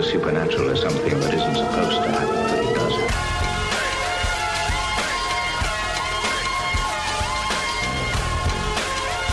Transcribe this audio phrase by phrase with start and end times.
[0.00, 2.94] the supernatural is something that isn't supposed to happen, but it does.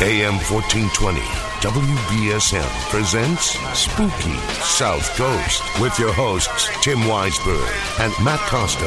[0.01, 7.67] AM 1420, WBSM presents Spooky South Coast with your hosts, Tim Weisberg
[7.99, 8.85] and Matt Costa.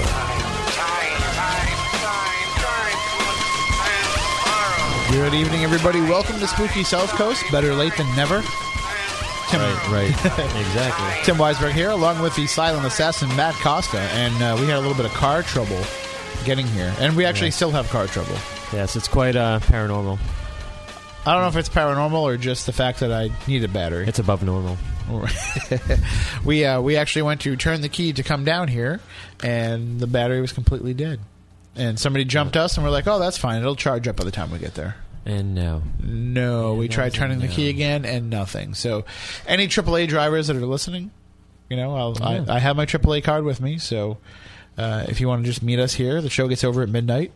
[5.10, 6.00] Good evening, everybody.
[6.00, 7.42] Welcome to Spooky South Coast.
[7.50, 8.40] Better late than never.
[9.48, 10.10] Tim, Right, right.
[10.60, 11.24] exactly.
[11.24, 14.80] Tim Weisberg here, along with the silent assassin Matt Costa, and uh, we had a
[14.80, 15.80] little bit of car trouble
[16.44, 17.54] getting here, and we actually Yeah.
[17.54, 18.36] still have car trouble.
[18.72, 20.20] Yes, it's quite uh, paranormal.
[21.26, 24.06] I don't know if it's paranormal or just the fact that I need a battery.
[24.06, 24.78] It's above normal.
[26.44, 29.00] we uh, we actually went to turn the key to come down here,
[29.42, 31.20] and the battery was completely dead.
[31.76, 33.60] And somebody jumped us, and we're like, "Oh, that's fine.
[33.60, 35.82] It'll charge up by the time we get there." And no.
[36.02, 38.74] No, we tried turning the key again, and nothing.
[38.74, 39.04] So,
[39.46, 41.10] any AAA drivers that are listening,
[41.68, 42.44] you know, I'll, Yeah.
[42.48, 43.76] I, I have my AAA card with me.
[43.78, 44.16] So,
[44.78, 47.32] uh, if you want to just meet us here, the show gets over at midnight.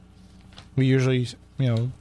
[0.76, 1.92] We usually, you know,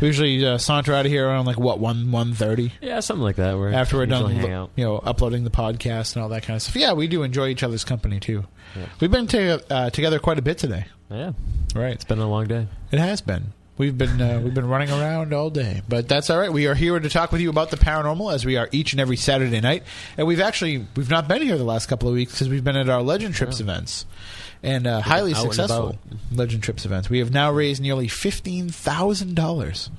[0.00, 3.22] we usually uh, saunter out of here around like what one one thirty Yeah, something
[3.24, 3.58] like that.
[3.58, 4.70] Where after we're done, hang lo- out.
[4.76, 6.76] you know, uploading the podcast and all that kind of stuff.
[6.76, 8.44] Yeah, we do enjoy each other's company too.
[8.76, 8.86] Yeah.
[9.00, 10.84] We've been to, uh, together quite a bit today.
[11.10, 11.32] Yeah,
[11.74, 12.68] Right, it's been a long day.
[12.92, 13.52] it has been.
[13.78, 16.52] We've been uh, we've been running around all day, but that's all right.
[16.52, 19.00] We are here to talk with you about the paranormal, as we are each and
[19.00, 19.84] every Saturday night.
[20.18, 22.76] And we've actually we've not been here the last couple of weeks because we've been
[22.76, 24.04] at our Legend Trips events
[24.62, 25.98] and uh, highly out and successful
[26.32, 27.08] Legend Trips events.
[27.10, 29.90] We have now raised nearly fifteen thousand dollars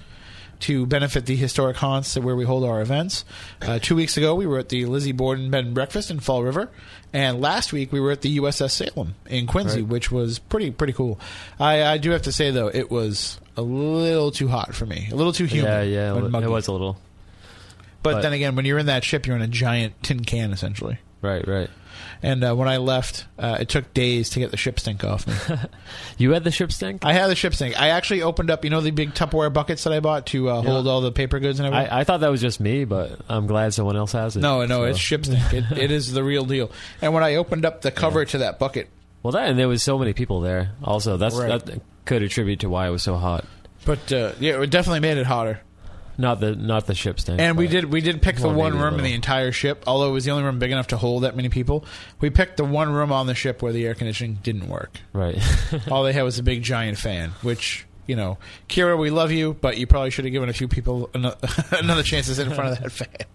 [0.62, 3.26] to benefit the historic haunts where we hold our events.
[3.64, 6.44] Uh, two weeks ago, we were at the Lizzie Borden Bed and Breakfast in Fall
[6.44, 6.70] River,
[7.12, 9.90] and last week we were at the USS Salem in Quincy, Right.
[9.90, 11.20] which was pretty pretty cool.
[11.60, 15.10] I, I do have to say though, it was a little too hot for me,
[15.12, 15.66] a little too humid.
[15.72, 16.46] yeah, yeah, it muggy.
[16.48, 16.98] was a little.
[18.04, 20.52] But, but- then again, when you're in that ship, you're in a giant tin can
[20.54, 21.00] essentially.
[21.24, 21.70] Right, right.
[22.24, 25.26] And uh, when I left, uh, it took days to get the ship stink off
[25.28, 25.34] me.
[26.18, 27.04] You had the ship stink.
[27.04, 27.80] I had the ship stink.
[27.82, 30.62] I actually opened up, you know, the big Tupperware buckets that I bought to uh,
[30.62, 31.90] hold all the paper goods and everything.
[31.92, 34.42] I, I thought that was just me, but I'm glad someone else has it.
[34.42, 35.52] No, no, so- it's ship stink.
[35.52, 36.72] It, it is the real deal.
[37.02, 38.90] And when I opened up the cover to that bucket,
[39.24, 40.74] Well, that and there was so many people there.
[40.84, 41.66] Also, that's Right.
[41.66, 43.46] that could attribute to why it was so hot.
[43.84, 45.60] but uh, yeah, it definitely made it hotter.
[46.18, 47.40] Not the not the ship stink.
[47.40, 49.16] And we did we did pick the Well, one maybe a room in the little.
[49.16, 51.86] entire ship, although it was the only room big enough to hold that many people.
[52.20, 55.00] We picked the one room on the ship where the air conditioning didn't work.
[55.14, 55.38] right.
[55.92, 59.54] All they had was a big giant fan, which you know, Kira, we love you,
[59.54, 61.36] but you probably should have given a few people ano-
[61.72, 63.28] another chance to sit in front of that fan.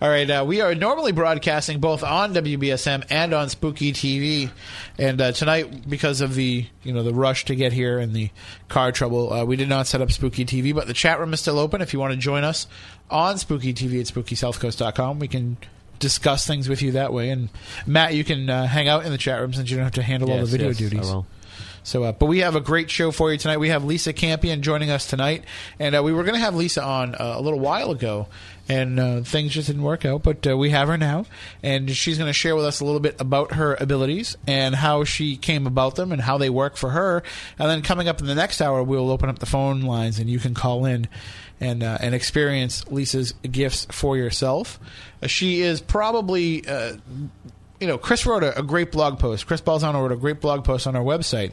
[0.00, 4.50] All right, uh, we are normally broadcasting both on WBSM and on Spooky TV,
[4.98, 8.30] and uh, tonight, because of the you know the rush to get here and the
[8.68, 10.74] car trouble, uh, we did not set up Spooky TV.
[10.74, 11.80] But the chat room is still open.
[11.80, 12.66] If you want to join us
[13.10, 15.56] on Spooky TV at SpookySouthCoast.com, we can
[16.00, 17.30] discuss things with you that way.
[17.30, 17.48] And
[17.86, 20.02] Matt, you can uh, hang out in the chat room since you don't have to
[20.02, 21.14] handle all the video yes, duties.
[21.84, 23.56] So, uh, but we have a great show for you tonight.
[23.56, 25.44] We have Lisa Campion joining us tonight,
[25.80, 28.28] and uh, we were going to have Lisa on uh, a little while ago,
[28.68, 30.22] and uh, things just didn't work out.
[30.22, 31.26] But uh, we have her now,
[31.60, 35.02] and she's going to share with us a little bit about her abilities and how
[35.02, 37.24] she came about them and how they work for her.
[37.58, 40.30] And then coming up in the next hour, we'll open up the phone lines, and
[40.30, 41.08] you can call in
[41.60, 44.78] and uh, and experience Lisa's gifts for yourself.
[45.20, 46.64] Uh, she is probably.
[46.66, 46.96] Uh,
[47.82, 49.48] you know, Chris wrote a, a great blog post.
[49.48, 51.50] Chris Balzano wrote a great blog post on our website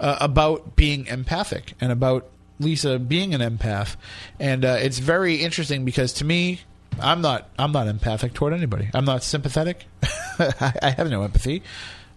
[0.00, 2.28] uh, about being empathic and about
[2.58, 3.94] Lisa being an empath,
[4.40, 6.62] and uh, it's very interesting because to me,
[7.00, 8.90] I'm not I'm not empathic toward anybody.
[8.92, 9.84] I'm not sympathetic.
[10.40, 11.62] I, I have no empathy.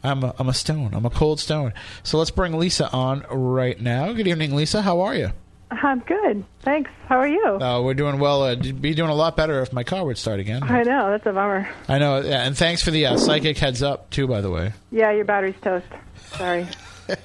[0.04, 0.96] I'm a, I'm a stone.
[0.96, 1.76] I'm a cold stone.
[2.02, 4.12] So let's bring Lisa on right now.
[4.14, 4.82] Good evening, Lisa.
[4.82, 5.34] How are you?
[5.72, 6.44] I'm good.
[6.62, 6.92] Thanks.
[7.08, 7.46] How are you?
[7.46, 8.44] Uh, we're doing well.
[8.44, 10.64] Uh, be doing a lot better if my car would start again.
[10.64, 11.10] I know.
[11.12, 11.70] That's a bummer.
[11.88, 12.20] I know.
[12.20, 14.28] Yeah, and thanks for the uh, psychic heads up too.
[14.28, 14.74] By the way.
[14.92, 15.88] Yeah, your battery's toast.
[16.34, 16.68] Sorry.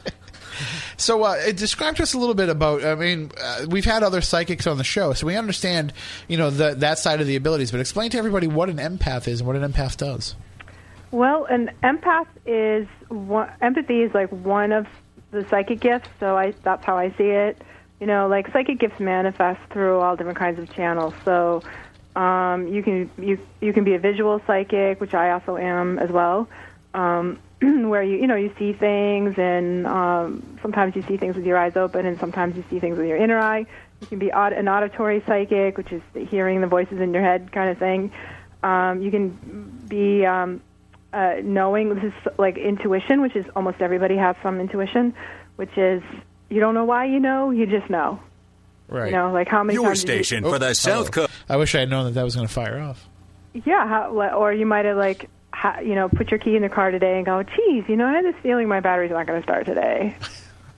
[0.96, 2.84] So, uh, describe to us a little bit about.
[2.84, 5.92] I mean, uh, we've had other psychics on the show, so we understand,
[6.28, 7.70] you know, the, that side of the abilities.
[7.70, 10.34] But explain to everybody what an empath is and what an empath does.
[11.10, 14.86] Well, an empath is one, empathy is like one of
[15.30, 16.08] the psychic gifts.
[16.18, 17.60] So I that's how I see it.
[18.00, 21.14] You know, like psychic gifts manifest through all different kinds of channels.
[21.24, 21.62] So
[22.14, 26.10] um, you can you you can be a visual psychic, which I also am as
[26.10, 26.48] well.
[26.94, 31.46] Um, where you you know you see things and um, sometimes you see things with
[31.46, 33.64] your eyes open and sometimes you see things with your inner eye.
[34.00, 37.50] You can be aud- an auditory psychic, which is hearing the voices in your head
[37.50, 38.12] kind of thing.
[38.62, 40.60] Um, you can be um,
[41.12, 41.94] uh, knowing.
[41.94, 45.14] This is like intuition, which is almost everybody has some intuition,
[45.56, 46.02] which is
[46.48, 48.20] you don't know why you know, you just know.
[48.88, 49.06] Right.
[49.10, 51.32] You know, like how many Your times did you- for the South Coast.
[51.48, 53.06] I wish I had known that that was going to fire off.
[53.64, 56.68] Yeah, how, or you might have like, ha, you know, put your key in the
[56.68, 59.40] car today and go, "Geez, you know, I had this feeling my battery's not going
[59.40, 60.14] to start today."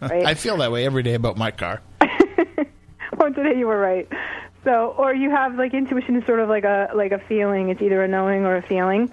[0.00, 0.24] Right?
[0.26, 1.80] I feel that way every day about my car.
[3.16, 4.08] well, today you were right.
[4.64, 7.70] So, or you have like intuition is sort of like a like a feeling.
[7.70, 9.10] It's either a knowing or a feeling.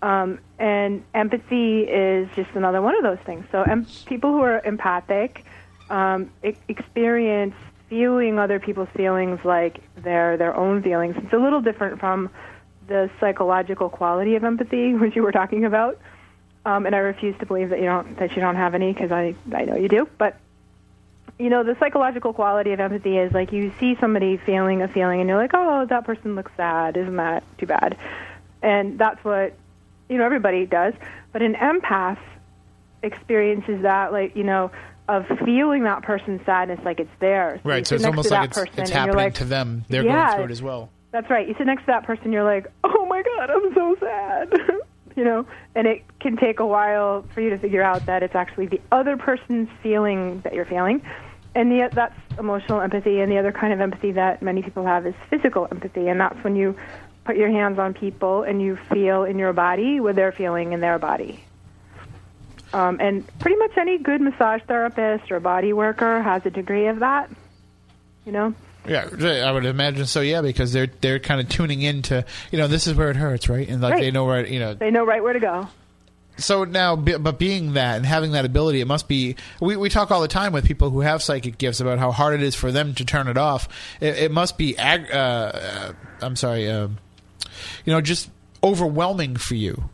[0.00, 3.44] Um, and empathy is just another one of those things.
[3.50, 5.44] So, em- people who are empathic
[5.90, 7.54] um, experience
[7.88, 11.16] feeling other people's feelings like they're their own feelings.
[11.16, 12.30] It's a little different from
[12.86, 15.98] the psychological quality of empathy, which you were talking about.
[16.64, 19.10] Um, and I refuse to believe that you don't that you don't have any because
[19.10, 20.08] I I know you do.
[20.18, 20.38] But
[21.38, 25.20] you know, the psychological quality of empathy is like you see somebody feeling a feeling
[25.20, 26.96] and you're like, oh, that person looks sad.
[26.96, 27.96] Isn't that too bad?
[28.60, 29.54] And that's what,
[30.08, 30.94] you know, everybody does.
[31.32, 32.18] But an empath
[33.02, 34.72] experiences that, like, you know,
[35.08, 37.60] of feeling that person's sadness like it's theirs.
[37.64, 37.86] Right.
[37.86, 39.84] So sit it's almost like it's, it's happening like, to them.
[39.88, 40.90] They're yeah, going through it as well.
[41.10, 41.48] That's right.
[41.48, 44.52] You sit next to that person, you're like, oh my God, I'm so sad.
[45.16, 48.34] you know, and it can take a while for you to figure out that it's
[48.34, 51.02] actually the other person's feeling that you're feeling.
[51.54, 53.20] And the, that's emotional empathy.
[53.20, 56.08] And the other kind of empathy that many people have is physical empathy.
[56.08, 56.76] And that's when you
[57.24, 60.80] put your hands on people and you feel in your body what they're feeling in
[60.80, 61.42] their body.
[62.72, 66.98] Um, and pretty much any good massage therapist or body worker has a degree of
[67.00, 67.30] that.
[68.26, 68.54] You know?
[68.86, 69.08] Yeah,
[69.46, 70.20] I would imagine so.
[70.20, 73.48] Yeah, because they're they're kind of tuning into you know this is where it hurts,
[73.48, 73.68] right?
[73.68, 74.00] And like Right.
[74.02, 74.74] they know where you know.
[74.74, 75.68] They know right where to go.
[76.38, 79.34] So now, but being that and having that ability, it must be.
[79.60, 82.34] We we talk all the time with people who have psychic gifts about how hard
[82.34, 83.68] it is for them to turn it off.
[84.00, 84.78] It, it must be.
[84.78, 85.92] Ag- uh, uh,
[86.22, 86.70] I'm sorry.
[86.70, 86.98] um
[87.84, 88.30] you know, just
[88.62, 89.88] overwhelming for you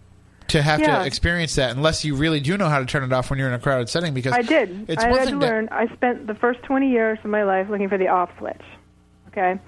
[0.48, 0.98] to have Yeah.
[1.00, 3.48] to experience that unless you really do know how to turn it off when you're
[3.48, 4.12] in a crowded setting.
[4.14, 4.86] Because I did.
[4.88, 5.68] It's I one had thing to to- learn.
[5.72, 8.62] I spent the first 20 years of my life looking for the off switch.
[9.28, 9.58] Okay,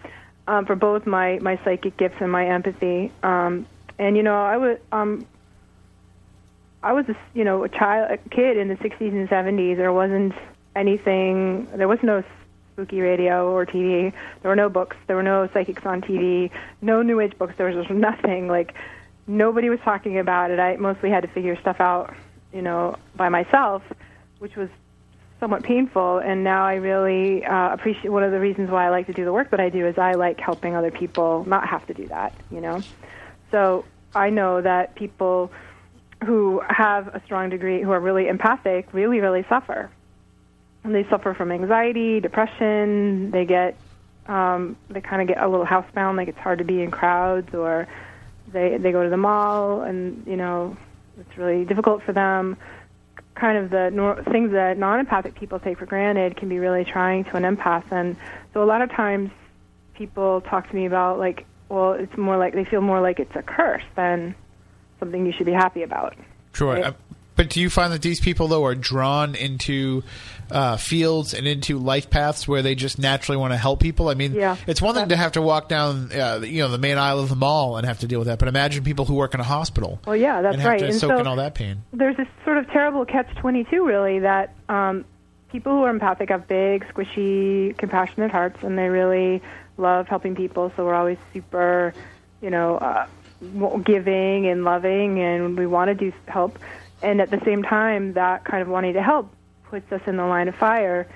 [0.46, 3.10] um, for both my my psychic gifts and my empathy.
[3.22, 3.66] Um,
[3.98, 5.26] and you know, I was um,
[6.82, 9.76] I was a, you know a child, a kid in the 60s and 70s.
[9.76, 10.34] There wasn't
[10.76, 11.66] anything.
[11.74, 12.22] There was no
[12.72, 14.12] spooky radio or TV.
[14.42, 14.96] There were no books.
[15.06, 16.50] There were no psychics on TV.
[16.82, 17.54] No New Age books.
[17.56, 18.46] There was just nothing.
[18.48, 18.74] Like
[19.26, 20.58] nobody was talking about it.
[20.58, 22.14] I mostly had to figure stuff out,
[22.52, 23.82] you know, by myself,
[24.38, 24.68] which was
[25.40, 26.18] somewhat painful.
[26.18, 28.10] And now I really uh, appreciate.
[28.10, 29.98] One of the reasons why I like to do the work that I do is
[29.98, 32.32] I like helping other people not have to do that.
[32.50, 32.82] You know,
[33.50, 33.84] so
[34.14, 35.50] I know that people
[36.24, 39.90] who have a strong degree, who are really empathic, really, really suffer.
[40.82, 43.30] And they suffer from anxiety, depression.
[43.30, 43.76] They get,
[44.26, 47.52] um, they kind of get a little housebound, like it's hard to be in crowds,
[47.54, 47.86] or
[48.52, 50.76] they they go to the mall, and you know,
[51.18, 52.56] it's really difficult for them.
[53.34, 57.24] Kind of the nor- things that non-empathic people take for granted can be really trying
[57.24, 58.16] to an empath, and
[58.52, 59.30] so a lot of times
[59.94, 63.34] people talk to me about like, well, it's more like they feel more like it's
[63.34, 64.34] a curse than
[65.00, 66.14] something you should be happy about.
[66.52, 66.74] Sure.
[66.74, 66.94] Right.
[67.36, 70.02] But do you find that these people though are drawn into
[70.50, 74.08] uh, fields and into life paths where they just naturally want to help people?
[74.08, 74.56] I mean, Yeah.
[74.66, 77.28] it's one thing to have to walk down, uh, you know, the main aisle of
[77.28, 78.38] the mall and have to deal with that.
[78.38, 80.00] But imagine people who work in a hospital.
[80.06, 80.78] Well, yeah, that's and have right.
[80.80, 81.82] to And soak so- in all that pain.
[81.92, 85.04] there's this sort of terrible catch 22 really that um,
[85.52, 89.42] people who are empathic have big squishy compassionate hearts and they really
[89.78, 91.92] love helping people so we're always super
[92.40, 93.06] you know uh,
[93.84, 96.58] giving and loving and we want to do help
[97.02, 99.32] and at the same time that kind of wanting to help
[99.64, 101.08] puts us in the line of fire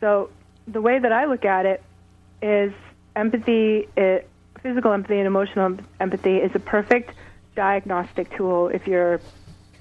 [0.00, 0.30] so
[0.68, 1.82] the way that i look at it
[2.42, 2.72] is
[3.16, 4.28] empathy it,
[4.62, 7.12] physical empathy and emotional empathy is a perfect
[7.54, 9.20] diagnostic tool if you're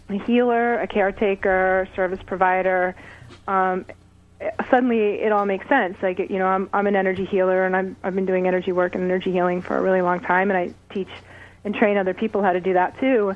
[0.10, 2.95] a healer, a caretaker, service provider,
[3.48, 3.86] um,
[4.69, 5.98] suddenly it all makes sense.
[6.01, 8.95] Like you know, I'm I'm an energy healer, and I'm I've been doing energy work
[8.95, 11.10] and energy healing for a really long time, and I teach
[11.63, 13.33] and train other people how to do that too.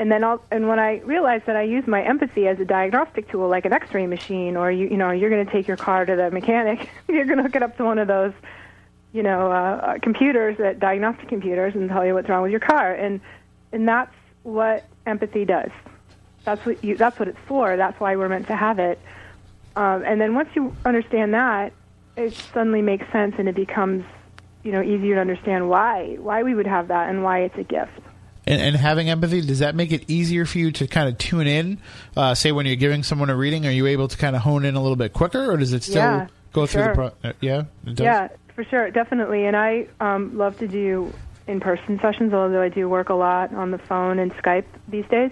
[0.00, 3.30] And then I'll and when I realized that I use my empathy as a diagnostic
[3.30, 6.04] tool, like an X-ray machine, or you you know you're going to take your car
[6.04, 8.32] to the mechanic, you're going to hook it up to one of those
[9.12, 12.94] you know, uh, computers, that diagnostic computers, and tell you what's wrong with your car.
[12.94, 13.20] And
[13.72, 15.70] and that's what empathy does.
[16.44, 16.96] That's what you.
[16.96, 17.76] That's what it's for.
[17.76, 18.98] That's why we're meant to have it.
[19.76, 21.72] Um, and then once you understand that,
[22.16, 24.04] it suddenly makes sense, and it becomes,
[24.62, 27.64] you know, easier to understand why why we would have that and why it's a
[27.64, 28.00] gift.
[28.50, 31.46] And, and having empathy, does that make it easier for you to kind of tune
[31.46, 31.78] in?
[32.16, 34.64] Uh, say when you're giving someone a reading, are you able to kind of hone
[34.64, 36.88] in a little bit quicker, or does it still Yeah, go through sure.
[36.88, 37.30] the pro?
[37.30, 38.00] Uh, yeah, it does?
[38.00, 39.46] Yeah, for sure, definitely.
[39.46, 41.12] And I um, love to do
[41.46, 45.30] in-person sessions, although I do work a lot on the phone and Skype these days.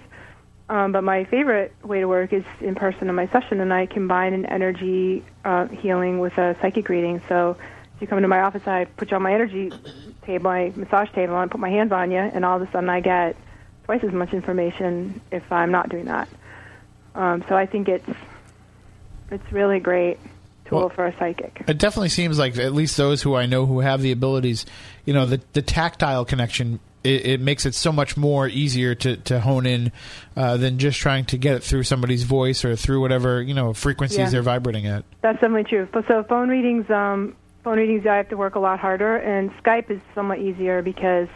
[0.68, 3.86] Um, but my favorite way to work is in person in my session, and I
[3.86, 7.20] combine an energy uh, healing with a psychic reading.
[7.28, 7.56] So
[7.96, 9.72] if you come into my office, I put you on my energy
[10.28, 12.70] table, my massage table, and I put my hands on you, and all of a
[12.70, 13.34] sudden I get
[13.84, 16.28] twice as much information if I'm not doing that.
[17.14, 18.08] Um, so I think it's
[19.30, 20.18] it's really great
[20.66, 21.62] tool Well- for a psychic.
[21.66, 24.66] It definitely seems like at least those who I know who have the abilities,
[25.04, 26.80] you know, the the tactile connection.
[27.04, 29.92] It, it makes it so much more easier to, to hone in
[30.36, 33.72] uh, than just trying to get it through somebody's voice or through whatever you know
[33.72, 34.30] frequencies Yeah.
[34.30, 35.04] they're vibrating at.
[35.22, 35.88] That's definitely true.
[35.92, 37.36] But so phone readings, um,
[37.68, 41.28] phone readings, I have to work a lot harder, and Skype is somewhat easier because,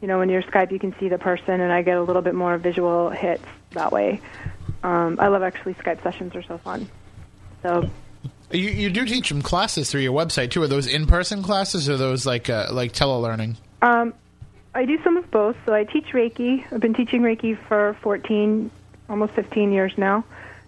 [0.00, 2.22] you know, when you're Skype, you can see the person, and I get a little
[2.22, 4.20] bit more visual hits that way.
[4.84, 6.88] Um, I love actually Skype sessions are so fun.
[7.64, 7.90] So
[8.52, 10.62] You you do teach some classes through your website too.
[10.62, 13.56] Are those in person classes or those like uh, like telelearning?
[13.80, 14.14] Um,
[14.76, 15.56] I do some of both.
[15.66, 16.64] So I teach Reiki.
[16.72, 18.70] I've been teaching Reiki for 14,
[19.08, 20.24] almost 15 years now,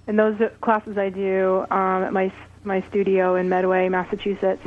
[0.09, 2.33] and those classes I do um, at my
[2.65, 4.67] my studio in Medway, Massachusetts.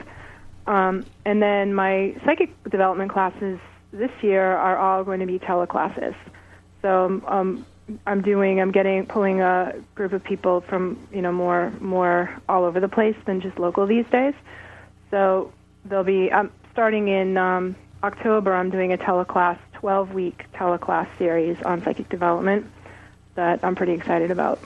[0.67, 3.59] Um, and then my psychic development classes
[3.91, 6.15] this year are all going to be teleclasses.
[6.81, 7.65] So um,
[8.05, 12.65] I'm doing, I'm getting, pulling a group of people from, you know, more, more all
[12.65, 14.33] over the place than just local these days.
[15.09, 15.53] So
[15.85, 18.53] they'll be, I'm starting in um, October.
[18.53, 22.65] I'm doing a teleclass, 12 week teleclass series on psychic development
[23.35, 24.61] that I'm pretty excited about.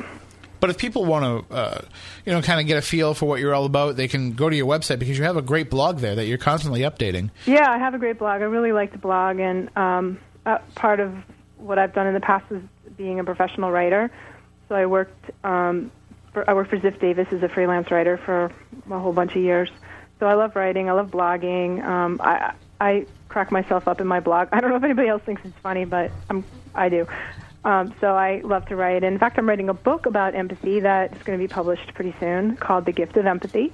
[0.61, 1.81] But if people want to, uh,
[2.23, 4.47] you know, kind of get a feel for what you're all about, they can go
[4.47, 7.31] to your website because you have a great blog there that you're constantly updating.
[7.47, 8.41] Yeah, I have a great blog.
[8.41, 11.15] I really like to blog, and um, uh, part of
[11.57, 12.61] what I've done in the past is
[12.95, 14.11] being a professional writer.
[14.69, 15.91] So I worked, um,
[16.31, 18.51] for, I worked for Ziff Davis as a freelance writer for
[18.89, 19.69] a whole bunch of years.
[20.19, 20.89] So I love writing.
[20.89, 21.83] I love blogging.
[21.83, 24.49] Um, I I crack myself up in my blog.
[24.53, 26.43] I don't know if anybody else thinks it's funny, but I'm
[26.75, 27.07] I do.
[27.63, 29.03] Um, so I love to write.
[29.03, 32.57] In fact, I'm writing a book about empathy that's going to be published pretty soon
[32.57, 33.73] called The Gift of Empathy.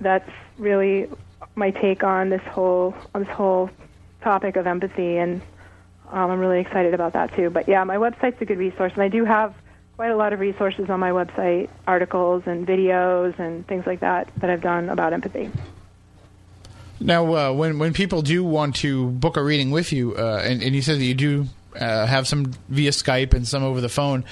[0.00, 1.08] That's really
[1.54, 3.70] my take on this whole on this whole
[4.20, 5.40] topic of empathy, and
[6.10, 7.48] um, I'm really excited about that too.
[7.48, 9.54] But yeah, my website's a good resource, and I do have
[9.96, 14.28] quite a lot of resources on my website, articles and videos and things like that
[14.38, 15.50] that I've done about empathy.
[17.00, 20.62] Now, uh, when when people do want to book a reading with you, uh, and,
[20.62, 21.46] and you said that you do
[21.80, 24.24] uh, have some via Skype and some over the phone,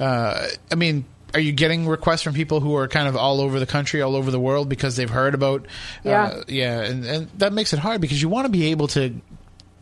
[0.00, 1.04] uh, I mean.
[1.34, 4.16] Are you getting requests from people who are kind of all over the country, all
[4.16, 5.64] over the world, because they've heard about?
[6.04, 6.24] Yeah.
[6.24, 9.14] uh, yeah, and, and that makes it hard because you want to be able to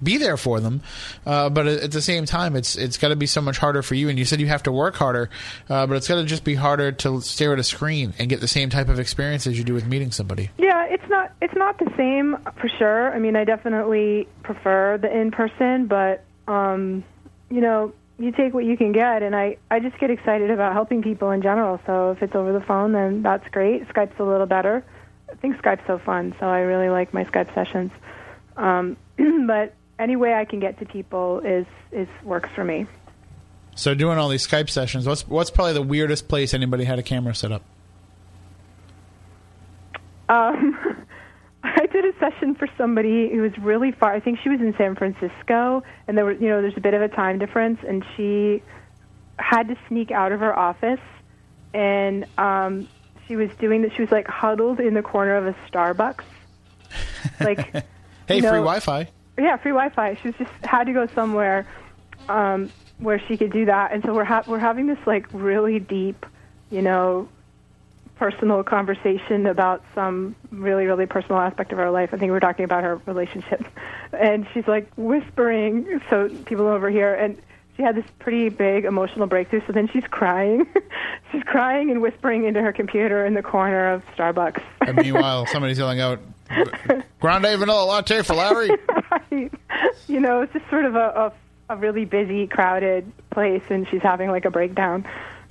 [0.03, 0.83] be there for them,
[1.27, 3.83] uh, but at at the same time, it's it's got to be so much harder
[3.83, 4.09] for you.
[4.09, 5.31] And you said you have to work harder,
[5.69, 8.41] uh, but it's got to just be harder to stare at a screen and get
[8.41, 10.51] the same type of experience as you do with meeting somebody.
[10.59, 13.13] Yeah, it's not it's not the same for sure.
[13.13, 17.05] I mean, I definitely prefer the in person, but um,
[17.51, 20.73] you know, you take what you can get, and I I just get excited about
[20.73, 21.81] helping people in general.
[21.87, 23.89] So if it's over the phone, then that's great.
[23.89, 24.85] Skype's a little better.
[25.31, 27.93] I think Skype's so fun, so I really like my Skype sessions.
[28.57, 28.97] Um,
[29.47, 32.87] but any way I can get to people is is works for me.
[33.77, 37.03] So doing all these Skype sessions, what's what's probably the weirdest place anybody had a
[37.03, 37.63] camera set up?
[40.29, 40.79] Um,
[41.65, 44.13] I did a session for somebody who was really far.
[44.13, 46.95] I think she was in San Francisco, and there were, you know, there's a bit
[46.95, 48.63] of a time difference, and she
[49.39, 51.01] had to sneak out of her office,
[51.75, 52.89] and um,
[53.29, 53.93] she was doing that.
[53.95, 56.25] She was like huddled in the corner of a Starbucks,
[57.41, 57.73] like
[58.27, 59.09] Hey, You know- free Wi-Fi.
[59.39, 60.15] yeah, free Wi-Fi.
[60.23, 61.67] She was just had to go somewhere
[62.29, 65.79] um, where she could do that, and so we're ha- we're having this like really
[65.79, 66.25] deep,
[66.71, 67.29] you know,
[68.21, 72.11] personal conversation about some really really personal aspect of our life.
[72.13, 73.65] I think we we're talking about her relationship,
[74.13, 77.41] and she's like whispering so people over here, and
[77.77, 79.63] she had this pretty big emotional breakthrough.
[79.67, 80.67] So then she's crying,
[81.33, 84.63] she's crying and whispering into her computer in the corner of Starbucks.
[84.87, 86.21] And meanwhile, somebody's yelling out,
[87.21, 88.69] "Grande vanilla latte for Larry."
[89.11, 89.51] right.
[90.09, 91.33] You know, it's just sort of a,
[91.69, 95.07] a a really busy, crowded place, and she's having like a breakdown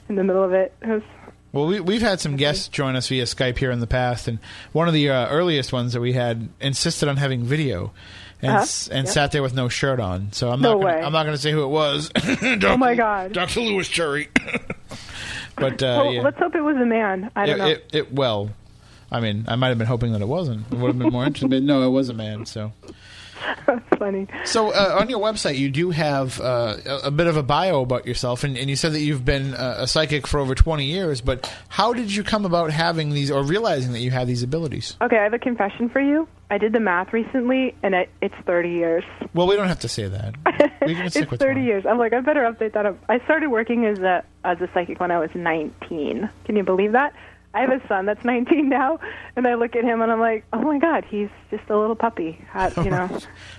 [0.08, 0.72] in the middle of it.
[0.82, 1.04] It was
[1.52, 4.38] Well, we, we've had some guests join us via Skype here in the past, and
[4.72, 7.92] one of the uh, earliest ones that we had insisted on having video,
[8.42, 8.62] and Uh-huh.
[8.62, 9.14] s- and Yep.
[9.14, 10.32] sat there with no shirt on.
[10.32, 11.04] So I'm No not gonna, way.
[11.04, 12.12] I'm not going to say who it was.
[12.64, 13.34] oh my god.
[13.34, 13.62] Dr.
[13.62, 14.30] Lewis Cherry.
[15.56, 16.22] but uh, well, yeah.
[16.22, 17.32] let's hope it was a man.
[17.36, 17.68] I don't it, know.
[17.68, 18.52] It, it well,
[19.12, 20.68] I mean, I might have been hoping that it wasn't.
[20.72, 22.46] It would have been more interesting, but no, it was a man.
[22.46, 22.72] So,
[23.98, 24.28] funny.
[24.46, 28.06] So uh, on your website, you do have uh, a, bit of a bio about
[28.06, 31.22] yourself, and, and you said that you've been uh, a psychic for over 20 years.
[31.22, 34.98] But how did you come about having these, or realizing that you have these abilities?
[35.02, 36.28] Okay, I have a confession for you.
[36.52, 39.04] I did the math recently, and it, it's 30 years.
[39.34, 40.36] Well, we don't have to say that.
[40.86, 41.66] We can stick it's 30 20.
[41.66, 41.86] years.
[41.86, 42.86] I'm like, I better update that.
[42.86, 42.98] Up.
[43.08, 46.30] I started working as a as a psychic when I was 19.
[46.46, 47.14] Can you believe that?
[47.54, 49.00] I have a son that's 19 now,
[49.36, 51.96] and I look at him and I'm like, oh my god, he's just a little
[51.96, 52.44] puppy.
[52.50, 53.10] How, you know,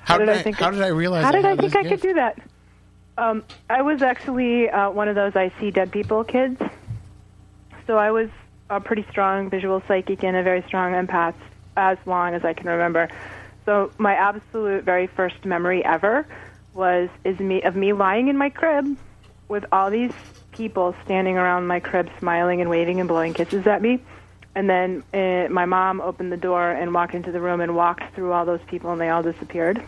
[0.02, 0.56] How did I- think?
[0.58, 2.38] how did I realize How did I think I could do that?
[3.18, 6.60] Um, I was actually uh, one of those I see dead people kids.
[7.86, 8.30] So I was
[8.70, 11.34] a pretty strong visual psychic and a very strong empath
[11.76, 13.08] as long as I can remember.
[13.66, 16.26] So my absolute very first memory ever
[16.72, 18.96] was is me of me lying in my crib
[19.48, 20.12] with all these
[20.52, 24.00] people standing around my crib smiling and waving and blowing kisses at me.
[24.54, 28.14] And then uh, my mom opened the door and walked into the room and walked
[28.14, 29.82] through all those people and they all disappeared.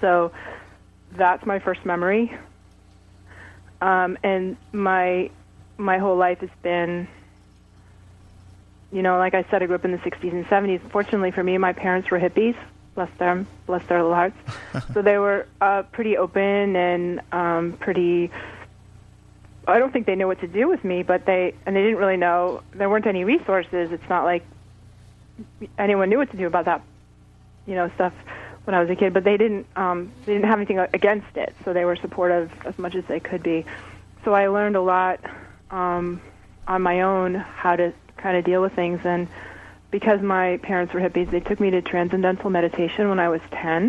[0.00, 0.32] So
[1.12, 2.36] that's my first memory.
[3.80, 5.30] Um, and my
[5.78, 7.08] my whole life has been,
[8.92, 10.80] you know, like I said, I grew up in the 60s and 70s.
[10.90, 12.56] Fortunately for me, my parents were hippies.
[12.94, 14.36] Bless them, bless their little hearts.
[14.94, 18.30] so they were uh, pretty open and um, pretty.
[19.66, 21.98] I don't think they knew what to do with me, but they and they didn't
[21.98, 22.62] really know.
[22.72, 23.92] There weren't any resources.
[23.92, 24.44] It's not like
[25.78, 26.82] anyone knew what to do about that,
[27.66, 28.12] you know, stuff
[28.64, 29.14] when I was a kid.
[29.14, 29.66] But they didn't.
[29.76, 33.20] Um, they didn't have anything against it, so they were supportive as much as they
[33.20, 33.64] could be.
[34.24, 35.20] So I learned a lot
[35.70, 36.20] um,
[36.66, 39.00] on my own how to kind of deal with things.
[39.04, 39.28] And
[39.90, 43.88] because my parents were hippies, they took me to transcendental meditation when I was 10.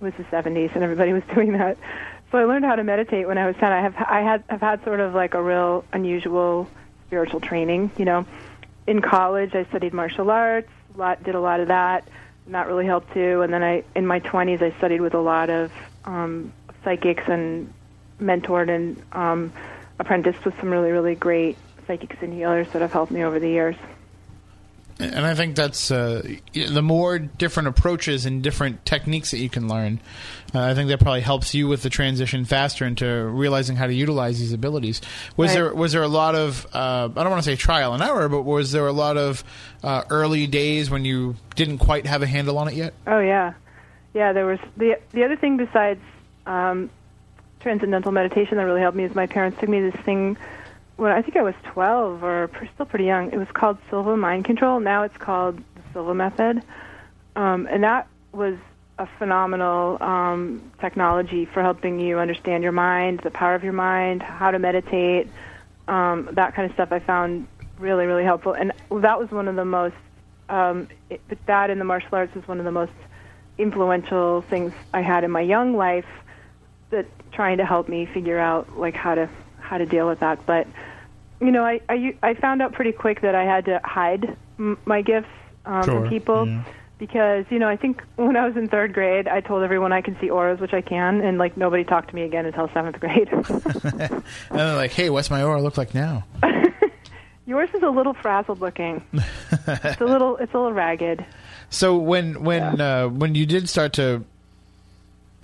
[0.00, 1.78] It was the 70s, and everybody was doing that.
[2.30, 3.72] So I learned how to meditate when I was 10.
[3.72, 6.68] I have I had have had sort of like a real unusual
[7.06, 7.90] spiritual training.
[7.96, 8.26] You know,
[8.86, 12.06] in college I studied martial arts, lot, did a lot of that.
[12.48, 13.42] That really helped too.
[13.42, 15.72] And then I in my 20s I studied with a lot of
[16.04, 16.52] um,
[16.84, 17.72] psychics and
[18.20, 19.52] mentored and um,
[19.98, 21.56] apprenticed with some really really great
[21.86, 23.76] psychics and healers that have helped me over the years.
[25.00, 29.68] And I think that's uh, the more different approaches and different techniques that you can
[29.68, 30.00] learn.
[30.52, 33.94] Uh, I think that probably helps you with the transition faster into realizing how to
[33.94, 35.00] utilize these abilities.
[35.36, 35.54] Was Right.
[35.54, 38.28] there was there a lot of uh, I don't want to say trial and error,
[38.28, 39.44] but was there a lot of
[39.84, 42.92] uh, early days when you didn't quite have a handle on it yet?
[43.06, 43.52] Oh yeah,
[44.14, 44.32] yeah.
[44.32, 46.00] There was the the other thing besides
[46.46, 46.90] um,
[47.60, 50.36] transcendental meditation that really helped me is my parents took me to this thing
[50.98, 53.32] when I think I was 12 or still pretty young.
[53.32, 54.80] It was called Silva Mind Control.
[54.80, 56.60] Now it's called the Silva Method,
[57.36, 58.56] um, and that was
[58.98, 64.22] a phenomenal um, technology for helping you understand your mind, the power of your mind,
[64.22, 65.28] how to meditate,
[65.86, 66.90] um, that kind of stuff.
[66.90, 67.46] I found
[67.78, 69.94] really really helpful, and that was one of the most
[70.48, 72.92] um, it, but that in the martial arts was one of the most
[73.56, 76.06] influential things I had in my young life
[76.90, 79.28] that trying to help me figure out like how to
[79.68, 80.44] how to deal with that.
[80.46, 80.66] But
[81.40, 84.78] you know, I I, I found out pretty quick that I had to hide m-
[84.84, 85.28] my gifts
[85.66, 86.64] um, Sure, from people yeah.
[86.98, 90.00] because you know I think when I was in third grade, I told everyone I
[90.00, 92.98] can see auras, which I can, and like nobody talked to me again until seventh
[92.98, 93.28] grade.
[94.50, 96.24] And they're like, "Hey, what's my aura look like now?"
[97.46, 99.02] Yours is a little frazzled looking.
[99.12, 101.24] it's a little it's a little ragged.
[101.70, 104.24] So when when uh, when you did start to,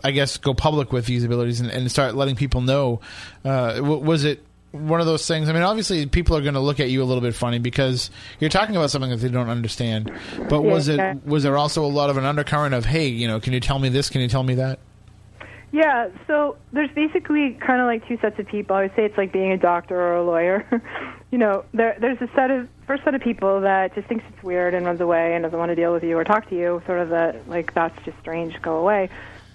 [0.04, 3.00] I guess, go public with these abilities and, and start letting people know,
[3.44, 5.48] uh, was it one of those things?
[5.48, 8.10] I mean, obviously, people are going to look at you a little bit funny because
[8.38, 10.12] you're talking about something that they don't understand.
[10.48, 13.40] But was it was there also a lot of an undercurrent of, hey, you know,
[13.40, 14.10] can you tell me this?
[14.10, 14.78] Can you tell me that?
[15.74, 18.76] Yeah, so there's basically kind of like two sets of people.
[18.76, 20.64] I would say it's like being a doctor or a lawyer.
[21.32, 24.42] you know, there there's a set of first set of people that just thinks it's
[24.44, 26.80] weird and runs away and doesn't want to deal with you or talk to you.
[26.86, 29.08] Sort of the like that's just strange, go away.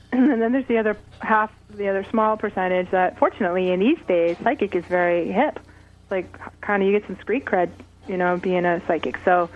[0.12, 4.38] and then there's the other half, the other small percentage that, fortunately, in these days,
[4.43, 5.60] psychic is very hip.
[6.04, 7.69] It's like kind of you get some street cred,
[8.08, 9.17] you know, being a psychic.
[9.24, 9.50] So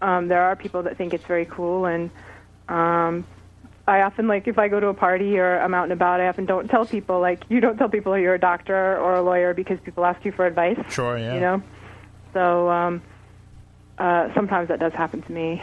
[0.00, 2.10] um, there are people that think it's very cool and.
[2.68, 3.26] Um,
[3.86, 6.28] I often like if I go to a party or I'm out and about, I
[6.28, 9.54] often don't tell people like you don't tell people you're a doctor or a lawyer
[9.54, 10.78] because people ask you for advice.
[10.90, 11.34] Sure, yeah.
[11.34, 11.62] You know,
[12.32, 13.02] so um,
[13.98, 15.60] uh, sometimes that does happen to me,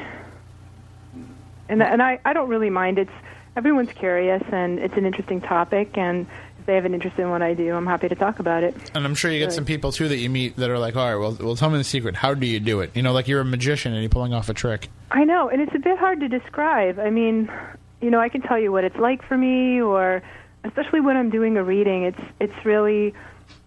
[1.69, 2.99] and and I I don't really mind.
[2.99, 3.12] It's
[3.60, 6.26] everyone's curious and it's an interesting topic, and
[6.60, 8.74] if they have an interest in what I do, I'm happy to talk about it.
[8.95, 11.06] And I'm sure you get some people too that you meet that are like, all
[11.06, 12.15] right, well, well, tell me the secret.
[12.15, 12.95] How do you do it?
[12.95, 14.88] You know, like you're a magician and you're pulling off a trick.
[15.12, 17.00] I know, and it's a bit hard to describe.
[17.00, 17.52] I mean,
[18.00, 20.24] you know, I can tell you what it's like for me, or
[20.63, 23.13] especially when I'm doing a reading, it's it's really,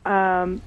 [0.07, 0.63] um,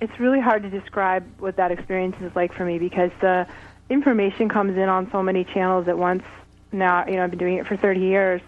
[0.00, 3.46] it's really hard to describe what that experience is like for me because the
[3.90, 6.24] information comes in on so many channels at once,
[6.72, 8.40] now, you know, I've been doing it for 30 years.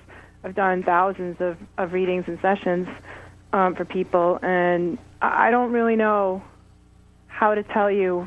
[0.44, 2.88] I've done thousands of, of readings and sessions
[3.52, 6.42] um, for people, and I don't really know
[7.28, 8.26] how to tell you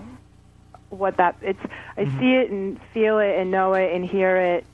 [0.90, 1.60] what that it's.
[1.98, 4.66] I see it and feel it and know it and hear it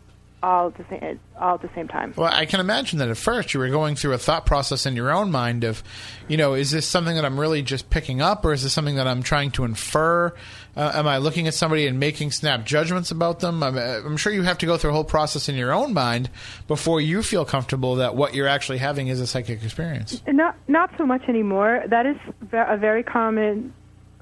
[0.43, 2.13] all at the same all at the same time.
[2.15, 4.95] Well, I can imagine that at first you were going through a thought process in
[4.95, 5.83] your own mind of,
[6.27, 8.95] you know, is this something that I'm really just picking up, or is this something
[8.95, 10.33] that I'm trying to infer?
[10.75, 13.61] Uh, am I looking at somebody and making snap judgments about them?
[13.61, 15.93] I'm, uh, I'm sure you have to go through a whole process in your own
[15.93, 16.29] mind
[16.67, 20.21] before you feel comfortable that what you're actually having is a psychic experience.
[20.27, 21.83] Not not so much anymore.
[21.87, 22.15] That is
[22.53, 23.73] a very common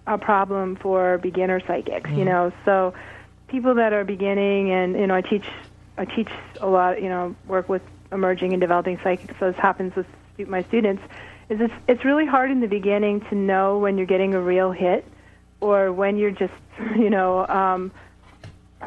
[0.08, 2.10] uh, problem for beginner psychics.
[2.10, 2.94] You know, so
[3.48, 5.46] people that are beginning, and you know, I teach
[5.98, 7.02] I teach a lot.
[7.02, 9.36] You know, work with emerging and developing psychics.
[9.40, 10.08] So this happens with
[10.48, 11.04] my students.
[11.50, 14.72] Is it's it's really hard in the beginning to know when you're getting a real
[14.72, 15.06] hit,
[15.62, 16.54] or when you're just
[16.98, 17.46] you know.
[17.48, 17.92] Um,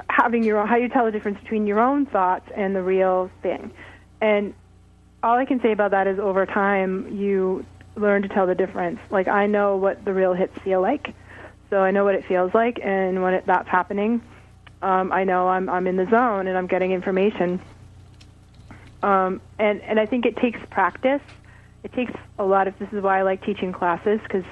[0.09, 3.31] having your own, how you tell the difference between your own thoughts and the real
[3.43, 3.71] thing.
[4.21, 4.55] And
[5.23, 7.65] all I can say about that is over time you
[7.97, 8.99] learn to tell the difference.
[9.11, 11.15] Like I know what the real hits feel like,
[11.71, 14.23] so I know what it feels like, and when it, that's happening,
[14.83, 17.61] um, I know I'm I'm in the zone and I'm getting information.
[19.03, 21.23] Um, and and I think it takes practice.
[21.83, 22.79] It takes a lot of.
[22.79, 24.45] This is why I like teaching classes because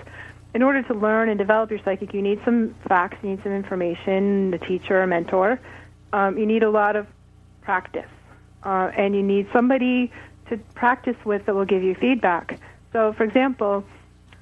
[0.54, 3.52] in order to learn and develop your psychic, you need some facts, you need some
[3.52, 5.60] information, a teacher, a mentor.
[6.12, 7.06] Um, you need a lot of
[7.62, 8.08] practice,
[8.64, 10.10] uh, and you need somebody
[10.48, 12.58] to practice with that will give you feedback.
[12.92, 13.84] So, for example,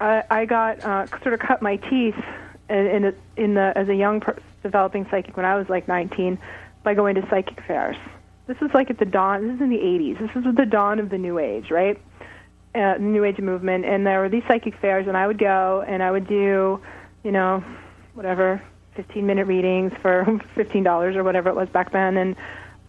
[0.01, 2.17] I, I got uh, sort of cut my teeth
[2.71, 6.39] in, the, in the as a young per- developing psychic when I was like 19
[6.83, 7.97] by going to psychic fairs.
[8.47, 9.47] This is like at the dawn.
[9.47, 10.19] This is in the 80s.
[10.19, 12.01] This is the dawn of the New Age, right?
[12.75, 16.03] Uh, New Age movement, and there were these psychic fairs, and I would go and
[16.03, 16.81] I would do,
[17.25, 17.65] you know,
[18.15, 18.63] whatever,
[18.95, 20.25] 15 minute readings for
[20.57, 22.37] $15 or whatever it was back then, and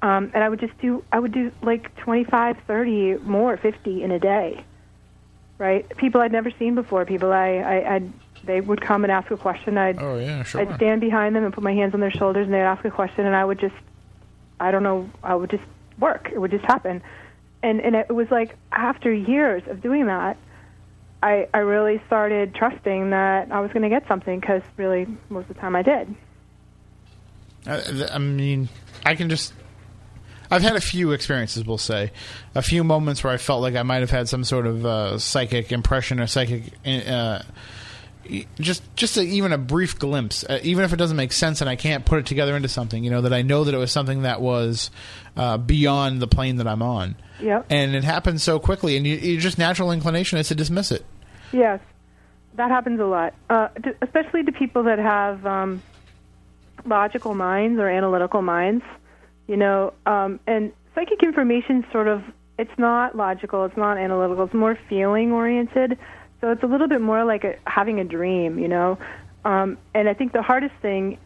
[0.01, 4.11] um, and I would just do, I would do like 25, 30, more, 50 in
[4.11, 4.63] a day,
[5.57, 5.85] right?
[5.97, 8.13] People I'd never seen before, people I, I, I'd,
[8.45, 10.61] they would come and ask a question, I'd, Oh yeah, sure.
[10.61, 12.91] I'd stand behind them and put my hands on their shoulders, and they'd ask a
[12.91, 13.75] question, and I would just,
[14.57, 15.63] I don't know, I would just
[15.99, 16.29] work.
[16.31, 17.01] It would just happen,
[17.63, 20.37] and and it was like after years of doing that,
[21.21, 25.49] I I really started trusting that I was going to get something because really most
[25.49, 26.15] of the time I did.
[27.65, 28.69] I, I mean,
[29.05, 29.53] I can just.
[30.51, 32.11] I've had a few experiences, we'll say,
[32.55, 35.19] a few moments where I felt like I might have had some sort of uh,
[35.19, 37.43] psychic impression or psychic, uh,
[38.59, 41.69] just just a, even a brief glimpse, uh, even if it doesn't make sense and
[41.69, 43.03] I can't put it together into something.
[43.03, 44.91] You know that I know that it was something that was
[45.35, 47.67] uh, beyond the plane that I'm on, Yep.
[47.69, 51.05] and it happened so quickly, and you, your just natural inclination is to dismiss it.
[51.51, 51.79] Yes,
[52.55, 55.81] that happens a lot, uh, to, especially to people that have um,
[56.85, 58.83] logical minds or analytical minds.
[59.47, 62.23] You know, um, and psychic information sort of
[62.59, 65.97] it's not logical, it's not analytical, it's more feeling oriented.
[66.41, 68.59] So it's a little bit more like a, having a dream.
[68.59, 68.97] You know,
[69.45, 71.17] um, and I think the hardest thing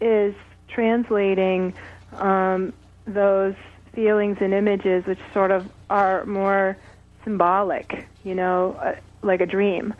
[0.00, 0.34] is
[0.68, 1.74] translating
[2.14, 2.72] um,
[3.06, 3.54] those
[3.94, 6.76] feelings and images, which sort of are more
[7.24, 9.94] symbolic, you know, uh, like a dream,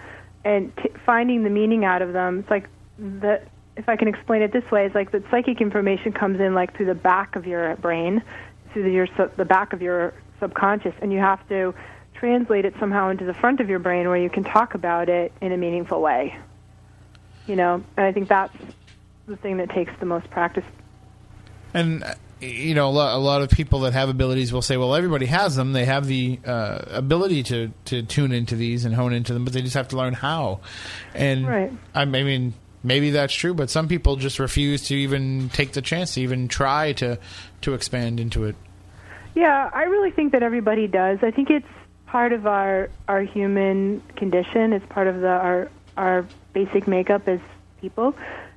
[0.45, 2.41] and t- finding the meaning out of them.
[2.41, 3.41] It's like the,
[3.77, 6.77] if I can explain it this way, it's like the psychic information comes in like
[6.77, 8.23] through the back of your brain,
[8.73, 11.75] through your sub- the back of your subconscious, and you have to
[12.19, 15.33] translate it somehow into the front of your brain where you can talk about it
[15.41, 16.37] in a meaningful way.
[17.47, 18.57] You know, and I think that's
[19.27, 20.65] the thing that takes the most practice.
[21.73, 24.77] And uh, you know, a lot, a lot of people that have abilities will say,
[24.77, 25.73] "Well, everybody has them.
[25.73, 29.53] They have the uh, ability to to tune into these and hone into them, but
[29.53, 30.61] they just have to learn how."
[31.15, 31.73] And Right.
[31.95, 35.83] I, I mean, maybe that's true, but some people just refuse to even take the
[35.83, 37.19] chance to even try to
[37.63, 38.57] to expand into it.
[39.35, 41.19] Yeah, I really think that everybody does.
[41.23, 41.67] I think it's
[42.17, 44.73] part of our our human condition.
[44.73, 47.41] It's part of the our our basic makeup as
[47.83, 48.15] people,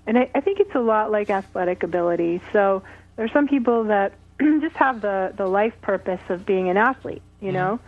[0.08, 2.42] and I, I think it's a lot like athletic ability.
[2.54, 2.84] So
[3.18, 4.14] there's some people that
[4.62, 7.82] just have the the life purpose of being an athlete, you know,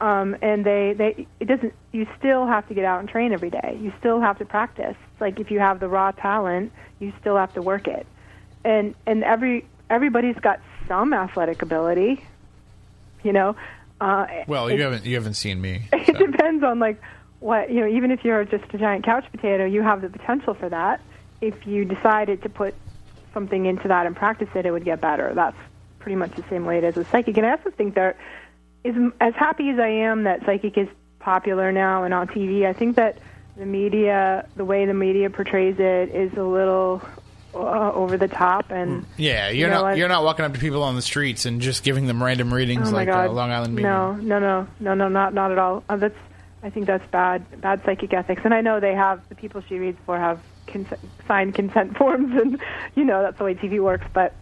[0.00, 1.74] um, and they they it doesn't.
[1.90, 3.76] You still have to get out and train every day.
[3.82, 4.94] You still have to practice.
[5.10, 8.06] It's like if you have the raw talent, you still have to work it,
[8.62, 12.24] and and every everybody's got some athletic ability,
[13.24, 13.56] you know.
[14.00, 15.88] Uh, Well, you haven't you haven't seen me.
[15.92, 17.00] it depends on like
[17.40, 17.86] what you know.
[17.86, 21.00] Even if you're just a giant couch potato, you have the potential for that.
[21.40, 22.74] If you decided to put
[23.32, 25.32] something into that and practice it, it would get better.
[25.34, 25.56] That's
[25.98, 27.36] pretty much the same way it is with psychic.
[27.36, 28.16] And I also think that
[28.84, 32.66] is as happy as I am that psychic is popular now and on TV.
[32.66, 33.18] I think that
[33.56, 37.02] the media, the way the media portrays it, is a little
[37.56, 40.60] uh, over the top and Yeah, You you're know not you're not walking up to
[40.60, 43.50] people on the streets and just giving them random readings oh like god uh, Long
[43.50, 43.92] Island Medium.
[43.92, 46.18] no no no no no not not at all uh, that's
[46.62, 49.78] i think that's bad bad psychic ethics and i know they have the people she
[49.78, 52.60] reads for have consent, signed consent forms and
[52.94, 54.34] you know that's the way tv works but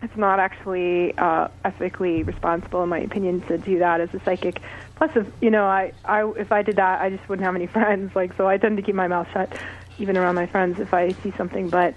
[0.00, 4.60] it's not actually uh, ethically responsible, in my opinion, to do that as a psychic.
[4.94, 7.66] Plus, if you know, I, I if I did that, I just wouldn't have any
[7.76, 8.14] friends.
[8.14, 9.52] Like, so I tend to keep my mouth shut,
[9.98, 11.68] even around my friends, if I see something.
[11.68, 11.94] But,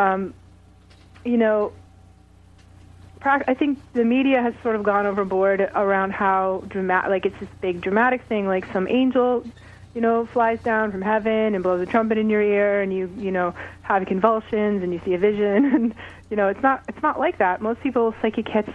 [0.00, 0.34] um,
[1.24, 1.72] you know,
[3.22, 7.50] I think the media has sort of gone overboard around how dramatic, like it's this
[7.60, 9.44] big dramatic thing, like some angel,
[9.94, 13.12] you know, flies down from heaven and blows a trumpet in your ear, and you,
[13.18, 15.94] you know, have convulsions and you see a vision, and
[16.30, 17.60] you know, it's not, it's not like that.
[17.60, 18.70] Most people's psychic hits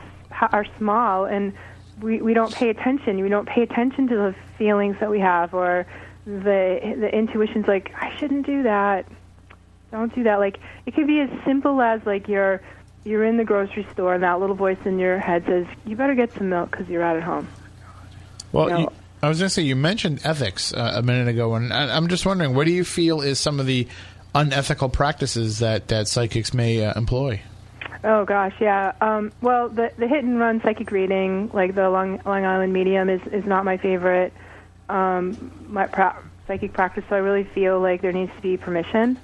[0.52, 1.54] are small, and
[2.00, 3.20] we we don't pay attention.
[3.22, 5.88] We don't pay attention to the feelings that we have or
[6.26, 7.68] the the intuitions.
[7.68, 9.08] Like I shouldn't do that
[9.96, 12.62] don't do that like it could be as simple as like you're
[13.04, 16.16] you're in the grocery store and that little voice in your head says you better
[16.16, 17.48] get some milk because you're out at home
[18.52, 18.80] Well, No.
[18.80, 18.88] you,
[19.24, 22.08] I was going to say you mentioned ethics uh, a minute ago, and I, I'm
[22.10, 23.88] just wondering, what do you feel is some of the
[24.36, 27.42] unethical practices that that psychics may uh, employ?
[28.04, 32.20] oh gosh yeah um well the the hit and run psychic reading like the long
[32.26, 34.32] long island medium is is not my favorite
[34.90, 39.18] um my pra- psychic practice so i really feel like there needs to be permission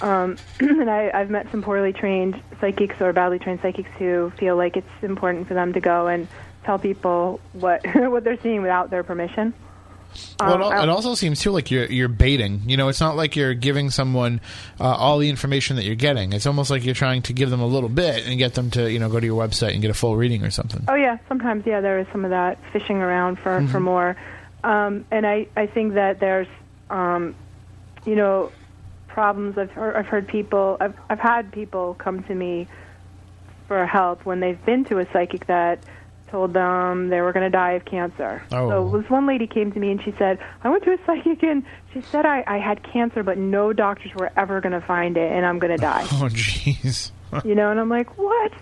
[0.00, 4.56] um, and I, I've met some poorly trained psychics or badly trained psychics who feel
[4.56, 6.26] like it's important for them to go and
[6.64, 9.54] tell people what what they're seeing without their permission.
[10.38, 12.60] Well, Um, it, al- it also seems too like you're you're baiting.
[12.66, 14.40] You know, it's not like you're giving someone
[14.78, 16.32] uh, all the information that you're getting.
[16.34, 18.90] It's almost like you're trying to give them a little bit and get them to
[18.92, 20.84] you know go to your website and get a full reading or something.
[20.88, 24.16] Oh yeah, sometimes yeah, there is some of that fishing around for for more,
[24.64, 26.48] um, and I I think that there's
[26.90, 27.34] um,
[28.04, 28.52] you know
[29.12, 29.56] problems.
[29.58, 32.66] I've heard, I've heard people I've I've had people come to me
[33.68, 35.78] for help when they've been to a psychic that
[36.32, 38.42] told them they were going to die of cancer.
[38.50, 38.70] Oh.
[38.70, 41.42] So this one lady came to me and she said, I went to a psychic
[41.42, 45.16] and she said I, I had cancer, but no doctors were ever going to find
[45.16, 46.02] it, and I'm going to die.
[46.04, 47.10] Oh, jeez.
[47.44, 48.52] you know, and I'm like, what?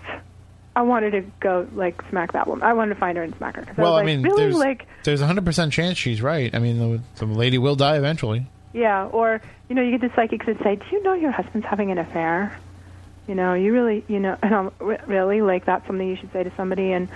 [0.75, 2.63] I wanted to go like smack that woman.
[2.63, 3.65] I wanted to find her and smack her.
[3.77, 6.21] well, I I was like, mean, really, there's like, there's a hundred percent chance she's
[6.21, 6.53] right.
[6.53, 8.45] I mean, the, the lady will die eventually.
[8.73, 9.05] Yeah.
[9.05, 11.91] Or you know, you get the psychics that say, "Do you know your husband's having
[11.91, 12.57] an affair?"
[13.27, 16.43] You know, you really, you know, and I'm really like that's something you should say
[16.43, 16.91] to somebody.
[16.91, 17.09] And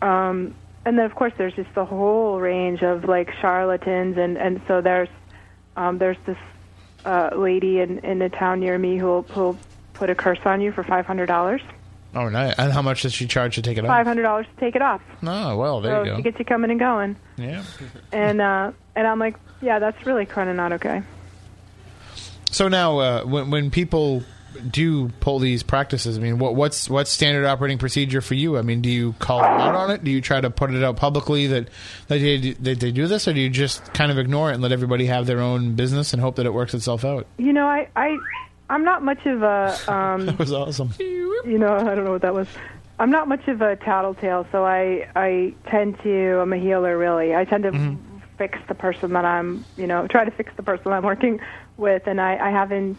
[0.00, 4.60] um, and then of course there's just the whole range of like charlatans, and and
[4.66, 5.08] so there's
[5.76, 6.38] um, there's this
[7.04, 9.58] uh, lady in in a town near me who'll who'll
[9.94, 11.62] put a curse on you for five hundred dollars.
[12.14, 12.54] Oh, nice.
[12.58, 13.88] And how much does she charge to take it off?
[13.88, 15.00] Five hundred dollars to take it off.
[15.22, 17.16] Oh, well, there so you she gets you coming and going.
[17.36, 17.64] Yeah.
[18.12, 21.02] And uh, and I'm like, yeah, that's really kind of not okay.
[22.50, 24.22] So now, uh, when when people
[24.70, 28.58] do pull these practices, I mean, what, what's what's standard operating procedure for you?
[28.58, 30.04] I mean, do you call them out on it?
[30.04, 31.68] Do you try to put it out publicly that
[32.08, 34.62] that they, that they do this, or do you just kind of ignore it and
[34.62, 37.26] let everybody have their own business and hope that it works itself out?
[37.38, 38.18] You know, I I
[38.72, 40.90] I'm not much of a um, That was awesome.
[40.98, 42.48] you know, I don't know what that was.
[42.98, 47.34] I'm not much of a tattletale, so I I tend to I'm a healer really.
[47.34, 47.96] I tend to
[48.38, 51.40] fix the person that I'm, you know, try to fix the person I'm working
[51.76, 52.98] with, and I I haven't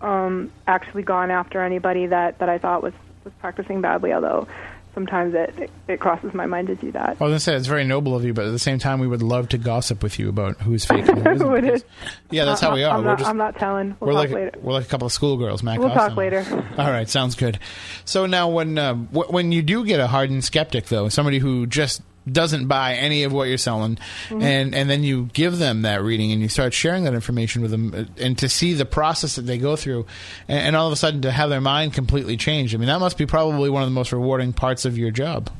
[0.00, 4.46] um actually gone after anybody that that I thought was was practicing badly, although
[4.94, 7.08] sometimes it it, crosses my mind to do that.
[7.08, 9.06] I was gonna say it's very noble of you, but at the same time, we
[9.06, 11.46] would love to gossip with you about who's fake and who isn't.
[11.46, 11.84] Who it is.
[12.30, 12.96] Yeah, that's how we are.
[12.96, 13.96] I'm we're not, just I'm not telling.
[14.00, 14.52] We'll we're talk like later.
[14.60, 15.78] we're like a couple of schoolgirls, Matt.
[15.78, 16.44] We'll talk later.
[16.78, 17.58] All right, sounds good.
[18.04, 21.66] So now, when uh, w- when you do get a hardened skeptic, though, somebody who
[21.66, 23.96] just doesn't buy any of what you're selling,
[24.28, 24.42] Mm-hmm.
[24.42, 27.70] and and then you give them that reading and you start sharing that information with
[27.70, 30.06] them, uh, and to see the process that they go through,
[30.46, 32.74] and, and all of a sudden to have their mind completely changed.
[32.74, 35.50] I mean, that must be probably one of the most rewarding parts of your job.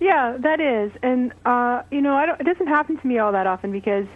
[0.00, 3.32] Yeah, that is, and uh, you know, I don't, it doesn't happen to me all
[3.32, 4.06] that often because,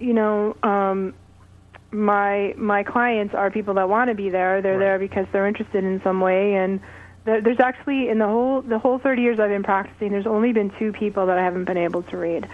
[0.00, 1.14] you know, um,
[1.92, 4.60] my my clients are people that want to be there.
[4.60, 6.80] They're there because they're interested in some way, and
[7.26, 10.70] there's actually in the whole the whole 30 years I've been practicing, there's only been
[10.78, 12.48] two people that I haven't been able to read,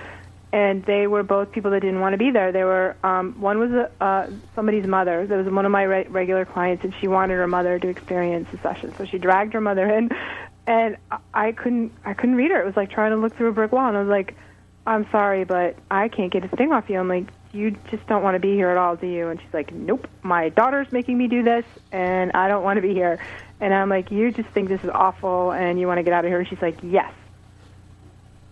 [0.52, 2.52] and they were both people that didn't want to be there.
[2.52, 5.26] They were um, one was a, uh, somebody's mother.
[5.26, 8.48] That was one of my re- regular clients, and she wanted her mother to experience
[8.50, 10.10] the session, so she dragged her mother in,
[10.66, 10.96] and
[11.34, 12.60] I- couldn't I couldn't read her.
[12.62, 14.34] It was like trying to look through a brick wall, and I was like,
[14.86, 16.98] I'm sorry, but I can't get a thing off you.
[16.98, 19.28] I'm like, you just don't want to be here at all, do you?
[19.28, 20.08] And she's like, nope.
[20.22, 23.18] My daughter's making me do this, and I don't want to be here.
[23.62, 26.24] And I'm like, you just think this is awful, and you want to get out
[26.24, 26.40] of here.
[26.40, 27.12] And she's like, yes.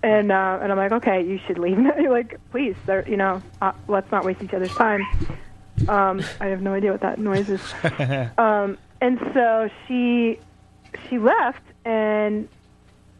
[0.04, 1.78] And uh, and I'm like, okay, you should leave.
[1.98, 5.02] You're like, please, there, you know, uh, let's not waste each other's time.
[5.88, 7.60] Um, I have no idea what that noise is.
[8.38, 10.38] um, and so she
[11.08, 12.48] she left, and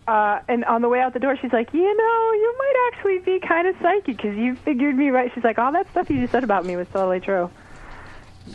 [0.07, 3.19] uh, and on the way out the door, she's like, you know, you might actually
[3.19, 5.33] be kind of psychic because you figured me right.
[5.35, 7.51] She's like, all that stuff you just said about me was totally true.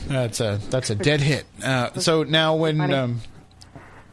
[0.07, 1.45] That's a that's a dead hit.
[1.63, 3.21] Uh, so now when um,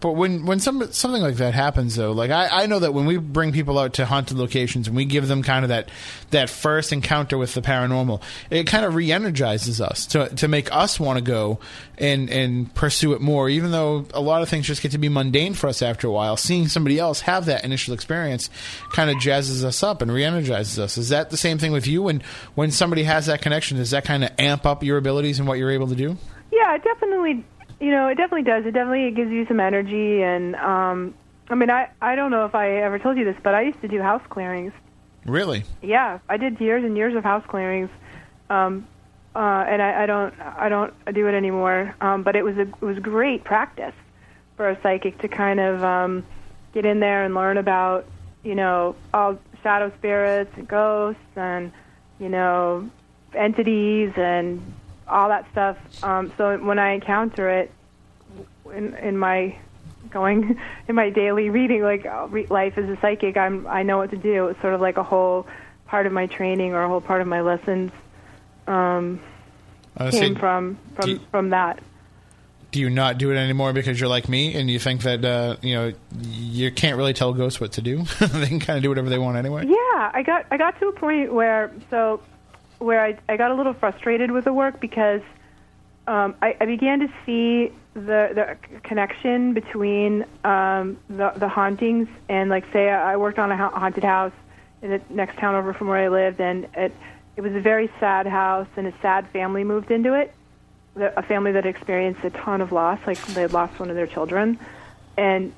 [0.02, 3.06] but when when some something like that happens though, like I, I know that when
[3.06, 5.90] we bring people out to haunted locations and we give them kind of that
[6.30, 10.98] that first encounter with the paranormal, it kind of re-energizes us to to make us
[10.98, 11.60] want to go
[11.98, 13.48] and and pursue it more.
[13.48, 16.10] Even though a lot of things just get to be mundane for us after a
[16.10, 18.50] while, seeing somebody else have that initial experience
[18.92, 20.98] kind of jazzes us up and re-energizes us.
[20.98, 22.02] Is that the same thing with you?
[22.02, 22.24] When
[22.56, 25.58] when somebody has that connection, does that kind of amp up your abilities and what
[25.58, 26.16] you're able to do?
[26.50, 27.44] Yeah, it definitely.
[27.82, 28.64] You know, it definitely does.
[28.64, 31.14] It definitely it gives you some energy, and um,
[31.48, 33.80] I mean, I I don't know if I ever told you this, but I used
[33.80, 34.72] to do house clearings.
[35.26, 35.64] Really?
[35.82, 37.90] Yeah, I did years and years of house clearings,
[38.50, 38.86] um,
[39.34, 41.92] uh, and I, I don't I don't do it anymore.
[42.00, 43.94] Um, but it was a it was great practice
[44.56, 46.24] for a psychic to kind of um,
[46.72, 48.06] get in there and learn about
[48.44, 51.72] you know all shadow spirits and ghosts and
[52.20, 52.88] you know
[53.34, 54.62] entities and
[55.08, 55.76] all that stuff.
[56.02, 57.70] Um, so when I encounter it
[58.74, 59.56] in, in my
[60.10, 63.98] going in my daily reading, like uh, re- life as a psychic, I'm I know
[63.98, 64.48] what to do.
[64.48, 65.46] It's sort of like a whole
[65.86, 67.92] part of my training or a whole part of my lessons
[68.66, 69.20] um,
[69.96, 71.80] Uh, came so from from you- from that.
[72.70, 75.56] do you not do it anymore because you're like me and you think that uh,
[75.60, 77.98] you know you can't really tell ghosts what to do?
[78.20, 79.66] they can kind of do whatever they want anyway.
[79.66, 82.22] Yeah, I got I got to a point where so
[82.82, 85.22] where I I got a little frustrated with the work because
[86.06, 92.50] um, I, I began to see the the connection between um, the the hauntings and
[92.50, 94.32] like say I worked on a haunted house
[94.82, 96.94] in the next town over from where I lived and it
[97.36, 100.34] it was a very sad house and a sad family moved into it.
[100.94, 104.06] A family that experienced a ton of loss like they had lost one of their
[104.06, 104.58] children.
[105.16, 105.54] And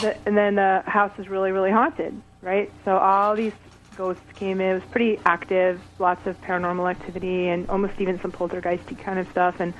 [0.00, 2.70] the, and then the house was really really haunted right?
[2.84, 3.54] So all these
[3.96, 4.68] ghosts came in.
[4.68, 9.26] It was pretty active lots of paranormal activity and almost even some poltergeisty kind of
[9.32, 9.54] stuff.
[9.58, 9.74] And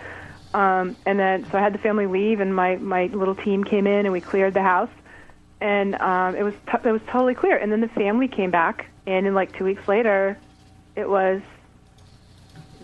[0.54, 3.86] um and then so i had the family leave and my my little team came
[3.86, 4.90] in and we cleared the house.
[5.60, 7.56] And um it was t- it was totally clear.
[7.56, 10.38] And then the family came back and in like 2 weeks later
[10.96, 11.42] it was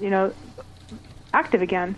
[0.01, 0.35] you know
[1.33, 1.97] active again.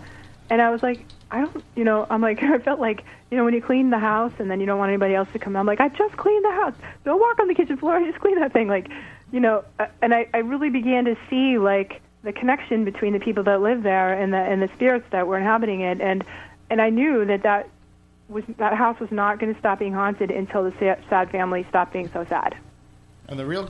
[0.50, 3.44] And i was like i don't you know i'm like i felt like you know
[3.44, 5.66] when you clean the house and then you don't want anybody else to come i'm
[5.66, 6.74] like i just cleaned the house.
[7.04, 7.96] Don't walk on the kitchen floor.
[7.98, 8.68] I just clean that thing.
[8.68, 8.88] Like
[9.32, 13.18] you know uh, and i i really began to see like the connection between the
[13.18, 16.24] people that live there and the and the spirits that were inhabiting it and
[16.70, 17.68] and i knew that that
[18.28, 21.92] was that house was not going to stop being haunted until the sad family stopped
[21.92, 22.54] being so sad
[23.28, 23.68] And the real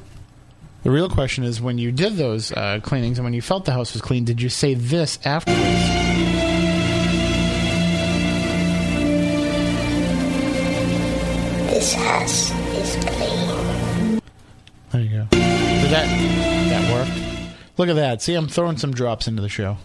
[0.83, 3.73] the real question is when you did those uh, cleanings and when you felt the
[3.73, 5.63] house was clean, did you say this afterwards?
[11.71, 12.62] This house
[15.93, 16.07] that
[16.71, 17.59] that worked?
[17.79, 18.23] Look at that.
[18.23, 19.77] See, I'm throwing some drops into the show.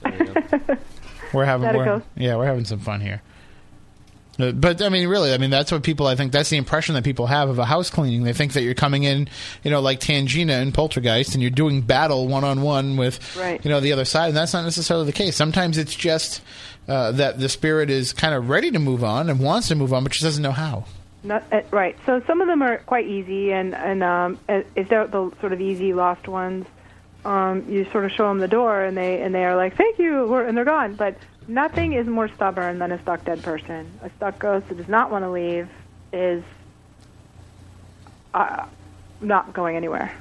[1.33, 2.01] we're having we're, go.
[2.15, 3.21] yeah, we're having some fun here.
[4.39, 6.07] Uh, But I mean, really, I mean, that's what people.
[6.07, 8.23] I think that's the impression that people have of a house cleaning.
[8.23, 9.27] They think that you're coming in,
[9.63, 13.63] you know, like Tangina and Poltergeist, and you're doing battle one on one with, Right.
[13.63, 15.35] you know, the other side, and that's not necessarily the case.
[15.35, 16.41] Sometimes it's just
[16.87, 19.91] uh, that the spirit is kind of ready to move on and wants to move
[19.93, 20.85] on, but just doesn't know how.
[21.27, 21.97] Not, uh, right.
[22.05, 25.51] So some of them are quite easy, and and um, uh, if they're the sort
[25.51, 26.65] of easy lost ones,
[27.25, 29.99] um, you sort of show them the door, and they and they are like, "Thank
[29.99, 30.95] you," and they're gone.
[30.95, 33.91] But nothing is more stubborn than a stuck dead person.
[34.03, 35.67] A stuck ghost that does not want to leave
[36.13, 36.43] is
[38.33, 38.65] uh,
[39.19, 40.13] not going anywhere.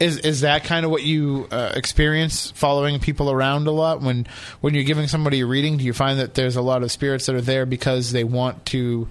[0.00, 4.26] Is is that kind of what you uh, experience following people around a lot when
[4.62, 5.76] when you're giving somebody a reading?
[5.76, 8.64] Do you find that there's a lot of spirits that are there because they want
[8.66, 9.08] to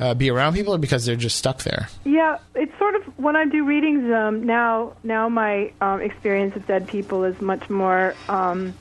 [0.00, 1.88] uh, be around people, or because they're just stuck there?
[2.04, 4.94] Yeah, it's sort of when I do readings um, now.
[5.04, 8.74] Now my um, experience with dead people is much more, um,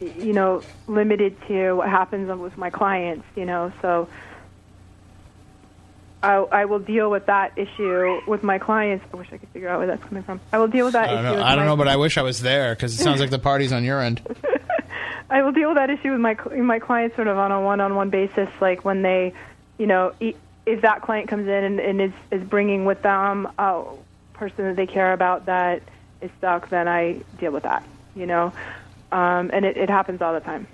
[0.00, 3.24] you know, limited to what happens with my clients.
[3.36, 4.08] You know, so
[6.22, 9.04] I, I will deal with that issue with my clients.
[9.12, 10.40] I wish I could figure out where that's coming from.
[10.52, 11.36] I will deal with that I don't issue.
[11.36, 11.42] know.
[11.42, 13.72] I don't know, but I wish I was there because it sounds like the party's
[13.72, 14.20] on your end.
[15.30, 18.10] I will deal with that issue with my my clients sort of on a one-on-one
[18.10, 19.32] basis, like when they,
[19.80, 23.84] you know, if that client comes in and, and is is bringing with them a
[24.34, 25.82] person that they care about that
[26.20, 27.82] is stuck, then I deal with that,
[28.14, 28.52] you know,
[29.10, 30.66] um, and it, it happens all the time.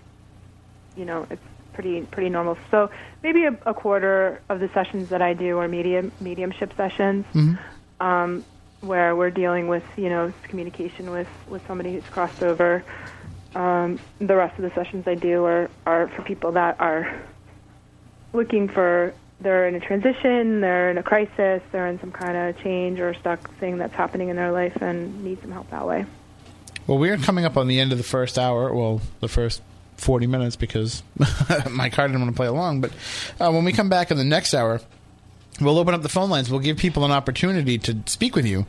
[0.97, 1.43] You know, it's
[1.73, 2.59] pretty pretty normal.
[2.73, 2.91] So
[3.23, 7.25] maybe a, a quarter of the sessions that I do are medium mediumship sessions.
[8.01, 8.45] Um,
[8.81, 12.85] where we're dealing with you know communication with with somebody who's crossed over
[13.55, 17.23] um, the rest of the sessions I do are are for people that are
[18.37, 22.59] looking for they're in a transition, they're in a crisis, they're in some kind of
[22.62, 26.07] change or stuck thing that's happening in their life and need some help that way.
[26.87, 28.72] Well, we're coming up on the end of the first hour.
[28.72, 29.61] Well, the first
[29.97, 31.03] 40 minutes because
[31.70, 32.80] my car didn't want to play along.
[32.80, 32.93] But
[33.41, 34.80] uh, when we come back in the next hour,
[35.61, 36.51] we'll open up the phone lines.
[36.51, 38.67] We'll give people an opportunity to speak with you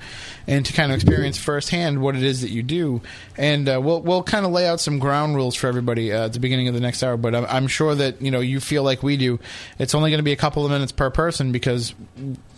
[0.48, 3.02] and to kind of experience firsthand what it is that you do.
[3.38, 6.34] And uh, we'll we'll kind of lay out some ground rules for everybody uh, at
[6.34, 7.18] the beginning of the next hour.
[7.18, 9.40] But I'm, I'm sure that you know you feel like we do.
[9.80, 11.94] It's only going to be a couple of minutes per person because.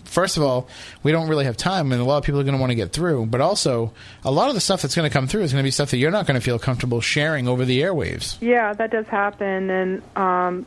[0.06, 0.68] First of all,
[1.04, 2.76] we don't really have time, and a lot of people are going to want to
[2.76, 3.28] get through.
[3.28, 5.68] But also, a lot of the stuff that's going to come through is going to
[5.68, 8.36] be stuff that you're not going to feel comfortable sharing over the airwaves.
[8.42, 10.66] Yeah, that does happen, and um,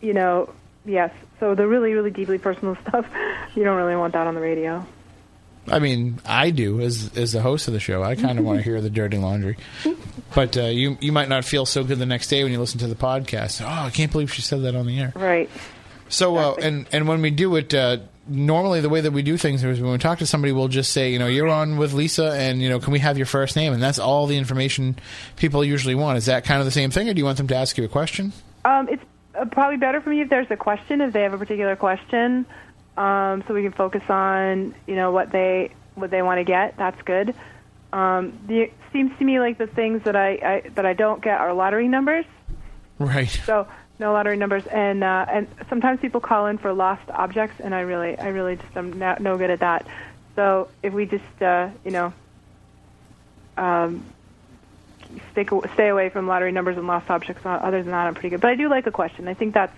[0.00, 0.48] you know,
[0.88, 1.12] yes.
[1.40, 3.06] So the really, really deeply personal stuff,
[3.54, 4.84] you don't really want that on the radio.
[5.70, 8.02] I mean, I do as as the host of the show.
[8.02, 9.58] I kind of want to hear the dirty laundry,
[10.34, 12.78] but uh, you you might not feel so good the next day when you listen
[12.80, 13.62] to the podcast.
[13.62, 15.12] Oh, I can't believe she said that on the air.
[15.14, 15.50] Right.
[16.08, 19.36] So, uh, and and when we do it, uh, normally the way that we do
[19.36, 21.92] things is when we talk to somebody, we'll just say, you know, you're on with
[21.92, 23.72] Lisa, and you know, can we have your first name?
[23.72, 24.98] And that's all the information
[25.36, 26.18] people usually want.
[26.18, 27.84] Is that kind of the same thing, or do you want them to ask you
[27.84, 28.32] a question?
[28.64, 29.06] Um, it's uh,
[29.46, 32.46] probably better for me if there's a question, if they have a particular question,
[32.96, 36.76] um, so we can focus on you know what they what they want to get.
[36.76, 37.34] That's good.
[37.92, 40.30] Um, the, it seems to me like the things that I,
[40.64, 42.26] I that I don't get are lottery numbers.
[42.98, 43.28] Right.
[43.46, 43.68] So
[43.98, 47.80] no lottery numbers, and uh, and sometimes people call in for lost objects, and I
[47.80, 49.86] really I really just am not, no good at that.
[50.36, 52.12] So if we just uh, you know
[53.56, 54.04] um,
[55.32, 57.44] stick stay away from lottery numbers and lost objects.
[57.44, 58.40] Uh, Other than that, I'm pretty good.
[58.40, 59.28] But I do like a question.
[59.28, 59.76] I think that's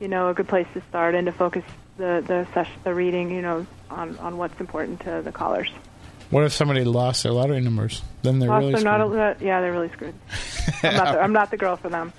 [0.00, 1.64] you know a good place to start and to focus
[1.96, 5.70] the the session, the reading, you know, on on what's important to the callers.
[6.30, 8.00] What if somebody lost their lottery numbers?
[8.22, 9.12] Then they're Lost really or screwed.
[9.12, 10.14] not, yeah, they're really screwed.
[10.82, 12.14] I'm not the, I'm not the girl for them.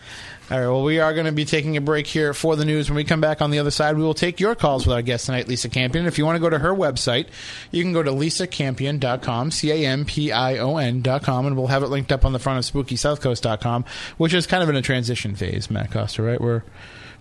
[0.51, 0.67] All right.
[0.67, 2.89] Well, we are going to be taking a break here for the news.
[2.89, 5.01] When we come back on the other side, we will take your calls with our
[5.01, 6.05] guest tonight, Lisa Campion.
[6.05, 7.27] If you want to go to her website,
[7.71, 11.81] you can go to lisacampion.com, C A M P I O N.com, and we'll have
[11.81, 13.85] it linked up on the front of spookysouthcoast.com,
[14.17, 16.41] which is kind of in a transition phase, Matt Costa, right?
[16.41, 16.63] We're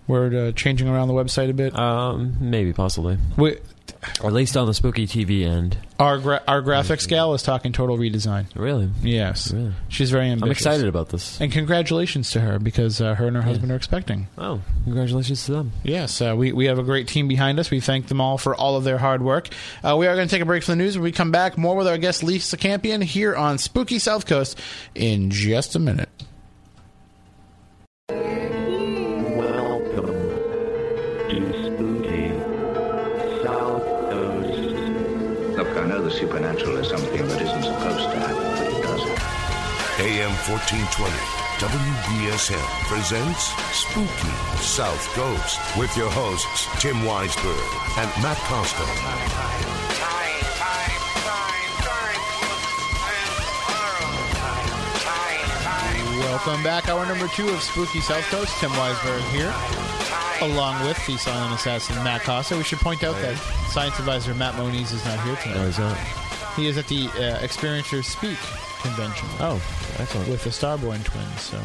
[0.05, 1.77] we're uh, changing around the website a bit.
[1.79, 3.17] Um, maybe, possibly.
[3.37, 3.57] We,
[4.21, 5.77] Or at least on the spooky TV end.
[5.99, 8.45] our gra- our graphics gal is talking total redesign.
[8.55, 8.89] Really?
[9.01, 9.73] Yes, Really?
[9.89, 10.43] she's very ambitious.
[10.45, 11.39] I'm excited about this.
[11.39, 14.27] And congratulations to her because uh, her and her husband are expecting.
[14.37, 15.71] Oh, congratulations to them.
[15.83, 17.71] Yes, uh, we, we have a great team behind us.
[17.71, 19.49] We thank them all for all of their hard work.
[19.83, 20.97] Uh, we are going to take a break from the news.
[20.97, 24.59] When we come back, more with our guest Lisa Campion here on Spooky South Coast
[24.95, 26.09] in just a minute.
[36.59, 39.01] Supernatural is something that isn't supposed to happen, but it does.
[39.99, 41.13] AM 1420.
[41.61, 48.83] WBSM presents Spooky South Coast with your hosts Tim Weisberg and Matt Costa.
[56.19, 56.89] Welcome back.
[56.89, 58.57] Hour number two of Spooky South Coast.
[58.59, 59.53] Tim Weisberg here,
[60.41, 62.57] along with the silent assassin Matt Costa.
[62.57, 63.37] We should point out that
[63.69, 65.65] science advisor Matt Moniz is not here No, tonight.
[65.67, 65.97] he's not.
[66.55, 68.37] He is at the uh, Experiencers Speak
[68.81, 69.61] convention Oh,
[69.99, 70.29] excellent.
[70.29, 71.41] with the Starborn twins.
[71.41, 71.57] So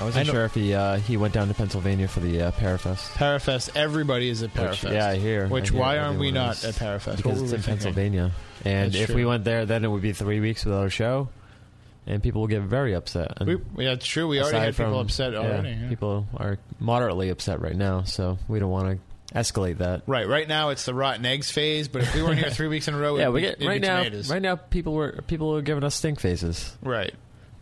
[0.00, 2.50] I wasn't I sure if he uh, he went down to Pennsylvania for the uh,
[2.52, 3.12] Parafest.
[3.12, 4.92] Parafest, everybody is at Which- Parafest.
[4.92, 5.46] yeah, I hear.
[5.48, 6.64] Which I hear why aren't we not is.
[6.64, 7.16] at Parafest?
[7.18, 7.62] Because it's in thinking?
[7.84, 8.32] Pennsylvania.
[8.64, 9.16] And That's if true.
[9.16, 11.28] we went there, then it would be three weeks without a show,
[12.06, 13.38] and people will get very upset.
[13.44, 14.26] We, yeah, it's true.
[14.28, 15.70] We already had people from- upset yeah, already.
[15.70, 15.88] yeah.
[15.88, 18.98] People are moderately upset right now, so we don't want to
[19.34, 20.02] escalate that.
[20.06, 22.88] Right, right now it's the rotten eggs phase, but if we weren't here three weeks
[22.88, 23.98] in a row, Yeah, we get right now.
[23.98, 24.30] tomatoes.
[24.30, 27.14] Right now, people were people were giving us stink faces, Right.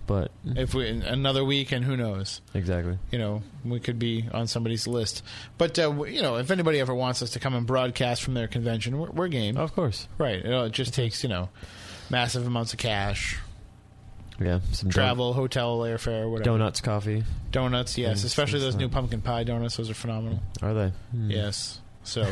[0.06, 2.98] but If we another week, and who knows, exactly.
[3.10, 5.22] you know, we could be on somebody's list.
[5.58, 8.48] But uh, you know, if anybody ever wants us to come and broadcast from their
[8.48, 9.56] convention, we're, we're game.
[9.56, 10.44] Of course, Right.
[10.44, 11.48] You know, it just takes you know,
[12.10, 13.38] massive amounts of cash,
[14.40, 14.60] yeah.
[14.72, 16.44] Some travel, hotel, airfare, whatever.
[16.44, 17.24] donuts, coffee.
[17.50, 19.76] Donuts, yes, especially those new pumpkin pie donuts.
[19.76, 20.40] Those are phenomenal.
[20.62, 20.92] Are they?
[21.12, 21.30] Hmm.
[21.30, 21.78] Yes.
[22.04, 22.22] So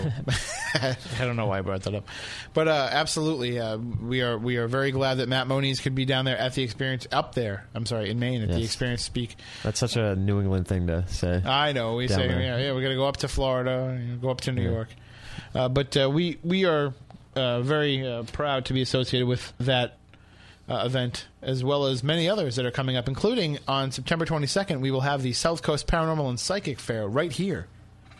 [0.74, 2.08] I don't know why I brought that up,
[2.54, 6.04] but uh, absolutely, uh, we are we are very glad that Matt Moniz could be
[6.04, 7.68] down there at the experience up there.
[7.72, 8.64] I'm sorry, in Maine at the Yes.
[8.64, 9.36] experience speak.
[9.62, 11.40] That's such a New England thing to say.
[11.44, 12.40] I know we Down say there.
[12.40, 14.62] yeah, yeah, we got to go up to Florida, you know, go up to New
[14.64, 14.70] Yeah.
[14.70, 14.88] York,
[15.54, 16.92] uh, but uh, we we are
[17.36, 19.98] uh, very uh, proud to be associated with that.
[20.68, 24.80] Uh, event as well as many others that are coming up, including on September 22nd,
[24.80, 27.66] we will have the South Coast Paranormal and Psychic Fair right here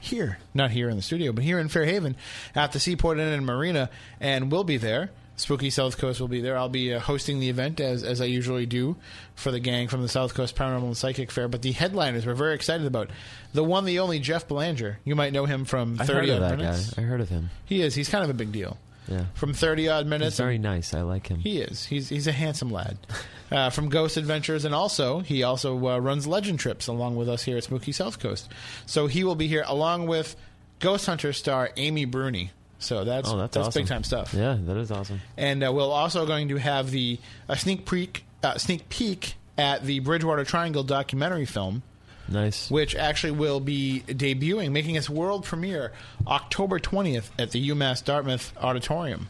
[0.00, 2.16] here, not here in the studio, but here in Fairhaven
[2.54, 3.88] at the Seaport Inn and Marina,
[4.18, 5.10] and we'll be there.
[5.36, 6.56] Spooky South Coast will be there.
[6.58, 8.96] I'll be uh, hosting the event as as I usually do
[9.36, 11.48] for the gang from the South Coast Paranormal and Psychic Fair.
[11.48, 13.08] But the headliners we're very excited about.
[13.54, 14.98] The one, the only Jeff Belanger.
[15.04, 16.90] You might know him from I heard Thirty of that Minutes.
[16.94, 17.02] guy.
[17.02, 17.48] I heard of him.
[17.64, 17.94] He is.
[17.94, 18.76] He's kind of a big deal.
[19.08, 19.24] Yeah.
[19.34, 20.36] From Thirty Odd Minutes.
[20.36, 20.94] He's very nice.
[20.94, 21.38] I like him.
[21.38, 21.84] He is.
[21.86, 22.98] He's he's a handsome lad.
[23.52, 27.42] Uh, from Ghost Adventures, and also he also uh, runs Legend Trips along with us
[27.42, 28.48] here at Spooky South Coast.
[28.86, 30.36] So he will be here along with
[30.78, 32.52] Ghost Hunter star Amy Bruni.
[32.78, 33.82] So that's oh, that's, that's awesome.
[33.82, 34.32] big time stuff.
[34.34, 35.20] Yeah, that is awesome.
[35.36, 39.84] And uh, we're also going to have the a sneak peek uh, sneak peek at
[39.84, 41.82] the Bridgewater Triangle documentary film
[42.30, 42.70] Nice.
[42.70, 45.92] which actually will be debuting, making its world premiere
[46.26, 49.28] October 20th at the UMass Dartmouth Auditorium.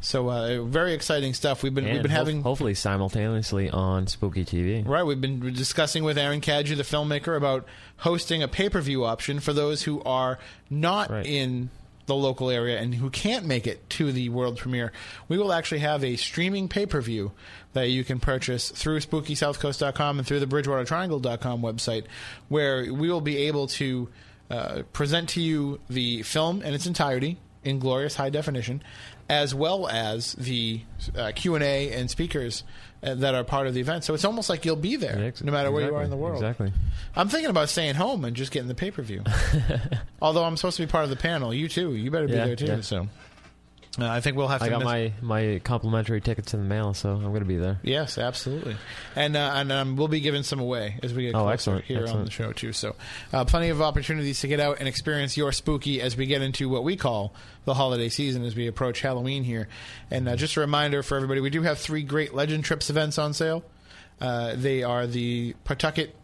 [0.00, 1.62] So uh, very exciting stuff.
[1.62, 4.86] We've been And we've been ho- having hopefully simultaneously on Spooky TV.
[4.86, 5.02] right.
[5.02, 7.64] We've been discussing with Aaron Cadieux, the filmmaker, about
[7.98, 10.38] hosting a pay per view option for those who are
[10.68, 11.24] not Right.
[11.24, 11.70] in
[12.06, 14.92] the local area and who can't make it to the world premiere.
[15.28, 17.32] We will actually have a streaming pay per view
[17.72, 22.04] that you can purchase through SpookySouthCoast.com and through the BridgewaterTriangle.com website,
[22.48, 24.08] where we will be able to
[24.50, 28.82] uh, present to you the film in its entirety in glorious high definition,
[29.28, 30.82] as well as the
[31.16, 32.62] uh, Q and A and speakers
[33.02, 34.04] uh, that are part of the event.
[34.04, 36.36] So it's almost like you'll be there, no matter where you are in the world.
[36.42, 36.72] Exactly.
[37.16, 39.22] I'm thinking about staying home and just getting the pay per view.
[40.22, 41.94] Although I'm supposed to be part of the panel, you too.
[41.94, 42.66] You better be Yeah, there too.
[42.66, 42.80] yeah.
[42.80, 43.08] So
[43.98, 44.66] uh, I think we'll have to.
[44.66, 47.56] I got miss- my my complimentary tickets in the mail, so I'm going to be
[47.56, 47.78] there.
[47.82, 48.76] Yes, absolutely,
[49.14, 51.84] and uh, and um, we'll be giving some away as we get Oh, closer excellent,
[51.84, 52.72] here on the show too.
[52.72, 52.96] So,
[53.32, 56.68] uh, plenty of opportunities to get out and experience your spooky as we get into
[56.68, 57.34] what we call
[57.64, 59.68] the holiday season as we approach Halloween here.
[60.10, 63.18] And uh, just a reminder for everybody, we do have three great Legend Trips events
[63.18, 63.64] on sale.
[64.20, 66.14] Uh, they are the Pawtucket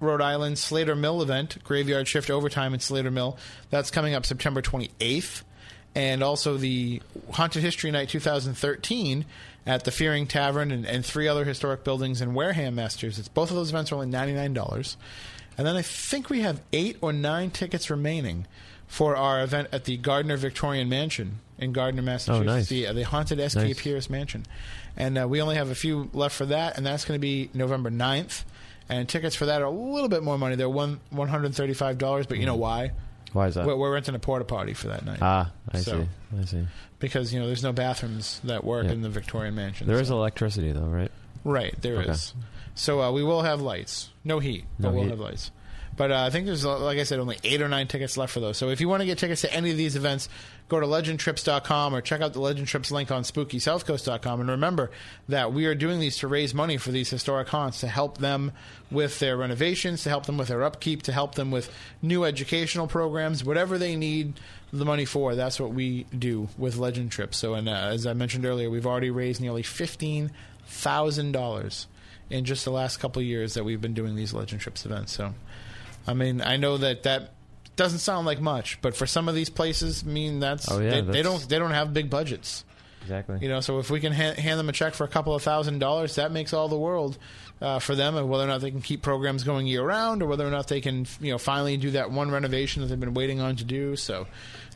[0.00, 3.38] Rhode Island Slater Mill event, Graveyard Shift Overtime in Slater Mill.
[3.70, 5.42] That's coming up September 28th.
[5.94, 7.00] And also the
[7.32, 9.24] Haunted History Night 2013
[9.66, 13.28] at the Fearing Tavern and, and three other historic buildings in Wareham, Massachusetts.
[13.28, 14.96] Both of those events are only $99.
[15.56, 18.46] And then I think we have eight or nine tickets remaining
[18.86, 22.46] for our event at the Gardner Victorian Mansion in Gardner, Massachusetts.
[22.46, 22.68] nice.
[22.68, 23.62] the, uh, the haunted S.K.
[23.68, 23.80] Nice.
[23.80, 24.44] Pierce Mansion.
[24.96, 27.50] And uh, we only have a few left for that, and that's going to be
[27.54, 28.44] November 9th.
[28.88, 30.56] And tickets for that are a little bit more money.
[30.56, 32.90] They're one one hundred thirty five dollars, but you know why?
[33.34, 33.66] Why is that?
[33.66, 36.00] We're, we're renting a porta potty for that night ah, I So-
[36.32, 36.38] see.
[36.40, 36.66] I see.
[37.00, 38.92] because you know there's no bathrooms that work Yeah.
[38.92, 39.86] in the Victorian mansion.
[39.86, 41.10] There is electricity though, right?
[41.44, 42.32] right there is.
[42.36, 42.46] Okay.
[42.74, 45.10] So uh, we will have lights, no heat, but we'll heat.
[45.10, 45.50] have lights.
[45.96, 48.32] But uh, I think there's, uh, like I said, only eight or nine tickets left
[48.32, 48.56] for those.
[48.56, 50.28] So if you want to get tickets to any of these events,
[50.68, 54.40] go to legendtrips.com or check out the Legend Trips link on SpookySouthCoast.com.
[54.40, 54.90] And remember
[55.28, 58.52] that we are doing these to raise money for these historic haunts to help them
[58.90, 62.86] with their renovations, to help them with their upkeep, to help them with new educational
[62.86, 64.40] programs, whatever they need
[64.72, 65.34] the money for.
[65.34, 67.36] That's what we do with Legend Trips.
[67.36, 70.32] So, and uh, as I mentioned earlier, we've already raised nearly fifteen
[70.66, 71.86] thousand dollars
[72.30, 75.12] in just the last couple years that we've been doing these Legend Trips events.
[75.12, 75.34] So,
[76.06, 77.34] I mean, I know that that
[77.76, 81.00] doesn't sound like much, but for some of these places, I mean, that's, Oh, yeah,
[81.00, 82.64] they, they don't they don't have big budgets.
[83.02, 83.38] Exactly.
[83.42, 85.42] You know, so if we can ha- hand them a check for a couple of
[85.42, 87.18] thousand dollars, that makes all the world
[87.60, 90.26] uh, for them, and whether or not they can keep programs going year round, or
[90.26, 93.12] whether or not they can, you know, finally do that one renovation that they've been
[93.12, 93.94] waiting on to do.
[93.96, 94.26] So,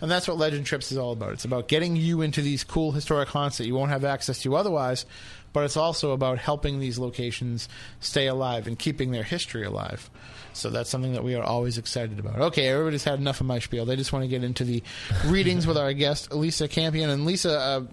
[0.03, 1.33] and that's what Legend Trips is all about.
[1.33, 4.57] It's about getting you into these cool historic haunts that you won't have access to
[4.57, 5.07] otherwise,
[5.55, 7.67] but it's also about helping these locations
[8.01, 10.11] stay alive and keeping their history alive.
[10.59, 12.39] So that's something that we are always excited about.
[12.39, 13.85] Okay, everybody's had enough of my spiel.
[13.85, 14.83] They just want to get into the
[15.27, 17.11] readings with our guest, Lisa Campion.
[17.11, 17.85] And Lisa, uh,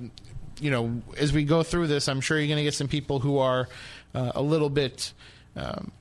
[0.59, 3.20] you know, as we go through this, I'm sure you're going to get some people
[3.20, 3.68] who are
[4.13, 5.13] uh, a little bit
[5.55, 5.91] um,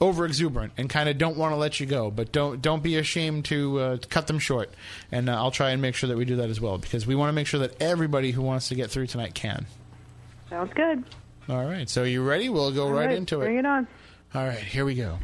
[0.00, 2.10] over exuberant and kind of don't want to let you go.
[2.10, 4.70] But don't don't be ashamed to uh, cut them short.
[5.12, 7.14] And uh, I'll try and make sure that we do that as well because we
[7.14, 9.66] want to make sure that everybody who wants to get through tonight can.
[10.50, 11.04] Sounds good.
[11.48, 12.48] All right, so you ready?
[12.48, 13.44] We'll go right, right, into it.
[13.44, 13.86] Bring it on.
[14.34, 15.18] All right, here we go.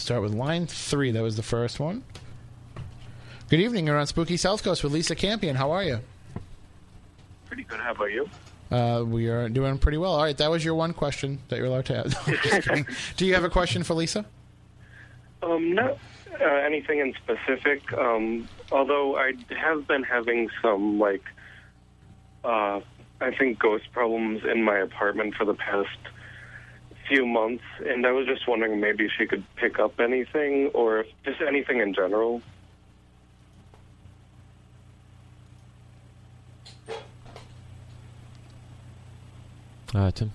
[0.00, 1.10] Start with line three.
[1.10, 2.02] That was the first one.
[3.50, 3.86] Good evening.
[3.86, 5.56] You're on Spooky South Coast with Lisa Campion.
[5.56, 6.00] How are you?
[7.46, 7.78] Pretty good.
[7.80, 8.28] How about you?
[8.70, 10.12] Uh, we are doing pretty well.
[10.12, 12.86] All right, that was your one question that you're allowed to ask.
[13.16, 14.24] Do you have a question for Lisa?
[15.42, 15.98] Um, not
[16.40, 17.92] uh, anything in specific.
[17.92, 21.24] Um, although I have been having some like,
[22.42, 22.80] uh,
[23.20, 25.88] I think ghost problems in my apartment for the past
[27.10, 31.00] few months, and I was just wondering maybe if she could pick up anything or
[31.00, 32.40] if, just anything in general.
[39.92, 40.32] Uh, Tim.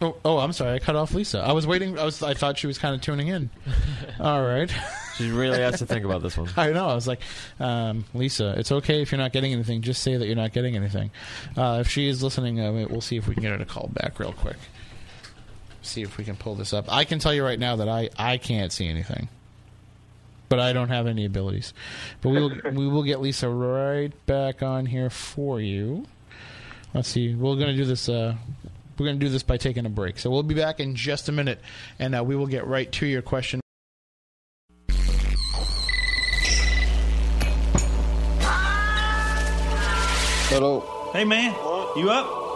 [0.00, 0.74] Oh, oh, I'm sorry.
[0.74, 1.40] I cut off Lisa.
[1.40, 1.98] I was waiting.
[1.98, 2.22] I was.
[2.22, 3.50] I thought she was kind of tuning in.
[4.20, 4.74] All right.
[5.16, 6.48] She really has to think about this one.
[6.56, 6.86] I know.
[6.86, 7.20] I was like,
[7.60, 9.82] um, Lisa, it's okay if you're not getting anything.
[9.82, 11.10] Just say that you're not getting anything.
[11.56, 13.88] Uh, if she is listening, uh, we'll see if we can get her to call
[13.92, 14.56] back real quick.
[15.86, 16.92] See if we can pull this up.
[16.92, 19.28] I can tell you right now that I, I can't see anything,
[20.48, 21.72] but I don't have any abilities.
[22.20, 26.06] But we will we will get Lisa right back on here for you.
[26.92, 27.34] Let's see.
[27.34, 28.08] We're going to do this.
[28.08, 28.34] Uh,
[28.98, 30.18] we're going to do this by taking a break.
[30.18, 31.60] So we'll be back in just a minute,
[31.98, 33.60] and uh, we will get right to your question.
[40.48, 41.10] Hello.
[41.12, 41.52] Hey man,
[41.96, 42.46] you up?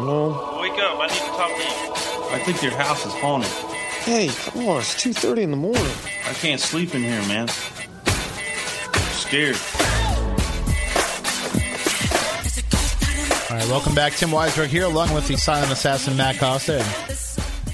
[0.00, 0.58] No.
[0.60, 0.98] Wake up!
[0.98, 2.13] I need to talk to you.
[2.34, 3.48] I think your house is haunted.
[4.02, 4.78] Hey, come on.
[4.78, 5.86] It's 2.30 in the morning.
[6.26, 7.48] I can't sleep in here, man.
[7.48, 9.56] I'm scared.
[13.48, 14.14] All right, welcome back.
[14.14, 16.80] Tim Weisberg here, along with the silent assassin Matt Costa.
[16.80, 17.16] And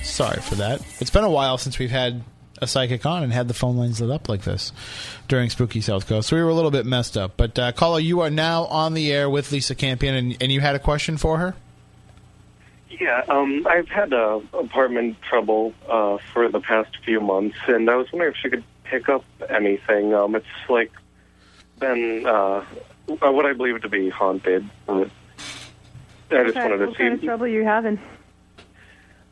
[0.04, 0.82] sorry for that.
[1.00, 2.22] It's been a while since we've had
[2.61, 4.74] a psychic on and had the phone lines lit up like this
[5.26, 6.28] during Spooky South Coast.
[6.28, 7.38] So we were a little bit messed up.
[7.38, 10.61] But uh, caller, you are now on the air with Lisa Campion, and, and you
[10.61, 11.56] had a question for her.
[12.91, 17.95] Yeah, um, I've had uh, apartment trouble uh, for the past few months, and I
[17.95, 20.12] was wondering if she could pick up anything.
[20.12, 20.91] Um, it's like
[21.78, 22.64] been uh,
[23.07, 24.68] what I believe to be haunted.
[24.86, 25.11] But
[26.30, 27.03] I just wanted to what see.
[27.05, 28.01] kind of trouble you having?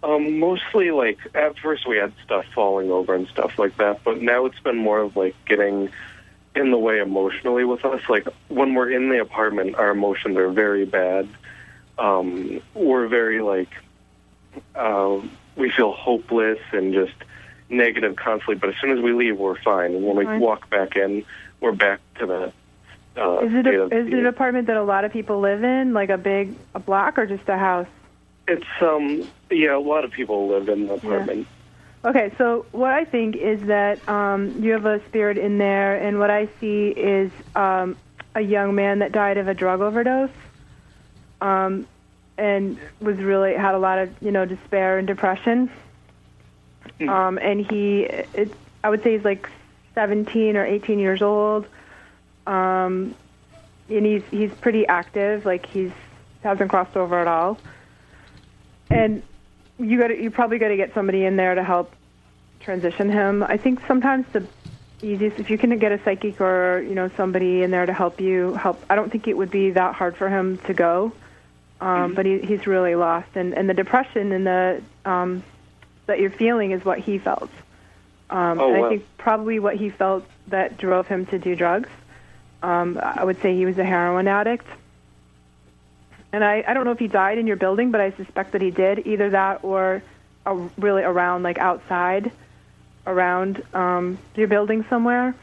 [0.03, 4.23] Um, mostly like at first we had stuff falling over and stuff like that, but
[4.23, 5.91] now it's been more of like getting
[6.55, 8.01] in the way emotionally with us.
[8.09, 11.29] Like when we're in the apartment, our emotions are very bad.
[11.99, 13.71] Um, we're very like
[14.75, 15.21] uh,
[15.57, 17.15] we feel hopeless and just
[17.69, 18.57] negative constantly.
[18.57, 19.95] But as soon as we leave, we're fine.
[19.95, 21.25] And when we walk back in,
[21.61, 22.53] we're back to the.
[23.21, 25.65] Uh, Is it a, of is it an apartment that a lot of people live
[25.65, 27.89] in, like a big a block, or just a house?
[28.47, 31.49] It's um yeah, a lot of people live in the apartment.
[32.05, 36.21] Okay, so what I think is that um, you have a spirit in there, and
[36.21, 37.97] what I see is um,
[38.37, 40.31] a young man that died of a drug overdose,
[41.41, 41.87] um,
[42.37, 45.71] and was really had a lot of you know despair and depression.
[47.01, 49.49] Um, and he, it, I would say he's like
[49.95, 51.67] 17 or 18 years old,
[52.47, 53.15] um,
[53.89, 55.45] and he's he's pretty active.
[55.45, 55.93] Like he's
[56.43, 57.59] hasn't crossed over at all,
[58.91, 59.23] and
[59.79, 61.93] you got you probably got to get somebody in there to help
[62.61, 63.43] transition him.
[63.43, 64.47] I think sometimes the
[65.03, 68.21] easiest if you can get a psychic or you know somebody in there to help
[68.21, 68.83] you help.
[68.91, 71.13] I don't think it would be that hard for him to go,
[71.81, 75.43] um, but he, he's really lost, and and the depression and the um,
[76.07, 77.51] that you're feeling is what he felt.
[78.31, 78.89] Um, Oh, and I wow.
[78.91, 81.89] think probably what he felt that drove him to do drugs.
[82.63, 84.67] Um, I would say he was a heroin addict.
[86.33, 88.61] And I, I don't know if he died in your building, but I suspect that
[88.61, 89.07] he did.
[89.07, 90.03] Either that or
[90.45, 92.31] uh, really around, like outside,
[93.07, 95.35] around um, your building somewhere.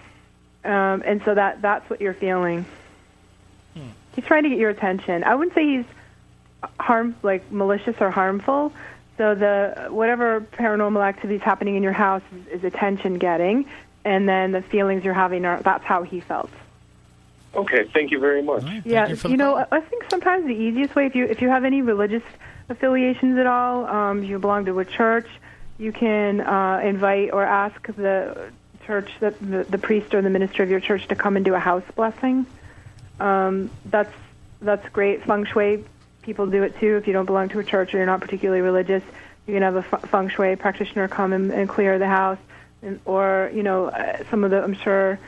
[0.63, 2.65] Um, and so that that's what you're feeling.
[4.15, 5.23] He's trying to get your attention.
[5.23, 5.85] I wouldn't say he's
[6.79, 8.73] harm like malicious or harmful.
[9.17, 13.65] So the whatever paranormal activity is happening in your house is, is attention getting,
[14.03, 16.49] and then the feelings you're having are that's how he felt.
[17.55, 18.65] Okay, thank you very much.
[18.83, 21.63] Yeah, you, know, I I think sometimes the easiest way, if you if you have
[21.63, 22.23] any religious
[22.67, 25.27] affiliations at all, um, you belong to a church,
[25.77, 28.49] you can uh, invite or ask the
[28.85, 31.53] church, that the, the priest or the minister of your church, to come and do
[31.53, 32.45] a house blessing.
[33.19, 34.13] Um, that's
[34.61, 35.23] that's great.
[35.23, 35.85] Feng shui
[36.25, 36.97] people do it too.
[36.97, 39.03] If you don't belong to a church or you're not particularly religious,
[39.47, 42.39] you can have a feng shui practitioner come and, and clear the house,
[42.81, 45.19] and, or you know, uh, some of the I'm sure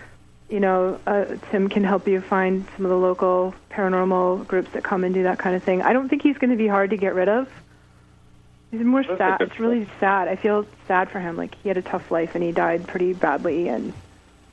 [0.49, 4.83] you know, uh, Tim can help you find some of the local paranormal groups that
[4.83, 5.81] come and do that kind of thing.
[5.81, 7.49] I don't think he's going to be hard to get rid of.
[8.71, 9.41] He's more That's sad.
[9.41, 10.27] It's really sad.
[10.27, 11.37] I feel sad for him.
[11.37, 13.93] Like he had a tough life and he died pretty badly, and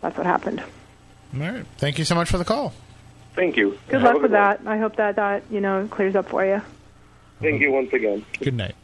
[0.00, 0.62] that's what happened.
[1.34, 1.66] All right.
[1.78, 2.72] Thank you so much for the call.
[3.34, 3.78] Thank you.
[3.88, 4.32] Good Have luck with one.
[4.32, 4.60] that.
[4.66, 6.62] I hope that that you know clears up for you.
[7.40, 8.24] Thank you once again.
[8.40, 8.74] Good night.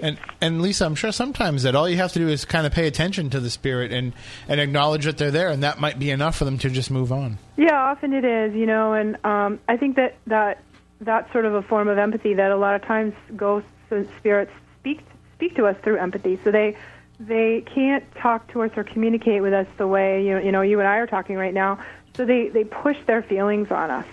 [0.00, 2.72] And and Lisa, I'm sure sometimes that all you have to do is kind of
[2.72, 4.14] pay attention to the spirit and
[4.48, 7.12] and acknowledge that they're there, and that might be enough for them to just move
[7.12, 7.38] on.
[7.56, 10.62] Yeah, often it is, you know, and um, I think that that
[11.00, 14.52] that's sort of a form of empathy that a lot of times ghosts and spirits
[14.80, 15.00] speak
[15.34, 16.38] speak to us through empathy.
[16.42, 16.76] So they
[17.20, 20.62] they can't talk to us or communicate with us the way you know, you know
[20.62, 21.78] you and I are talking right now.
[22.14, 24.06] So they they push their feelings on us.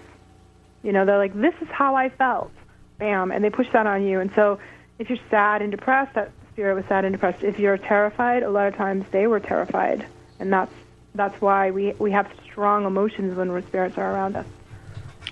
[0.83, 2.51] You know, they're like, "This is how I felt,"
[2.97, 4.19] bam, and they push that on you.
[4.19, 4.59] And so
[4.97, 7.43] if you're sad and depressed, that spirit was sad and depressed.
[7.43, 10.05] If you're terrified, a lot of times they were terrified,
[10.39, 10.73] and that's
[11.15, 14.45] that's why we we have strong emotions when spirits are around us.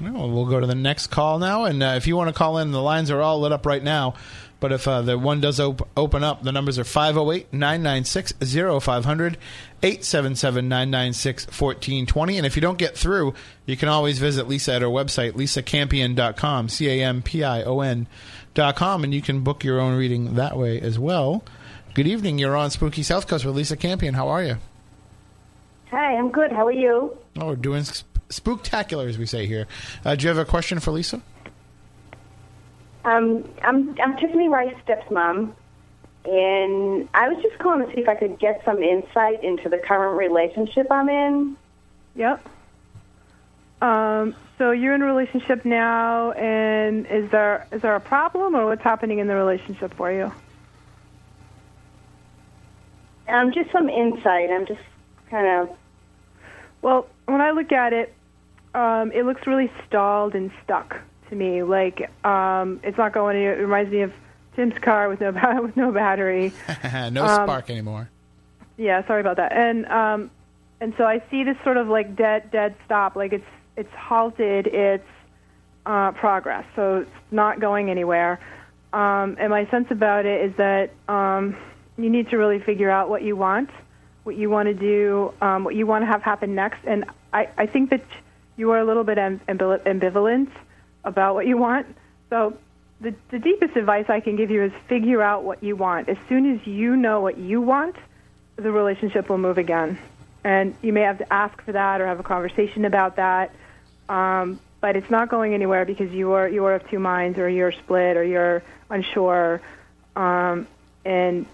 [0.01, 2.59] Well, we'll go to the next call now, and uh, if you want to call
[2.59, 4.13] in, the lines are all lit up right now.
[4.59, 9.37] But if uh, the one does op- open up, the numbers are 508 996 0500,
[9.83, 12.37] 877 996 1420.
[12.37, 13.35] And if you don't get through,
[13.65, 17.81] you can always visit Lisa at her website, lisacampion.com, C A M P I O
[17.81, 21.43] N.com, and you can book your own reading that way as well.
[21.93, 22.39] Good evening.
[22.39, 24.15] You're on Spooky South Coast with Lisa Campion.
[24.15, 24.57] How are you?
[25.91, 26.51] Hi, I'm good.
[26.51, 27.17] How are you?
[27.39, 29.67] Oh, we're doing sp- spooktacular, as we say here.
[30.03, 31.21] Uh, do you have a question for Lisa?
[33.07, 35.53] Um, I'm I'm Tiffany Rice's stepmom,
[36.25, 39.77] and I was just calling to see if I could get some insight into the
[39.77, 41.55] current relationship I'm in.
[42.15, 42.45] Yep.
[43.81, 48.65] Um, so you're in a relationship now, and is there is there a problem, or
[48.65, 50.29] what's happening in the relationship for you?
[53.29, 54.49] Um, just some insight.
[54.49, 54.81] I'm just
[55.29, 55.77] kind of.
[56.81, 58.13] Well, when I look at it,
[58.73, 60.99] um, it looks really stalled and stuck
[61.29, 61.63] to me.
[61.63, 63.37] Like um, it's not going.
[63.37, 64.13] It reminds me of
[64.55, 66.53] Tim's car with no ba- with no battery.
[67.11, 68.09] no Um, spark anymore.
[68.77, 69.51] Yeah, sorry about that.
[69.53, 70.31] And um,
[70.81, 73.15] and so I see this sort of like dead dead stop.
[73.15, 75.05] Like it's it's halted its
[75.85, 76.65] uh, progress.
[76.75, 78.39] So it's not going anywhere.
[78.93, 81.55] Um, and my sense about it is that um,
[81.97, 83.69] you need to really figure out what you want,
[84.23, 86.79] what you want to do, um, what you want to have happen next.
[86.85, 88.03] And I, I think that
[88.55, 90.49] you are a little bit amb- ambival- ambivalent
[91.07, 91.87] about what you want.
[92.29, 92.57] So
[93.01, 96.09] the, the deepest advice I can give you is figure out what you want.
[96.09, 97.95] As soon as you know what you want,
[98.55, 99.97] the relationship will move again.
[100.43, 103.51] And you may have to ask for that or have a conversation about that.
[104.09, 107.49] Um, but it's not going anywhere because you are you are of two minds or
[107.49, 109.61] you're split or you're unsure.
[110.15, 110.67] Um,
[111.03, 111.45] and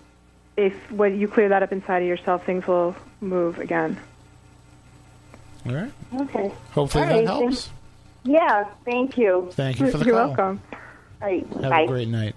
[0.56, 4.00] if when you clear that up inside of yourself, things will move again.
[5.66, 5.92] All right.
[6.14, 6.52] Okay.
[6.72, 7.70] Hopefully All that right, helps.
[8.24, 8.66] Thank- yeah.
[8.86, 9.50] Thank you.
[9.54, 10.28] Thank you for the You're call.
[10.28, 10.62] welcome.
[11.22, 11.48] All right.
[11.48, 11.82] Have bye.
[11.82, 12.36] a great night.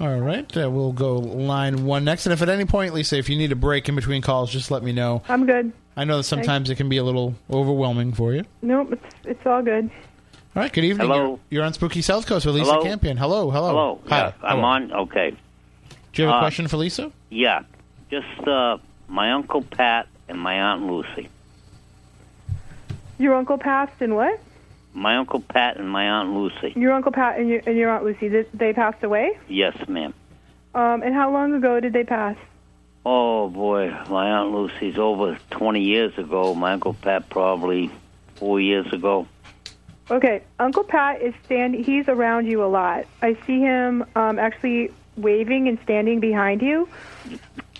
[0.00, 2.24] All right, uh, we'll go line one next.
[2.26, 4.70] And if at any point, Lisa, if you need a break in between calls, just
[4.70, 5.22] let me know.
[5.28, 5.72] I'm good.
[5.96, 8.44] I know that sometimes it can be a little overwhelming for you.
[8.62, 9.90] Nope, it's it's all good.
[10.54, 11.08] All right, good evening.
[11.08, 11.26] Hello.
[11.26, 12.84] You're, you're on Spooky South Coast with Lisa Hello?
[12.84, 13.16] Campion.
[13.16, 13.68] Hello, hello.
[13.70, 14.00] Hello.
[14.08, 14.18] Hi.
[14.18, 14.62] Yeah, I'm Hello.
[14.68, 14.92] on.
[14.92, 15.30] Okay.
[16.12, 17.10] Do you have a Uh, question for Lisa?
[17.30, 17.62] Yeah.
[18.08, 21.28] Just uh, my uncle Pat and my aunt Lucy.
[23.18, 24.38] Your uncle passed and what?
[24.98, 26.72] My uncle Pat and my aunt Lucy.
[26.74, 29.38] Your uncle Pat and your, and your aunt Lucy, did they passed away?
[29.46, 30.12] Yes, ma'am.
[30.74, 32.36] Um, and how long ago did they pass?
[33.06, 36.52] Oh boy, my aunt Lucy's over 20 years ago.
[36.54, 37.92] My uncle Pat probably
[38.34, 39.28] four years ago.
[40.10, 41.84] Okay, Uncle Pat is standing.
[41.84, 43.06] He's around you a lot.
[43.22, 46.88] I see him um, actually waving and standing behind you,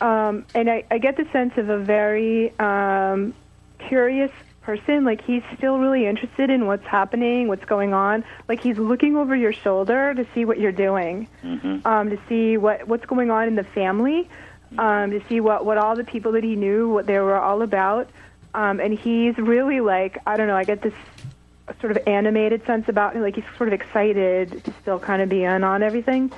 [0.01, 3.35] um, and I, I get the sense of a very um,
[3.79, 4.31] curious
[4.69, 5.03] person.
[5.03, 8.23] Like he's still really interested in what's happening, what's going on.
[8.49, 11.87] Like he's looking over your shoulder to see what you're doing, Mm-hmm.
[11.87, 14.29] um, to see what what's going on in the family,
[14.77, 17.63] um, to see what what all the people that he knew, what they were all
[17.63, 18.11] about.
[18.53, 20.57] Um, and he's really like I don't know.
[20.57, 20.93] I get this
[21.81, 23.23] sort of animated sense about him.
[23.23, 26.33] Like he's sort of excited to still kind of be in on everything.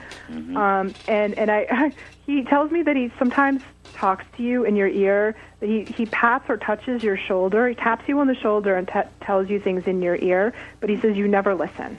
[0.56, 1.92] Um, and and I,
[2.26, 3.62] he tells me that he sometimes
[3.94, 5.36] talks to you in your ear.
[5.60, 7.68] That he he pats or touches your shoulder.
[7.68, 10.52] He taps you on the shoulder and t- tells you things in your ear.
[10.80, 11.98] But he says you never listen.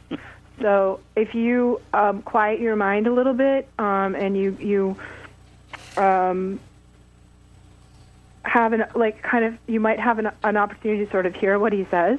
[0.60, 4.96] so if you um, quiet your mind a little bit um, and you you
[5.96, 6.60] um,
[8.42, 11.58] have an like kind of you might have an, an opportunity to sort of hear
[11.58, 12.18] what he says.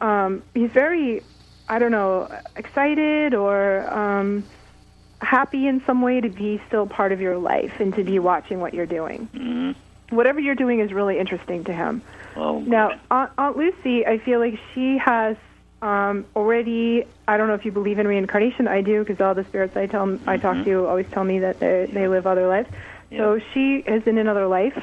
[0.00, 1.22] Um, he's very,
[1.68, 4.44] I don't know, excited or um,
[5.20, 8.60] happy in some way to be still part of your life and to be watching
[8.60, 9.28] what you're doing.
[9.34, 10.16] Mm-hmm.
[10.16, 12.02] Whatever you're doing is really interesting to him.
[12.36, 15.36] Oh, Now, Aunt, Aunt Lucy, I feel like she has
[15.82, 17.04] um, already.
[17.26, 18.68] I don't know if you believe in reincarnation.
[18.68, 21.58] I do because all the spirits I tell I talk to always tell me that
[21.58, 22.68] they they live other lives.
[23.10, 24.80] So she is in another life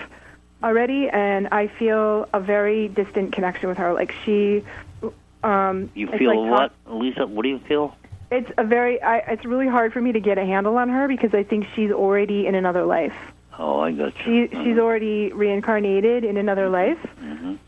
[0.63, 3.93] already, and I feel a very distant connection with her.
[3.93, 4.63] Like she.
[5.43, 6.51] Um, You feel like
[6.85, 7.27] what, Lisa?
[7.27, 7.95] What do you feel?
[8.29, 9.01] it's a very.
[9.01, 11.65] I, it's really hard for me to get a handle on her because I think
[11.75, 13.15] she's already in another life.
[13.59, 14.47] Oh, I got you.
[14.49, 16.99] She she's already reincarnated in another life,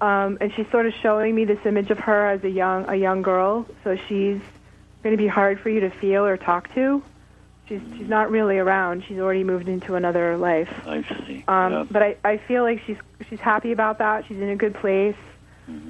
[0.02, 2.96] um, and she's sort of showing me this image of her as a young a
[2.96, 3.66] young girl.
[3.84, 4.40] So she's
[5.02, 7.02] going to be hard for you to feel or talk to.
[7.68, 9.04] She's she's not really around.
[9.08, 10.70] She's already moved into another life.
[10.86, 11.44] I see.
[11.48, 11.86] Um, Yeah.
[11.90, 12.98] But I I feel like she's
[13.30, 14.26] she's happy about that.
[14.28, 15.16] She's in a good place.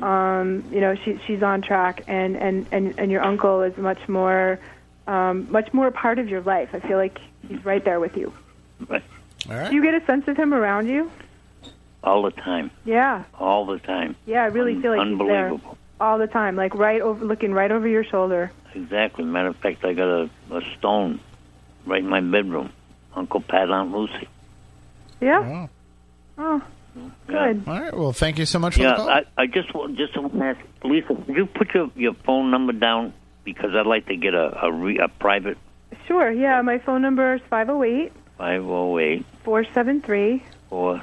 [0.01, 4.07] Um, you know, she she's on track, and and and and your uncle is much
[4.07, 4.59] more
[5.07, 6.69] um, much more a part of your life.
[6.73, 8.31] I feel like he's right there with you.
[8.87, 9.03] Right.
[9.49, 9.69] All right.
[9.69, 11.11] Do you get a sense of him around you?
[12.03, 12.71] All the time.
[12.85, 13.23] Yeah.
[13.37, 14.15] All the time.
[14.25, 15.77] Yeah, I really feel like he's there Unbelievable.
[15.99, 18.51] all the time, like right over, looking right over your shoulder.
[18.73, 19.25] Exactly.
[19.25, 21.19] Matter of fact, I got a, a stone
[21.85, 22.71] right in my bedroom.
[23.15, 24.27] Uncle Pat, Aunt Lucy.
[25.19, 25.67] Yeah.
[26.37, 26.61] Oh,
[27.27, 27.63] good.
[27.67, 27.95] All right.
[27.97, 29.09] Well, thank you so much for Yeah, the call.
[29.09, 32.51] I, I just wa- just want to ask Lisa, could you put your your phone
[32.51, 33.13] number down
[33.43, 35.57] because I'd like to get a a, re, a private
[36.07, 36.31] Sure.
[36.31, 36.61] Yeah.
[36.61, 41.01] My phone number is five zero eight five zero eight four seven three four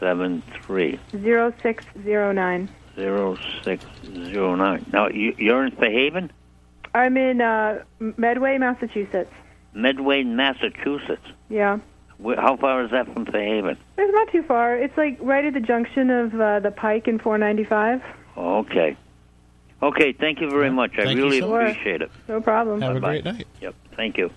[0.00, 2.68] seven three zero six zero nine.
[2.96, 4.84] zero six zero nine.
[4.92, 6.30] Now you, you're in Fairhaven,
[6.94, 7.82] I'm in uh,
[8.16, 9.32] Medway, Massachusetts.
[9.74, 11.26] Medway, Massachusetts.
[11.48, 11.78] Yeah.
[12.18, 13.76] Where, how far is that from Fairhaven?
[13.96, 14.76] It's not too far.
[14.76, 18.02] It's like right at the junction of uh, the Pike and 495.
[18.36, 18.96] Okay.
[19.80, 20.92] Okay, thank you very much.
[20.98, 21.70] I Thank you really so much.
[21.70, 22.10] appreciate it.
[22.26, 22.80] No problem.
[22.80, 23.20] Have a Bye-bye.
[23.20, 23.46] great night.
[23.60, 23.74] Yep.
[23.94, 24.30] Thank you.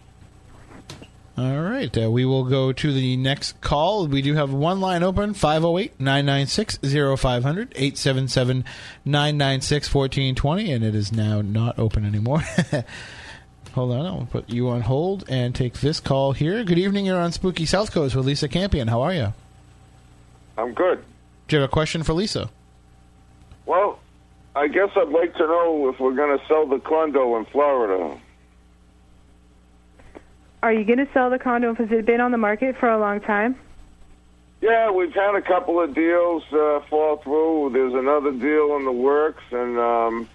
[1.37, 1.97] All right.
[1.97, 4.05] Uh, we will go to the next call.
[4.05, 6.77] We do have one line open 508 996
[7.19, 8.65] 0500 877
[9.05, 12.43] 996 1420, and it is now not open anymore.
[13.73, 14.05] Hold on.
[14.05, 16.63] I'll put you on hold and take this call here.
[16.63, 17.05] Good evening.
[17.05, 18.87] You're on Spooky South Coast with Lisa Campion.
[18.87, 19.33] How are you?
[20.57, 21.03] I'm good.
[21.47, 22.49] Do you have a question for Lisa?
[23.65, 23.99] Well,
[24.55, 28.19] I guess I'd like to know if we're going to sell the condo in Florida.
[30.61, 31.73] Are you going to sell the condo?
[31.73, 33.55] Has it been on the market for a long time?
[34.61, 37.71] Yeah, we've had a couple of deals uh, fall through.
[37.73, 40.29] There's another deal in the works, and um,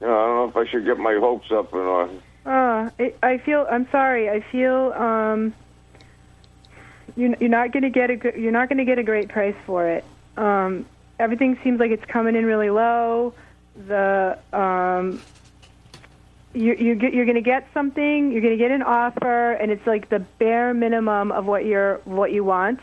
[0.00, 2.10] you know, I don't know if I should get my hopes up or not.
[2.44, 3.66] Uh, it, I feel.
[3.70, 4.28] I'm sorry.
[4.28, 4.92] I feel.
[4.92, 5.54] Um,
[7.16, 8.38] you, you're not going to get a.
[8.38, 10.04] You're not going to get a great price for it.
[10.36, 10.86] Um,
[11.18, 13.34] everything seems like it's coming in really low.
[13.86, 15.22] The um,
[16.54, 18.32] you, you get, you're going to get something.
[18.32, 22.00] You're going to get an offer, and it's like the bare minimum of what you're
[22.04, 22.80] what you want.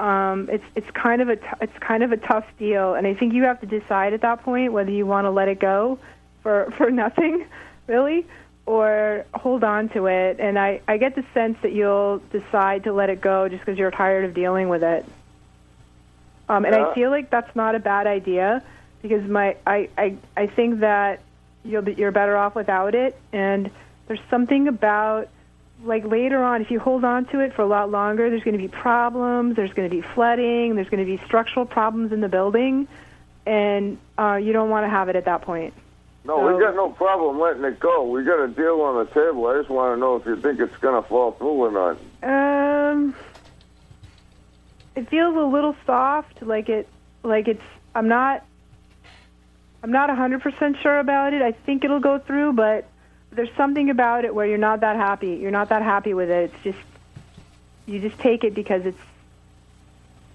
[0.00, 3.14] Um, it's it's kind of a t- it's kind of a tough deal, and I
[3.14, 5.98] think you have to decide at that point whether you want to let it go
[6.42, 7.46] for for nothing,
[7.86, 8.26] really,
[8.68, 10.38] or hold on to it.
[10.38, 13.78] And I I get the sense that you'll decide to let it go just because
[13.78, 15.06] you're tired of dealing with it.
[16.50, 16.88] Um, and Yeah.
[16.88, 18.62] I feel like that's not a bad idea
[19.00, 21.20] because my I I I think that
[21.64, 23.18] you'll be you're better off without it.
[23.32, 23.70] And
[24.06, 25.28] there's something about
[25.82, 28.56] like later on, if you hold on to it for a lot longer, there's going
[28.56, 29.56] to be problems.
[29.56, 30.74] There's going to be flooding.
[30.74, 32.86] There's going to be structural problems in the building,
[33.46, 35.72] and uh, you don't want to have it at that point.
[36.28, 38.04] No, we got no problem letting it go.
[38.04, 39.46] We got a deal on the table.
[39.46, 41.96] I just want to know if you think it's going to fall through or not.
[42.22, 43.14] Um,
[44.94, 46.86] it feels a little soft, like it,
[47.22, 47.62] like it's.
[47.94, 48.44] I'm not.
[49.82, 51.40] I'm not 100% sure about it.
[51.40, 52.86] I think it'll go through, but
[53.30, 55.36] there's something about it where you're not that happy.
[55.36, 56.52] You're not that happy with it.
[56.52, 56.88] It's just
[57.86, 59.00] you just take it because it's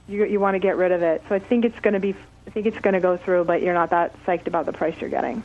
[0.07, 1.21] you you want to get rid of it.
[1.29, 2.15] So I think it's going to be.
[2.47, 4.99] I think it's going to go through, but you're not that psyched about the price
[4.99, 5.43] you're getting.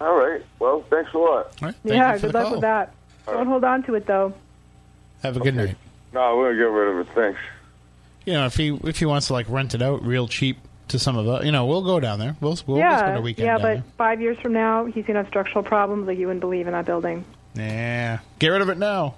[0.00, 0.42] All right.
[0.58, 1.54] Well, thanks a lot.
[1.84, 2.94] yeah, good luck with that.
[3.26, 4.32] Don't hold on to it though.
[5.22, 5.76] Have a good night.
[6.12, 7.14] No, we're going to get rid of it.
[7.14, 7.40] Thanks.
[8.24, 10.98] You know, if he if he wants to like rent it out real cheap to
[10.98, 12.36] some of us, you know, we'll go down there.
[12.40, 15.14] We'll we'll yeah, spend a weekend yeah, down but five years from now, he's going
[15.14, 17.24] to have structural problems like you wouldn't believe in that building.
[17.54, 19.16] Yeah, get rid of it now.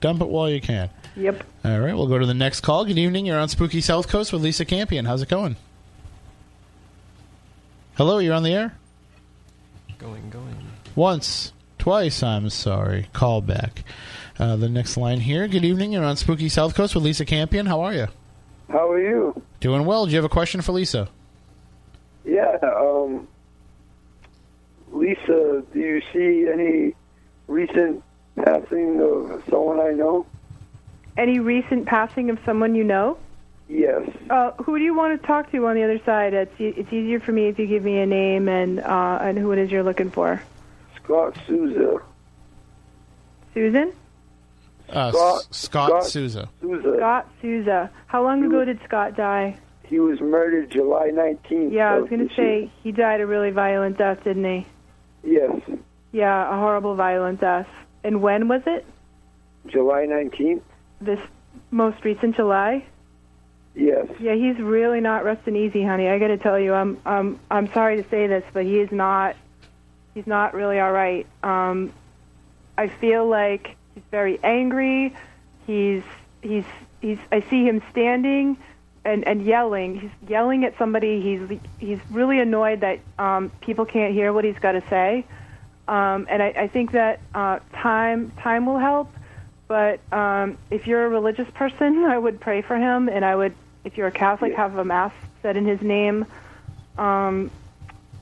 [0.00, 0.90] Dump it while you can.
[1.16, 1.44] Yep.
[1.64, 2.84] All right, we'll go to the next call.
[2.84, 3.26] Good evening.
[3.26, 5.04] You're on Spooky South Coast with Lisa Campion.
[5.04, 5.56] How's it going?
[7.96, 8.74] Hello, you're on the air.
[10.02, 10.56] Going, going.
[10.96, 12.24] Once, twice.
[12.24, 13.08] I'm sorry.
[13.12, 13.84] Call back.
[14.36, 15.46] Uh, the next line here.
[15.46, 15.92] Good evening.
[15.92, 17.66] You're on Spooky South Coast with Lisa Campion.
[17.66, 18.08] How are you?
[18.68, 19.40] How are you?
[19.60, 20.06] Doing well.
[20.06, 21.08] Do you have a question for Lisa?
[22.24, 23.28] Yeah, um,
[24.90, 26.94] Lisa, do you see any
[27.46, 28.02] recent
[28.44, 30.26] passing of someone I know?
[31.16, 33.18] Any recent passing of someone you know?
[33.74, 34.06] Yes.
[34.28, 36.34] Uh, who do you want to talk to on the other side?
[36.34, 39.50] It's it's easier for me if you give me a name and uh, and who
[39.52, 40.42] it is you're looking for.
[41.02, 42.02] Scott Souza.
[43.54, 43.92] Susan.
[44.90, 46.48] Uh, Scott- Scott, Scott Souza.
[46.60, 46.94] Souza.
[46.98, 47.90] Scott Souza.
[48.08, 49.56] How long ago did Scott die?
[49.84, 51.72] He was murdered July 19th.
[51.72, 52.66] Yeah, I was going this to year.
[52.66, 54.66] say he died a really violent death, didn't he?
[55.24, 55.60] Yes.
[56.12, 57.68] Yeah, a horrible violent death.
[58.04, 58.84] And when was it?
[59.66, 60.62] July 19th?
[61.00, 61.20] This
[61.70, 62.84] most recent July.
[63.74, 64.06] Yes.
[64.20, 66.08] Yeah, he's really not resting easy, honey.
[66.08, 68.92] I got to tell you, I'm I'm I'm sorry to say this, but he is
[68.92, 69.36] not
[70.14, 71.26] he's not really all right.
[71.42, 71.92] Um
[72.76, 75.14] I feel like he's very angry.
[75.66, 76.02] He's
[76.42, 76.64] he's
[77.00, 78.58] he's I see him standing
[79.04, 79.98] and and yelling.
[79.98, 81.20] He's yelling at somebody.
[81.22, 85.24] He's he's really annoyed that um people can't hear what he's got to say.
[85.88, 89.10] Um and I I think that uh time time will help.
[89.68, 93.54] But um, if you're a religious person, I would pray for him, and I would,
[93.84, 95.12] if you're a Catholic, have a mass
[95.42, 96.26] said in his name,
[96.98, 97.50] um,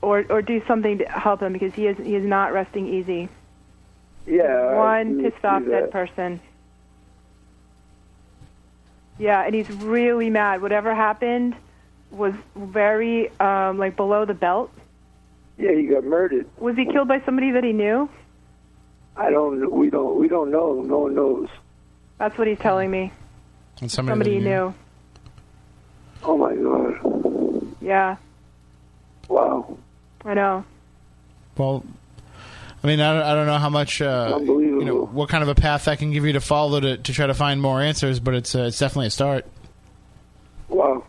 [0.01, 3.29] or or do something to help him because he is he is not resting easy.
[4.25, 4.75] Yeah.
[4.75, 5.69] One do pissed see off that.
[5.69, 6.39] dead person.
[9.17, 10.61] Yeah, and he's really mad.
[10.61, 11.55] Whatever happened
[12.09, 14.71] was very um, like below the belt.
[15.57, 16.47] Yeah, he got murdered.
[16.57, 18.09] Was he killed by somebody that he knew?
[19.15, 19.71] I don't.
[19.71, 20.17] We don't.
[20.17, 20.81] We don't know.
[20.81, 21.49] No one knows.
[22.17, 23.11] That's what he's telling me.
[23.79, 24.73] And Somebody, he knew.
[26.23, 27.75] Oh my god!
[27.81, 28.17] Yeah,
[29.31, 29.77] Wow.
[30.25, 30.65] I know.
[31.57, 31.85] Well,
[32.83, 35.49] I mean, I don't, I don't know how much, uh, you know, what kind of
[35.49, 38.19] a path that can give you to follow to, to try to find more answers,
[38.19, 39.45] but it's uh, it's definitely a start.
[40.67, 41.05] Wow.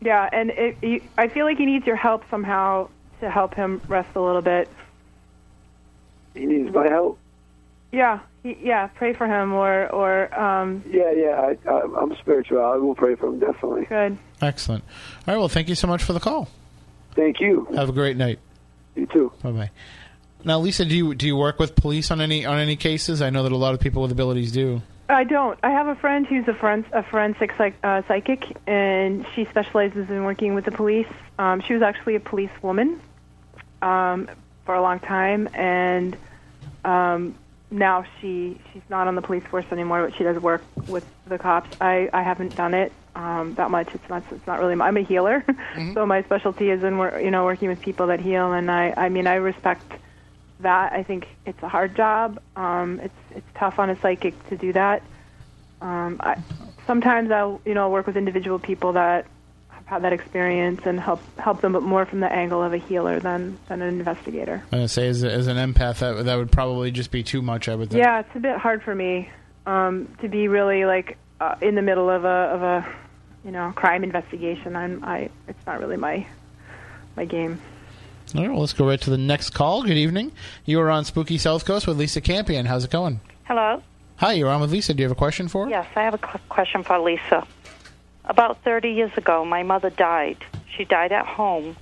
[0.00, 2.88] Yeah, and it, he, I feel like he needs your help somehow
[3.20, 4.68] to help him rest a little bit.
[6.34, 7.18] He needs my help.
[7.92, 8.88] Yeah, he, yeah.
[8.88, 11.52] Pray for him, or or um, Yeah, yeah.
[11.66, 12.60] I, I, I'm spiritual.
[12.64, 13.84] I will pray for him definitely.
[13.86, 14.18] good.
[14.40, 14.84] Excellent.
[15.26, 15.38] All right.
[15.38, 16.48] Well, thank you so much for the call.
[17.14, 17.66] Thank you.
[17.74, 18.38] Have a great night.
[18.94, 19.32] You too.
[19.42, 19.70] Bye bye.
[20.44, 23.22] Now, Lisa, do you do you work with police on any on any cases?
[23.22, 24.82] I know that a lot of people with abilities do.
[25.08, 25.58] I don't.
[25.62, 30.08] I have a friend who's a, forens- a forensic psych- uh, psychic, and she specializes
[30.08, 31.06] in working with the police.
[31.38, 32.98] Um, she was actually a police woman
[33.82, 34.28] um,
[34.64, 36.16] for a long time, and
[36.84, 37.34] um,
[37.72, 41.38] now she she's not on the police force anymore, but she does work with the
[41.38, 41.70] cops.
[41.80, 43.88] I, I haven't done it um, that much.
[43.94, 44.74] It's not it's not really.
[44.74, 45.44] My, I'm a healer,
[45.94, 49.08] so my specialty is in you know working with people that heal, and I I
[49.08, 49.92] mean I respect
[50.60, 50.92] that.
[50.92, 52.40] I think it's a hard job.
[52.56, 55.02] Um, it's it's tough on a psychic to do that.
[55.80, 56.40] Um, I,
[56.86, 59.26] sometimes I'll you know work with individual people that
[59.92, 63.20] had that experience and help help them, but more from the angle of a healer
[63.20, 64.62] than than an investigator.
[64.72, 67.42] I'm gonna say as, a, as an empath, that that would probably just be too
[67.42, 67.68] much.
[67.68, 68.02] I would think.
[68.02, 69.28] Yeah, it's a bit hard for me
[69.66, 72.94] um, to be really like uh, in the middle of a of a
[73.44, 74.76] you know crime investigation.
[74.76, 76.26] I'm I it's not really my
[77.14, 77.60] my game.
[78.34, 78.50] All right.
[78.50, 79.82] Well, let's go right to the next call.
[79.82, 80.32] Good evening.
[80.64, 82.64] You are on Spooky South Coast with Lisa Campion.
[82.64, 83.20] How's it going?
[83.44, 83.82] Hello.
[84.16, 84.94] Hi, you're on with Lisa.
[84.94, 85.70] Do you have a question for her?
[85.70, 87.46] Yes, I have a question for Lisa.
[88.24, 90.38] About 30 years ago, my mother died.
[90.76, 91.76] She died at home,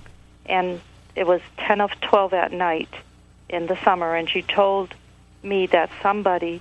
[0.47, 0.81] and
[1.15, 2.89] it was 10 of 12 at night
[3.49, 4.95] in the summer, and she told
[5.43, 6.61] me that somebody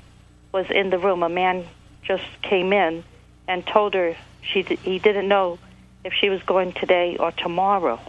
[0.52, 1.24] was in the room.
[1.24, 1.66] A man
[2.04, 3.04] just came in
[3.48, 5.60] and told her she he didn't know
[6.04, 8.00] if she was going today or tomorrow.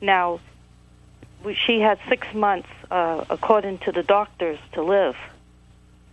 [0.00, 0.40] Now,
[1.66, 5.16] she had six months, uh, according to the doctors, to live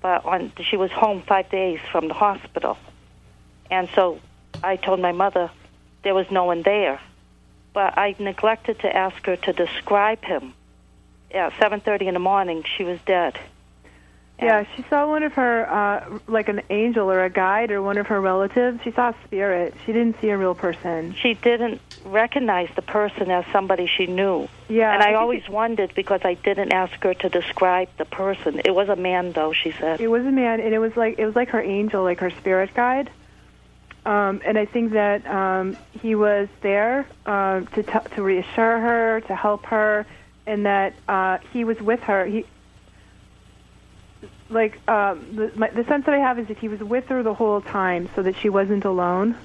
[0.01, 2.77] but on she was home five days from the hospital,
[3.69, 4.19] and so
[4.63, 5.49] I told my mother
[6.03, 6.99] there was no one there,
[7.73, 10.53] but I neglected to ask her to describe him.
[11.33, 13.39] At seven thirty in the morning, she was dead.
[14.41, 17.99] Yeah, she saw one of her, uh, like an angel or a guide or one
[17.99, 18.81] of her relatives.
[18.83, 19.75] She saw a spirit.
[19.85, 21.13] She didn't see a real person.
[21.13, 24.49] She didn't recognize the person as somebody she knew.
[24.67, 28.61] Yeah, and I always wondered because I didn't ask her to describe the person.
[28.65, 29.53] It was a man, though.
[29.53, 30.01] She said.
[30.01, 32.31] It was a man, and it was like it was like her angel, like her
[32.31, 33.11] spirit guide.
[34.05, 39.21] Um, and I think that um, he was there um, to t- to reassure her,
[39.27, 40.07] to help her,
[40.47, 42.25] and that uh, he was with her.
[42.25, 42.45] He
[44.49, 47.21] like um, the, my, the sense that I have is that he was with her
[47.23, 49.37] the whole time, so that she wasn't alone.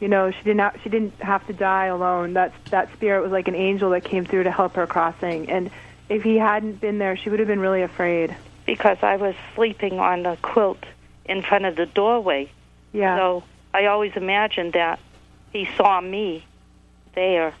[0.00, 2.34] You know, she didn't have, she didn't have to die alone.
[2.34, 5.50] That that spirit was like an angel that came through to help her crossing.
[5.50, 5.70] And
[6.08, 8.36] if he hadn't been there, she would have been really afraid.
[8.68, 10.84] because I was sleeping on the quilt
[11.24, 12.50] in front of the doorway.
[12.92, 13.16] Yeah.
[13.16, 14.98] So I always imagined that
[15.52, 16.44] he saw me
[17.14, 17.54] there,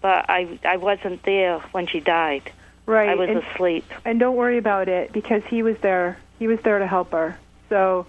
[0.00, 2.52] but I I wasn't there when she died.
[2.86, 3.08] Right.
[3.08, 3.84] I was and, asleep.
[4.04, 6.18] And don't worry about it because he was there.
[6.38, 7.36] He was there to help her.
[7.68, 8.06] So,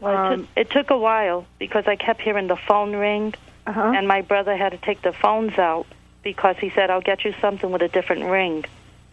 [0.00, 3.32] Well, it, um, took, it took a while because I kept hearing the phone ring,
[3.66, 3.92] uh-huh.
[3.96, 5.86] and my brother had to take the phones out
[6.22, 8.64] because he said, "I'll get you something with a different ring."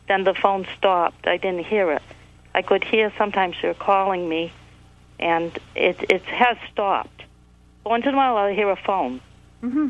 [0.07, 1.27] Then the phone stopped.
[1.27, 2.01] I didn't hear it.
[2.53, 4.51] I could hear sometimes her calling me,
[5.19, 7.23] and it it has stopped.
[7.85, 9.21] Once in a while, I'll hear a phone,
[9.61, 9.89] hmm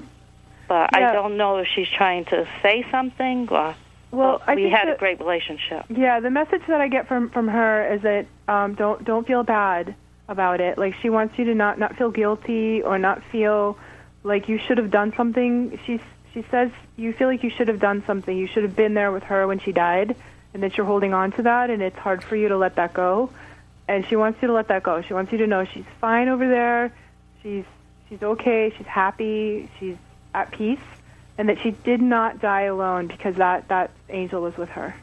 [0.67, 1.09] but Yeah.
[1.09, 3.73] I don't know if she's trying to say something or.
[4.11, 5.85] Well, I we had that- a great relationship.
[5.89, 9.43] Yeah, the message that I get from from her is that um, don't don't feel
[9.43, 9.95] bad
[10.29, 10.77] about it.
[10.77, 13.77] Like she wants you to not not feel guilty or not feel
[14.23, 15.77] like you should have done something.
[15.85, 15.99] She
[16.33, 18.35] she says you feel like you should have done something.
[18.37, 20.15] You should have been there with her when she died,
[20.53, 22.93] and that you're holding on to that, and it's hard for you to let that
[22.93, 23.29] go.
[23.87, 25.01] And she wants you to let that go.
[25.01, 26.93] She wants you to know she's fine over there.
[27.41, 27.63] She's
[28.09, 28.73] she's okay.
[28.77, 29.69] She's happy.
[29.79, 29.95] She's
[30.33, 30.79] at peace,
[31.37, 34.93] and that she did not die alone because that that angel was with her.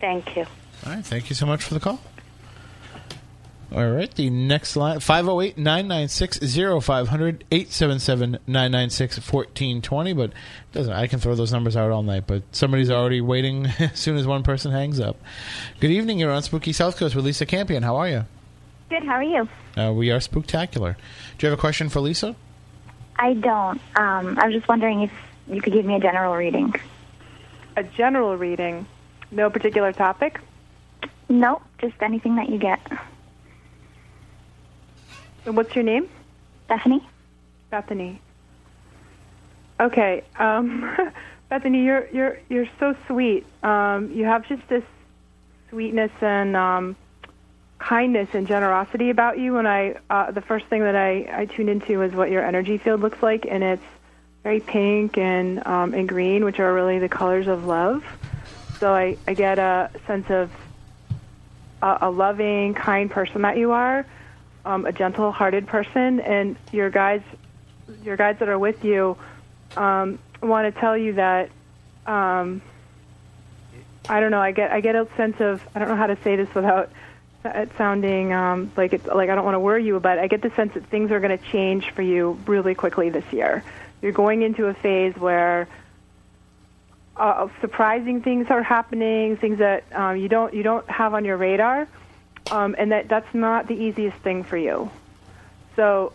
[0.00, 0.46] Thank you.
[0.86, 1.04] All right.
[1.04, 2.00] Thank you so much for the call.
[3.74, 4.14] All right.
[4.14, 6.38] The next line 508 996
[6.84, 10.12] 0500 877 996 1420.
[10.12, 10.32] But it
[10.72, 14.16] doesn't, I can throw those numbers out all night, but somebody's already waiting as soon
[14.16, 15.16] as one person hangs up.
[15.80, 16.18] Good evening.
[16.18, 17.82] You're on Spooky South Coast with Lisa Campion.
[17.82, 18.24] How are you?
[18.90, 19.04] Good.
[19.04, 19.48] How are you?
[19.74, 20.96] Uh, we are spooktacular.
[21.38, 22.36] Do you have a question for Lisa?
[23.16, 23.80] I don't.
[23.96, 25.12] Um, I was just wondering if
[25.48, 26.74] you could give me a general reading.
[27.76, 28.86] A general reading,
[29.30, 30.40] no particular topic.
[31.30, 32.80] Nope, just anything that you get.
[35.44, 36.08] And what's your name?
[36.68, 37.06] Bethany.
[37.70, 38.20] Bethany.
[39.80, 40.96] Okay, um,
[41.48, 43.44] Bethany, you're you're you're so sweet.
[43.62, 44.84] Um, you have just this
[45.70, 46.96] sweetness and um,
[47.78, 49.56] kindness and generosity about you.
[49.56, 52.78] And I, uh, the first thing that I I tuned into is what your energy
[52.78, 53.82] field looks like, and it's
[54.44, 58.04] very pink and um, and green, which are really the colors of love.
[58.78, 60.50] So I I get a sense of
[61.82, 64.06] a, a loving, kind person that you are,
[64.64, 67.24] um, a gentle-hearted person, and your guides,
[68.04, 69.16] your guides that are with you,
[69.76, 71.50] um, want to tell you that.
[72.06, 72.62] Um,
[74.08, 74.40] I don't know.
[74.40, 76.90] I get I get a sense of I don't know how to say this without
[77.44, 80.42] it sounding um, like it's like I don't want to worry you, but I get
[80.42, 83.64] the sense that things are going to change for you really quickly this year.
[84.00, 85.68] You're going into a phase where
[87.16, 91.36] uh, surprising things are happening, things that um, you don't you don't have on your
[91.36, 91.86] radar,
[92.50, 94.90] um, and that that's not the easiest thing for you.
[95.76, 96.12] So,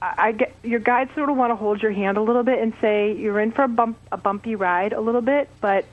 [0.00, 2.58] I, I get your guides sort of want to hold your hand a little bit
[2.58, 5.84] and say you're in for a bump a bumpy ride a little bit, but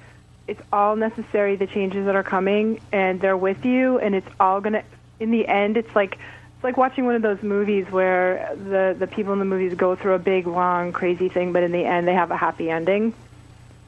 [0.47, 1.55] it's all necessary.
[1.55, 4.83] The changes that are coming, and they're with you, and it's all gonna.
[5.19, 6.17] In the end, it's like
[6.59, 9.95] it's like watching one of those movies where the the people in the movies go
[9.95, 13.13] through a big, long, crazy thing, but in the end, they have a happy ending.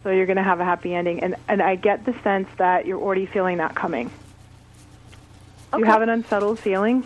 [0.04, 2.86] So you're going to have a happy ending, and and I get the sense that
[2.86, 4.10] you're already feeling that coming.
[5.74, 7.06] Do you have an unsettled feeling?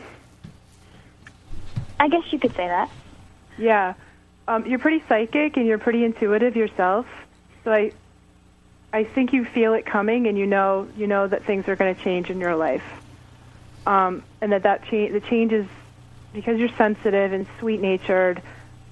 [1.99, 2.89] I guess you could say that.
[3.57, 3.93] Yeah,
[4.47, 7.05] um, you're pretty psychic and you're pretty intuitive yourself.
[7.63, 7.91] So I,
[8.91, 11.95] I think you feel it coming, and you know you know that things are going
[11.95, 12.83] to change in your life,
[13.85, 15.67] um, and that that change the changes
[16.33, 18.41] because you're sensitive and sweet natured.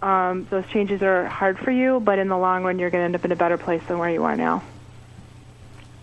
[0.02, 3.06] Um, those changes are hard for you, but in the long run, you're going to
[3.06, 4.62] end up in a better place than where you are now.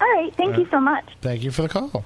[0.01, 0.35] All right.
[0.35, 1.05] Thank you so much.
[1.21, 2.05] Thank you for the call.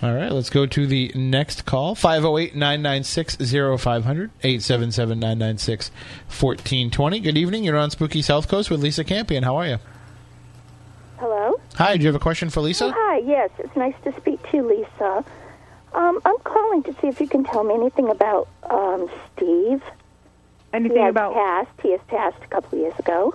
[0.00, 3.36] All right, let's go to the next call 508 996
[3.82, 5.90] 0500 877 996
[6.28, 7.20] 1420.
[7.20, 7.64] Good evening.
[7.64, 9.42] You're on Spooky South Coast with Lisa Campion.
[9.42, 9.78] How are you?
[11.18, 11.60] Hello?
[11.74, 12.84] Hi, do you have a question for Lisa?
[12.86, 13.50] Oh, hi, yes.
[13.58, 15.24] It's nice to speak to you, Lisa.
[15.94, 19.82] Um, I'm calling to see if you can tell me anything about um, Steve.
[20.72, 21.70] Anything he about- passed?
[21.82, 23.34] He has passed a couple years ago.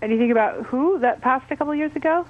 [0.00, 2.26] Anything about who that passed a couple years ago?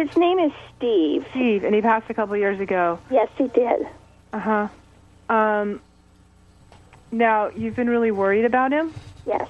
[0.00, 1.26] His name is Steve.
[1.30, 2.98] Steve, and he passed a couple years ago.
[3.10, 3.86] Yes, he did.
[4.32, 4.68] Uh huh.
[5.34, 5.80] Um.
[7.12, 8.94] Now you've been really worried about him.
[9.26, 9.46] Yes.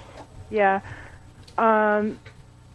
[0.50, 0.80] Yeah.
[1.56, 2.18] Um.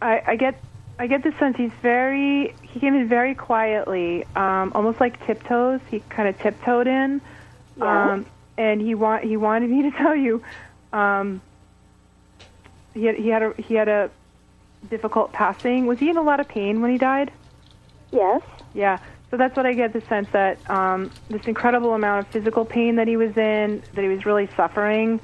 [0.00, 0.58] I, I get
[0.98, 5.80] I get the sense he's very he came in very quietly, um, almost like tiptoes.
[5.90, 7.20] He kind of tiptoed in,
[7.76, 8.12] Yeah.
[8.12, 10.42] um, and he want he wanted me to tell you,
[10.94, 11.42] um,
[12.94, 14.10] he had he had a he had a
[14.88, 15.84] difficult passing.
[15.84, 17.30] Was he in a lot of pain when he died?
[18.16, 18.42] Yes.
[18.74, 18.98] Yeah.
[19.30, 22.96] So that's what I get the sense that um, this incredible amount of physical pain
[22.96, 25.20] that he was in, that he was really suffering,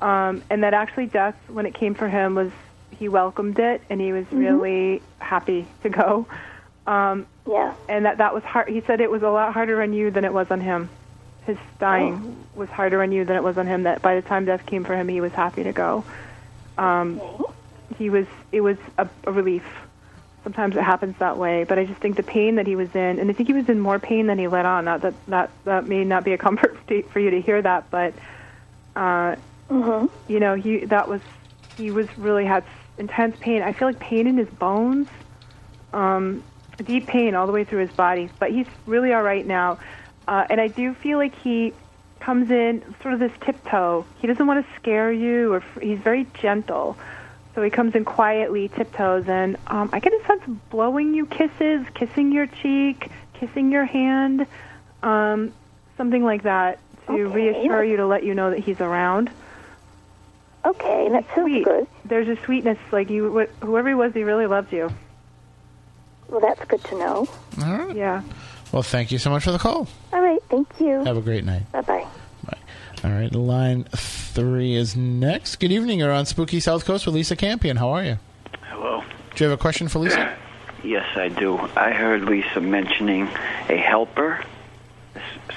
[0.00, 2.50] um, and that actually death, when it came for him, was
[2.90, 6.26] he welcomed it and he was really happy to go.
[6.86, 7.74] Um, yeah.
[7.88, 8.68] And that that was hard.
[8.68, 10.88] He said it was a lot harder on you than it was on him.
[11.46, 13.84] His dying was harder on you than it was on him.
[13.84, 16.04] That by the time death came for him, he was happy to go.
[16.78, 17.20] Um,
[17.98, 18.26] he was.
[18.52, 19.64] It was a, a relief.
[20.42, 23.18] Sometimes it happens that way, but I just think the pain that he was in,
[23.18, 24.86] and I think he was in more pain than he let on.
[24.86, 27.90] Not that that that may not be a comfort to, for you to hear that,
[27.90, 28.14] but
[28.96, 29.36] uh,
[30.28, 31.20] you know, he that was
[31.76, 32.64] he was really had
[32.98, 33.62] intense pain.
[33.62, 35.08] I feel like pain in his bones,
[35.92, 36.42] um,
[36.84, 38.30] deep pain all the way through his body.
[38.38, 39.78] But he's really all right now,
[40.26, 41.72] uh, and I do feel like he
[42.20, 44.04] comes in sort of this tiptoe.
[44.20, 46.96] He doesn't want to scare you, or he's very gentle.
[47.60, 51.26] So he comes in quietly, tiptoes, and um, I get a sense of blowing you
[51.26, 54.46] kisses, kissing your cheek, kissing your hand,
[55.02, 55.52] um,
[55.98, 57.22] something like that to Okay.
[57.24, 59.28] reassure you to let you know that he's around.
[60.64, 61.64] Okay, that sounds Sweet.
[61.66, 61.86] good.
[62.06, 63.28] There's a sweetness, like you,
[63.60, 64.90] wh- whoever he was, he really loved you.
[66.30, 67.28] Well, that's good to know.
[67.62, 67.94] All right.
[67.94, 68.22] Yeah.
[68.72, 69.86] Well, thank you so much for the call.
[70.14, 71.04] All right, thank you.
[71.04, 71.70] Have a great night.
[71.72, 72.06] Bye bye.
[73.02, 75.56] All right, line three is next.
[75.56, 76.00] Good evening.
[76.00, 77.78] You're on Spooky South Coast with Lisa Campion.
[77.78, 78.18] How are you?
[78.64, 79.02] Hello.
[79.34, 80.36] Do you have a question for Lisa?
[80.82, 81.58] Yes, I do.
[81.76, 83.28] I heard Lisa mentioning
[83.68, 84.42] a helper.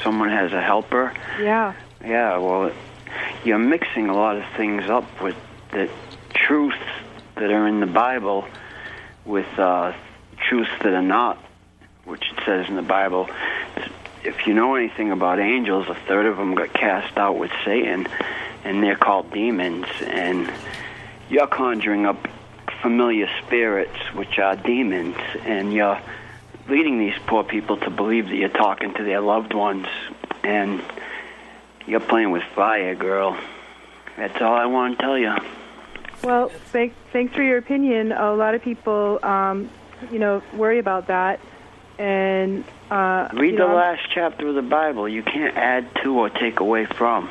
[0.04, 1.14] Someone has a helper.
[1.40, 1.76] Yeah.
[2.04, 2.74] Yeah, well,
[3.46, 5.38] you're mixing a lot of things up with
[5.72, 5.90] the
[6.34, 6.76] truths
[7.36, 8.46] that are in the Bible
[9.24, 9.94] with uh,
[10.46, 11.42] truths that are not,
[12.04, 13.30] which it says in the Bible.
[14.24, 18.08] If you know anything about angels, a third of them got cast out with Satan,
[18.64, 19.86] and they're called demons.
[20.02, 20.52] And
[21.30, 22.28] you're conjuring up
[22.82, 26.00] familiar spirits, which are demons, and you're
[26.68, 29.88] leading these poor people to believe that you're talking to their loved ones,
[30.44, 30.82] and
[31.86, 33.38] you're playing with fire, girl.
[34.16, 35.36] That's all I want to tell you.
[36.24, 38.14] Well, thanks, thanks for your opinion.
[38.14, 39.70] A lot of people, um,
[40.12, 41.42] you know, worry about that.
[41.98, 45.08] And uh, Read the know, last chapter of the Bible.
[45.08, 47.30] You can't add to or take away from.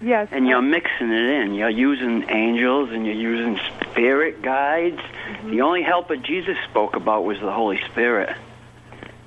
[0.00, 0.28] Yes.
[0.30, 1.54] And you're mixing it in.
[1.54, 4.96] You're using angels and you're using spirit guides.
[4.98, 5.50] Mm-hmm.
[5.50, 8.36] The only helper Jesus spoke about was the Holy Spirit.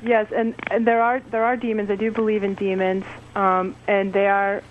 [0.04, 1.92] Yes, and, and there are there are demons.
[1.92, 3.06] I do believe in demons,
[3.36, 4.64] um, and they are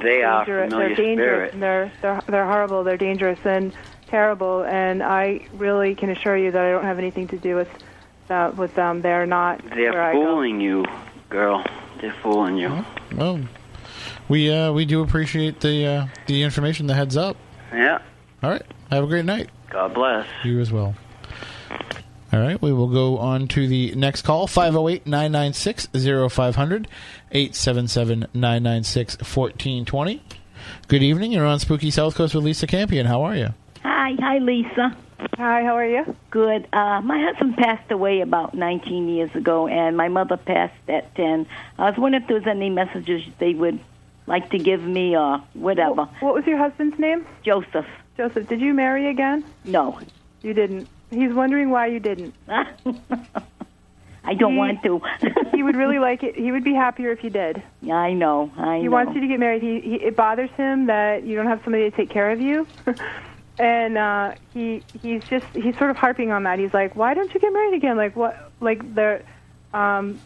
[0.00, 0.70] They are dangerous.
[0.70, 1.52] familiar They're dangerous.
[1.52, 2.82] And they're they're they're horrible.
[2.84, 3.74] They're dangerous and
[4.06, 4.64] terrible.
[4.64, 7.68] And I really can assure you that I don't have anything to do with
[8.28, 9.02] that with them.
[9.02, 9.62] They're not.
[9.70, 10.24] They're I go.
[10.24, 10.84] fooling you,
[11.28, 11.64] girl.
[12.00, 12.84] They're fooling you.
[13.14, 13.40] Well,
[14.28, 17.36] we uh, we do appreciate the uh, the information, the heads up.
[17.72, 18.00] Yeah.
[18.42, 18.62] All right.
[18.90, 19.50] Have a great night.
[19.70, 20.26] God bless.
[20.44, 20.94] You as well.
[22.32, 26.88] All right, we will go on to the next call 508 996 0500
[27.30, 30.20] 877 996 1420.
[30.88, 31.30] Good evening.
[31.30, 33.06] You're on Spooky South Coast with Lisa Campion.
[33.06, 33.48] How are you?
[33.84, 34.96] Hi, hi, Lisa.
[35.36, 36.16] Hi, how are you?
[36.30, 36.68] Good.
[36.72, 41.46] Uh, my husband passed away about 19 years ago, and my mother passed at 10.
[41.78, 43.78] I was wondering if there was any messages they would
[44.26, 46.04] like to give me or whatever.
[46.20, 47.26] What was your husband's name?
[47.44, 47.86] Joseph.
[48.16, 49.44] Joseph, did you marry again?
[49.64, 50.00] No.
[50.42, 50.88] You didn't.
[51.10, 52.34] He's wondering why you didn't.
[52.48, 55.00] I don't He- want to.
[55.52, 56.34] he would really like it.
[56.34, 57.62] He would be happier if you did.
[57.82, 58.50] Yeah, I know.
[58.56, 58.90] I he know.
[58.92, 59.62] wants you to get married.
[59.62, 62.66] He, he it bothers him that you don't have somebody to take care of you.
[63.58, 66.58] and uh he he's just he's sort of harping on that.
[66.58, 69.22] He's like, "Why don't you get married again?" Like what like the
[69.72, 70.18] um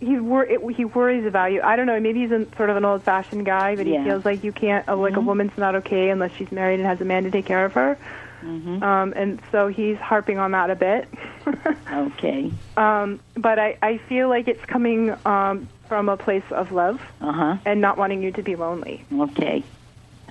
[0.00, 1.60] he wor- it, he worries about you.
[1.62, 2.00] I don't know.
[2.00, 3.98] Maybe he's a, sort of an old-fashioned guy, but Yeah.
[4.02, 4.88] he feels like you can't.
[4.88, 7.44] Uh, like a woman's not okay unless she's married and has a man to take
[7.44, 7.98] care of her.
[8.42, 8.82] Mm-hmm.
[8.82, 11.06] Um, and so he's harping on that a bit.
[11.92, 12.50] okay.
[12.78, 17.32] Um, but I, I feel like it's coming um, from a place of love Uh
[17.32, 17.56] huh.
[17.66, 19.04] and not wanting you to be lonely.
[19.12, 19.62] Okay.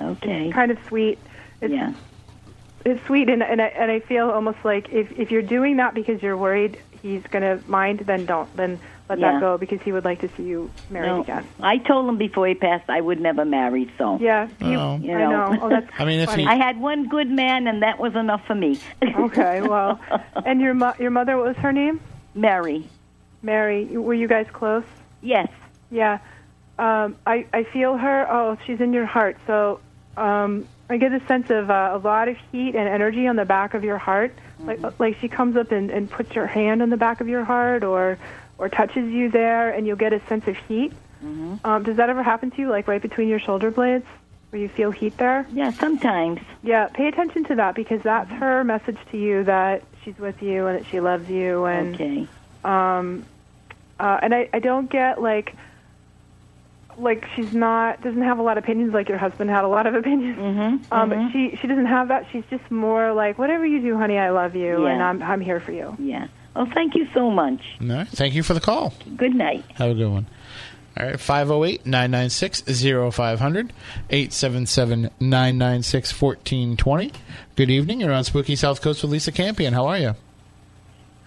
[0.01, 0.45] Okay.
[0.45, 1.19] It's kind of sweet.
[1.61, 1.93] It's, yeah.
[2.85, 5.93] It's sweet, and and I, and I feel almost like if if you're doing that
[5.93, 8.53] because you're worried he's going to mind, then don't.
[8.57, 9.31] Then let Yeah.
[9.33, 11.47] that go because he would like to see you married No, again.
[11.61, 14.17] I told him before he passed I would never marry, so.
[14.19, 14.97] Yeah, he, Oh.
[15.01, 15.57] You I know.
[15.61, 16.43] Oh, that's I mean, if funny.
[16.43, 18.79] he- I had one good man, and that was enough for me.
[19.03, 19.99] okay, well,
[20.45, 21.99] and your mo- your mother, what was her name?
[22.35, 22.87] Mary.
[23.41, 23.85] Mary.
[23.85, 24.83] Were you guys close?
[25.21, 25.49] Yes.
[25.91, 26.19] Yeah.
[26.77, 28.27] Um, I I feel her.
[28.31, 29.37] Oh, she's in your heart.
[29.47, 29.79] So
[30.17, 33.45] um, I get a sense of uh, a lot of heat and energy on the
[33.45, 34.33] back of your heart.
[34.59, 37.43] Like like she comes up and, and puts her hand on the back of your
[37.45, 38.17] heart, or
[38.57, 40.91] or touches you there, and you'll get a sense of heat.
[41.23, 41.55] Mm-hmm.
[41.63, 44.05] Um, does that ever happen to you, like right between your shoulder blades,
[44.49, 45.45] where you feel heat there?
[45.53, 46.41] Yeah, sometimes.
[46.63, 50.67] Yeah, pay attention to that because that's her message to you that she's with you
[50.67, 52.27] and that she loves you and Okay.
[52.63, 53.25] um
[53.99, 55.55] uh and I I don't get like
[56.99, 59.87] like she's not doesn't have a lot of opinions like your husband had a lot
[59.87, 60.37] of opinions.
[60.37, 60.93] Mm-hmm.
[60.93, 62.27] Um but she she doesn't have that.
[62.31, 65.59] She's just more like whatever you do, honey, I love you and I'm I'm here
[65.59, 65.95] for you.
[65.99, 66.27] Yeah.
[66.55, 67.61] Well, thank you so much.
[67.81, 68.07] All right.
[68.07, 68.93] Thank you for the call.
[69.15, 69.63] Good night.
[69.75, 70.27] Have a good one.
[70.99, 72.61] All right, 508 996
[73.15, 73.73] 0500
[74.09, 77.11] 877 996 1420.
[77.55, 78.01] Good evening.
[78.01, 79.73] You're on Spooky South Coast with Lisa Campion.
[79.73, 80.15] How are you?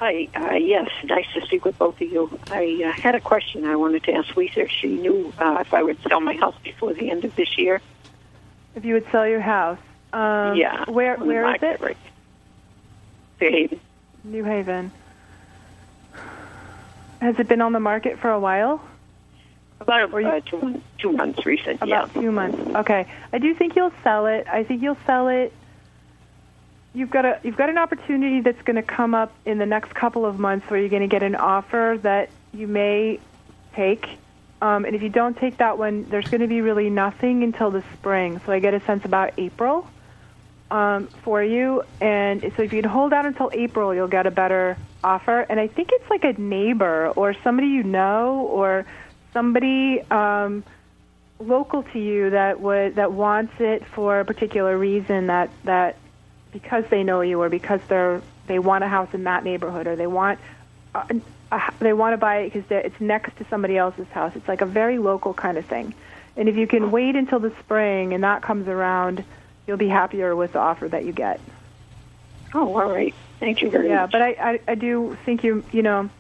[0.02, 2.36] Hi, uh, yes, nice to speak with both of you.
[2.50, 5.84] I uh, had a question I wanted to ask Lisa she knew uh, if I
[5.84, 7.80] would sell my house before the end of this year.
[8.74, 9.78] If you would sell your house.
[10.12, 10.90] Um yeah.
[10.90, 11.80] where where is it?
[11.80, 11.96] Right.
[13.38, 13.78] Fairhaven.
[14.24, 14.90] New Haven.
[17.20, 18.82] Has it been on the market for a while?
[19.78, 22.20] About uh, two, two months recent, About yeah.
[22.20, 22.58] two months.
[22.74, 23.06] Okay.
[23.32, 24.48] I do think you'll sell it.
[24.48, 25.52] I think you'll sell it.
[26.94, 29.94] You've got a you've got an opportunity that's going to come up in the next
[29.94, 33.18] couple of months where you're going to get an offer that you may
[33.74, 34.06] take.
[34.60, 37.70] Um, and if you don't take that one, there's going to be really nothing until
[37.70, 38.40] the spring.
[38.44, 39.88] So I get a sense about April
[40.70, 41.82] um, for you.
[42.00, 45.40] And so if you can hold out until April, you'll get a better offer.
[45.40, 48.86] And I think it's like a neighbor or somebody you know or
[49.32, 50.62] somebody um,
[51.38, 55.96] local to you that would that wants it for a particular reason that that
[56.52, 59.96] because they know you or because they're they want a house in that neighborhood or
[59.96, 60.38] they want
[60.94, 61.04] uh,
[61.50, 64.32] a, a, they want to buy it because it's next to somebody else's house.
[64.36, 65.94] It's like a very local kind of thing.
[66.36, 69.24] And if you can wait until the spring and that comes around,
[69.66, 71.40] you'll be happier with the offer that you get.
[72.54, 73.14] Oh, all right.
[73.38, 74.14] Thank you very yeah, much.
[74.14, 76.10] Yeah, but I, I I do think you you know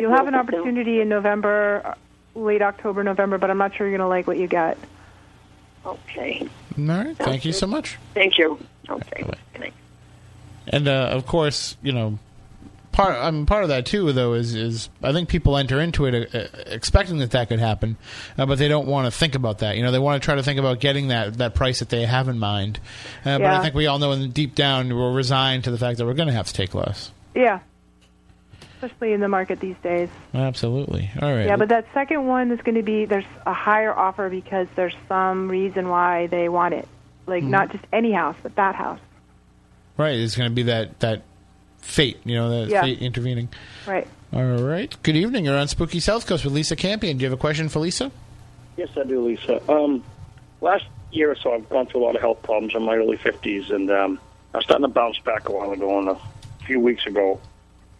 [0.00, 3.96] You'll have an opportunity in November, uh, late October, November, but I'm not sure you're
[3.98, 4.78] going to like what you get.
[5.84, 6.48] Okay.
[6.78, 7.16] All right.
[7.16, 7.98] Thank you so much.
[8.14, 8.58] Thank you.
[8.88, 9.22] Okay.
[9.52, 9.74] Good night.
[10.68, 12.18] And uh, of course, you know,
[12.92, 16.06] part I mean, part of that too, though, is is I think people enter into
[16.06, 17.96] it uh, expecting that that could happen,
[18.36, 19.76] uh, but they don't want to think about that.
[19.76, 22.04] You know, they want to try to think about getting that that price that they
[22.04, 22.80] have in mind.
[23.24, 25.78] Uh, But I think we all know, in the deep down, we're resigned to the
[25.78, 27.10] fact that we're going to have to take less.
[27.34, 27.60] Yeah.
[28.80, 30.08] Especially in the market these days.
[30.32, 31.10] Absolutely.
[31.20, 31.46] All right.
[31.46, 34.94] Yeah, but that second one is going to be there's a higher offer because there's
[35.08, 36.88] some reason why they want it.
[37.28, 37.48] Like Mhm.
[37.50, 38.98] not just any house, but that house.
[39.98, 41.22] right, it's going to be that that
[41.80, 42.18] fate.
[42.24, 42.82] You know, that Yeah.
[42.82, 43.48] fate intervening.
[43.86, 44.06] Right.
[44.32, 44.94] All right.
[45.02, 45.44] Good evening.
[45.44, 47.16] You're on Spooky South Coast with Lisa Campion.
[47.18, 48.10] Do you have a question for Lisa?
[48.76, 49.60] Yes, I do, Lisa.
[49.70, 50.04] Um,
[50.60, 53.16] last year or so, I've gone through a lot of health problems in my early
[53.16, 54.20] 50s, and um,
[54.54, 55.98] I was starting to bounce back a while ago.
[55.98, 56.16] And a
[56.66, 57.40] few weeks ago,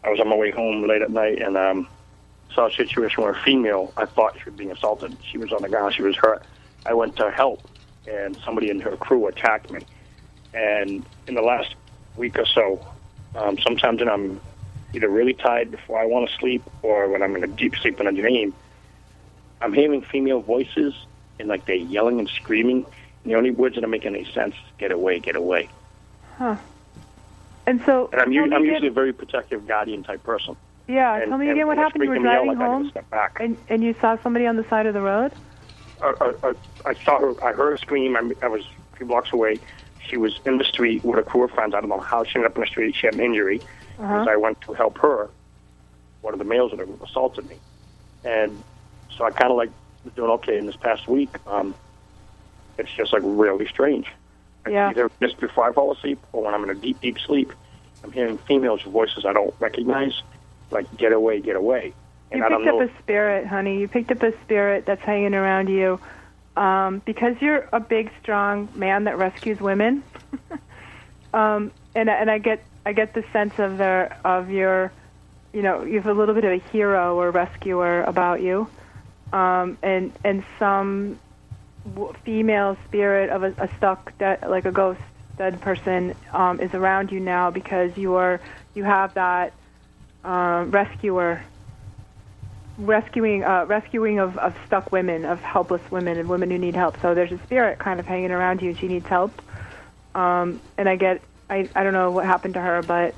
[0.05, 1.89] I was on my way home late at night and um,
[2.55, 5.17] saw a situation where a female, I thought she was being assaulted.
[5.29, 6.45] She was on the ground, she was hurt.
[6.87, 7.69] I went to help,
[8.11, 9.81] and somebody in her crew attacked me.
[10.55, 11.75] And in the last
[12.17, 12.85] week or so,
[13.35, 14.41] um, sometimes when I'm
[14.95, 18.01] either really tired before I want to sleep or when I'm in a deep sleep
[18.01, 18.55] in a dream,
[19.61, 20.95] I'm hearing female voices
[21.39, 22.87] and like they're yelling and screaming.
[23.25, 25.69] And the only words that are making any sense is "get away, get away."
[26.39, 26.57] Huh.
[27.67, 30.57] And so And I'm, I'm usually a very protective guardian type person.
[30.87, 32.05] Yeah, and- tell me and- again what and happened.
[32.05, 33.37] You were freaking me out, driving home back.
[33.41, 35.33] and and you saw somebody on the side of the road?
[36.03, 36.55] I, I, I-
[36.91, 37.45] I saw her.
[37.45, 38.17] I heard her scream.
[38.17, 39.59] I, I was a few blocks away.
[40.09, 41.75] She was in the street with a crew of friends.
[41.75, 42.95] I don't know how she ended up in the street.
[42.95, 43.61] She had an injury.
[43.99, 44.23] Uh-huh.
[44.23, 45.29] As I went to help her,
[46.23, 47.57] one of the males that assaulted me,
[48.25, 48.63] and
[49.17, 49.71] so I kind of like
[50.05, 51.31] was doing okay in this past week.
[51.49, 51.75] Um,
[52.79, 54.07] it's just like really strange.
[54.69, 54.91] Yeah.
[54.91, 57.53] Either just before I fall asleep or when I'm in a deep, deep sleep,
[58.05, 60.23] I'm hearing females' voices I don't recognize,
[60.71, 61.93] like "get away, get away,"
[62.31, 63.81] and You picked up a spirit, honey.
[63.81, 66.01] You picked up a spirit that's hanging around you.
[66.57, 70.03] Um, because you're a big, strong man that rescues women.
[71.33, 74.93] um, and and I get I get the sense of their of your,
[75.53, 78.69] you know, you have a little bit of a hero or rescuer about you,
[79.33, 81.21] um, and and some
[81.85, 85.01] w- female spirit of a, a stuck dead, like a ghost
[85.39, 88.41] dead person um, is around you now because you are
[88.75, 89.55] you have that
[90.25, 91.45] um, rescuer
[92.79, 96.97] rescuing uh, rescuing of, of stuck women, of helpless women, and women who need help.
[97.03, 99.43] So there's a spirit kind of hanging around you, and she needs help.
[100.15, 103.17] Um, and I get I I don't know what happened to her, but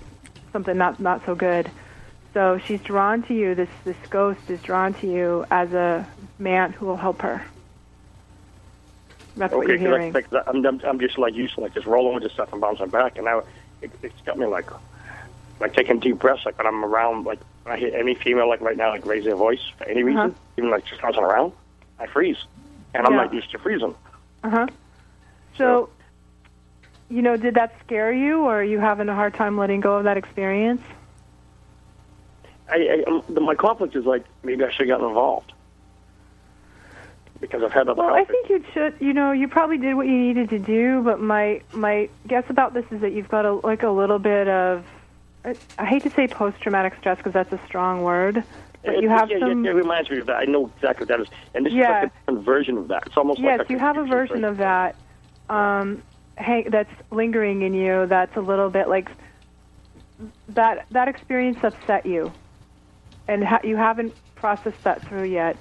[0.52, 1.72] something not not so good.
[2.34, 3.54] So she's drawn to you.
[3.54, 6.08] This this ghost is drawn to you as a
[6.38, 7.44] man who will help her.
[9.36, 10.12] That's what okay, you're 'cause hearing.
[10.48, 12.90] I'm, I'm, I'm just like used to like just rolling with this stuff and bouncing
[12.90, 13.42] back, and now
[13.82, 14.68] it, it's got me like
[15.60, 16.44] like taking deep breaths.
[16.44, 19.24] Like when I'm around, like when I hear any female like right now like raise
[19.24, 20.34] their voice for any reason, Uh-huh.
[20.58, 21.52] even like just bouncing around,
[21.98, 22.38] I freeze,
[22.94, 23.24] and I'm Yeah.
[23.24, 23.94] not used to freezing.
[24.42, 24.66] Uh huh.
[25.58, 25.90] So,
[27.10, 29.96] you know, did that scare you, or are you having a hard time letting go
[29.96, 30.80] of that experience?
[32.70, 35.52] I, I um, the, my conflict is like maybe I should have gotten involved
[37.40, 38.94] because I've had other Well, I think you should.
[39.00, 42.72] You know, you probably did what you needed to do, but my my guess about
[42.72, 44.84] this is that you've got a like a little bit of.
[45.44, 48.44] I, I hate to say post-traumatic stress because that's a strong word,
[48.84, 49.64] but It- you have yeah, some.
[49.64, 50.36] yeah, it reminds me of that.
[50.36, 51.82] I know exactly what that is, and this Yeah.
[51.82, 53.06] is like a different version of that.
[53.06, 54.96] It's almost yes, like a you have a version of that
[55.48, 56.02] um,
[56.36, 58.06] hang, that's lingering in you.
[58.06, 59.08] That's a little bit like
[60.50, 60.86] that.
[60.90, 62.32] That experience upset you,
[63.28, 65.56] and ha- you haven't processed that through yet.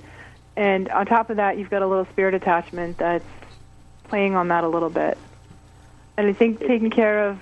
[0.55, 3.23] And on top of that, you've got a little spirit attachment that's
[4.09, 5.17] playing on that a little bit.
[6.17, 7.39] And I think taking care of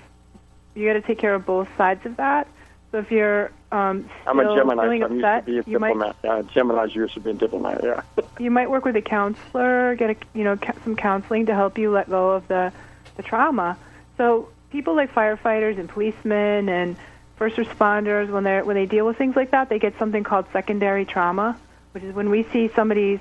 [0.78, 2.48] you got to take care of both sides of that.
[2.90, 4.82] So if you're um, I'm a Gemini.
[4.82, 6.16] feeling so I'm upset, used to be a you might diplomat.
[6.24, 7.80] Yeah, Gemini's used to be a diplomat.
[7.84, 8.02] Yeah.
[8.38, 11.90] you might work with a counselor, get a you know some counseling to help you
[11.90, 12.72] let go of the
[13.16, 13.76] the trauma.
[14.16, 16.96] So people like firefighters and policemen and
[17.36, 20.46] first responders when they when they deal with things like that, they get something called
[20.52, 21.58] secondary trauma,
[21.92, 23.20] which is when we see somebody's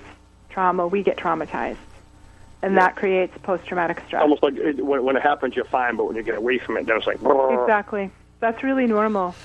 [0.50, 1.78] trauma, we get traumatized,
[2.62, 4.22] and that creates post traumatic stress.
[4.22, 6.78] almost like it, when, when it happens, you're fine, but when you get away from
[6.78, 7.18] it, then it's like.
[7.18, 8.10] Exactly.
[8.40, 9.36] That's really normal.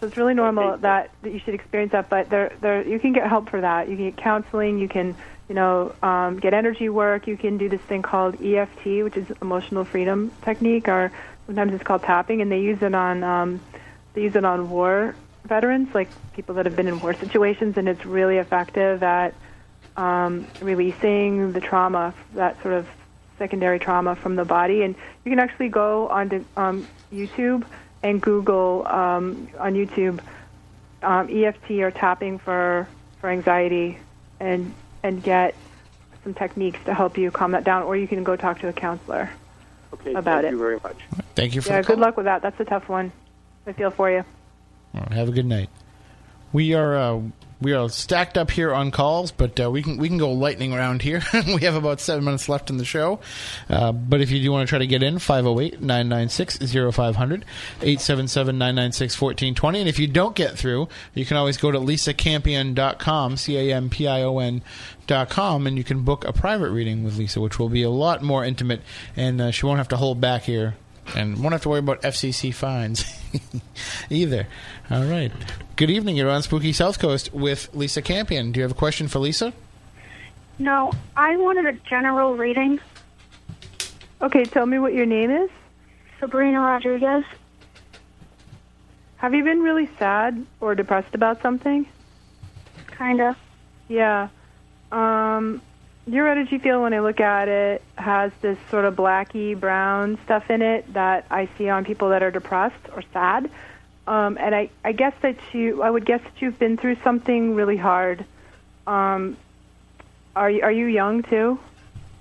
[0.00, 2.08] So it's really normal that, that you should experience that.
[2.08, 3.88] But there, there, you can get help for that.
[3.88, 4.78] You can get counseling.
[4.78, 5.14] You can,
[5.48, 7.26] you know, um, get energy work.
[7.26, 11.12] You can do this thing called EFT, which is emotional freedom technique, or
[11.46, 13.60] sometimes it's called tapping, and they use it on, um,
[14.14, 17.88] they use it on war veterans, like people that have been in war situations, and
[17.88, 19.34] it's really effective at
[19.96, 22.86] um, releasing the trauma, that sort of
[23.38, 24.82] secondary trauma from the body.
[24.82, 24.94] And
[25.24, 27.64] you can actually go onto um, YouTube
[28.02, 30.20] and Google um, on YouTube
[31.02, 32.86] um, EFT or tapping for
[33.20, 33.98] for anxiety,
[34.40, 35.54] and and get
[36.24, 38.72] some techniques to help you calm that down, or you can go talk to a
[38.72, 39.30] counselor
[39.94, 40.50] Okay, about thank it.
[40.52, 40.96] you very much.
[41.34, 41.96] Thank you for yeah, the call.
[41.96, 42.42] good luck with that.
[42.42, 43.12] That's a tough one.
[43.66, 44.24] I feel for you.
[44.94, 45.68] All right, have a good night.
[46.52, 47.20] We are uh,
[47.62, 50.74] we are stacked up here on calls, but uh, we can we can go lightning
[50.74, 51.22] round here.
[51.46, 53.20] we have about seven minutes left in the show.
[53.70, 57.44] Uh, but if you do want to try to get in, 508-996-0500,
[57.80, 59.80] 877-996-1420.
[59.80, 64.62] And if you don't get through, you can always go to lisacampion.com, C-A-M-P-I-O-N
[65.06, 67.90] dot com, and you can book a private reading with Lisa, which will be a
[67.90, 68.80] lot more intimate,
[69.16, 70.76] and uh, she won't have to hold back here
[71.14, 73.04] and won't have to worry about FCC fines
[74.10, 74.46] either.
[74.90, 75.32] All right.
[75.76, 76.16] Good evening.
[76.16, 78.52] You're on Spooky South Coast with Lisa Campion.
[78.52, 79.52] Do you have a question for Lisa?
[80.58, 82.78] No, I wanted a general reading.
[84.20, 85.50] Okay, tell me what your name is.
[86.20, 87.24] Sabrina Rodriguez.
[89.16, 91.86] Have you been really sad or depressed about something?
[92.96, 93.36] Kinda.
[93.88, 94.28] Yeah.
[94.92, 95.60] Um,
[96.06, 100.50] your energy field, when I look at it, has this sort of blacky brown stuff
[100.50, 103.50] in it that I see on people that are depressed or sad.
[104.06, 107.54] Um, and I, I guess that you, I would guess that you've been through something
[107.54, 108.24] really hard.
[108.86, 109.36] Um,
[110.34, 111.58] are you, are you young too?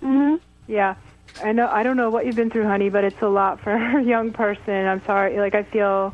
[0.03, 0.39] Mhm.
[0.67, 0.95] Yeah.
[1.41, 1.67] I know.
[1.67, 4.31] I don't know what you've been through, honey, but it's a lot for a young
[4.31, 4.85] person.
[4.85, 5.39] I'm sorry.
[5.39, 6.13] Like I feel,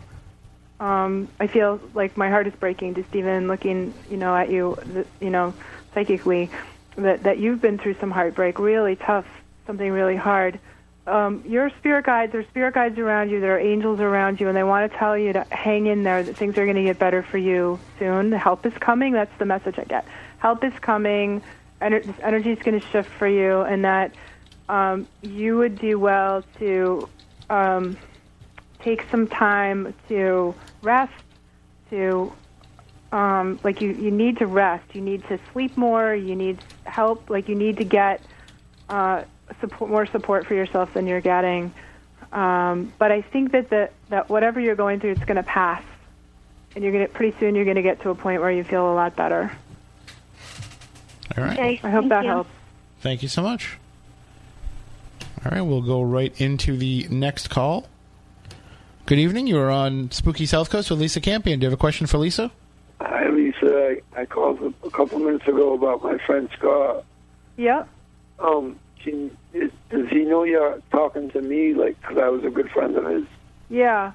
[0.79, 4.77] um, I feel like my heart is breaking just even looking, you know, at you,
[5.19, 5.53] you know,
[5.93, 6.49] psychically,
[6.97, 9.25] that that you've been through some heartbreak, really tough,
[9.65, 10.59] something really hard.
[11.05, 14.49] Um, your spirit guides, there are spirit guides around you, there are angels around you,
[14.49, 16.21] and they want to tell you to hang in there.
[16.21, 18.29] That things are going to get better for you soon.
[18.29, 19.13] The Help is coming.
[19.13, 20.05] That's the message I get.
[20.39, 21.41] Help is coming.
[21.81, 24.13] Ener- this energy is going to shift for you, and that
[24.67, 27.07] um, you would do well to
[27.49, 27.95] um,
[28.79, 31.13] take some time to rest,
[31.89, 32.33] to
[33.11, 34.83] um, like you, you need to rest.
[34.93, 36.13] You need to sleep more.
[36.13, 37.29] You need help.
[37.29, 38.21] Like you need to get
[38.89, 39.23] uh,
[39.59, 41.73] support, more support for yourself than you're getting.
[42.31, 45.83] Um, but I think that the, that whatever you're going through, it's going to pass,
[46.75, 48.63] and you're going to pretty soon you're going to get to a point where you
[48.63, 49.51] feel a lot better.
[51.37, 51.53] All right.
[51.53, 52.29] Okay, I hope thank that you.
[52.29, 52.49] helps.
[52.99, 53.77] Thank you so much.
[55.45, 57.87] All right, we'll go right into the next call.
[59.05, 59.47] Good evening.
[59.47, 61.59] You are on Spooky South Coast with Lisa Campion.
[61.59, 62.51] Do you have a question for Lisa?
[63.09, 63.95] Hi, Lisa.
[64.15, 67.05] I, I called a, a couple minutes ago about my friend Scott.
[67.55, 67.87] Yep.
[68.39, 71.73] Um, can, is, does he know you're talking to me?
[71.73, 73.23] Like, 'cause I was a good friend of his.
[73.69, 74.11] Yeah.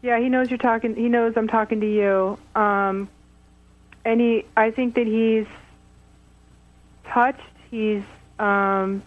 [0.00, 0.94] Yeah, he knows you're talking.
[0.96, 2.38] He knows I'm talking to you.
[2.58, 3.10] Um,
[4.06, 5.46] and he, I think that he's
[7.12, 7.38] touched.
[7.70, 8.02] He's
[8.38, 9.02] um,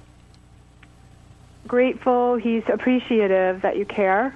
[1.67, 2.35] grateful.
[2.35, 4.35] He's appreciative that you care.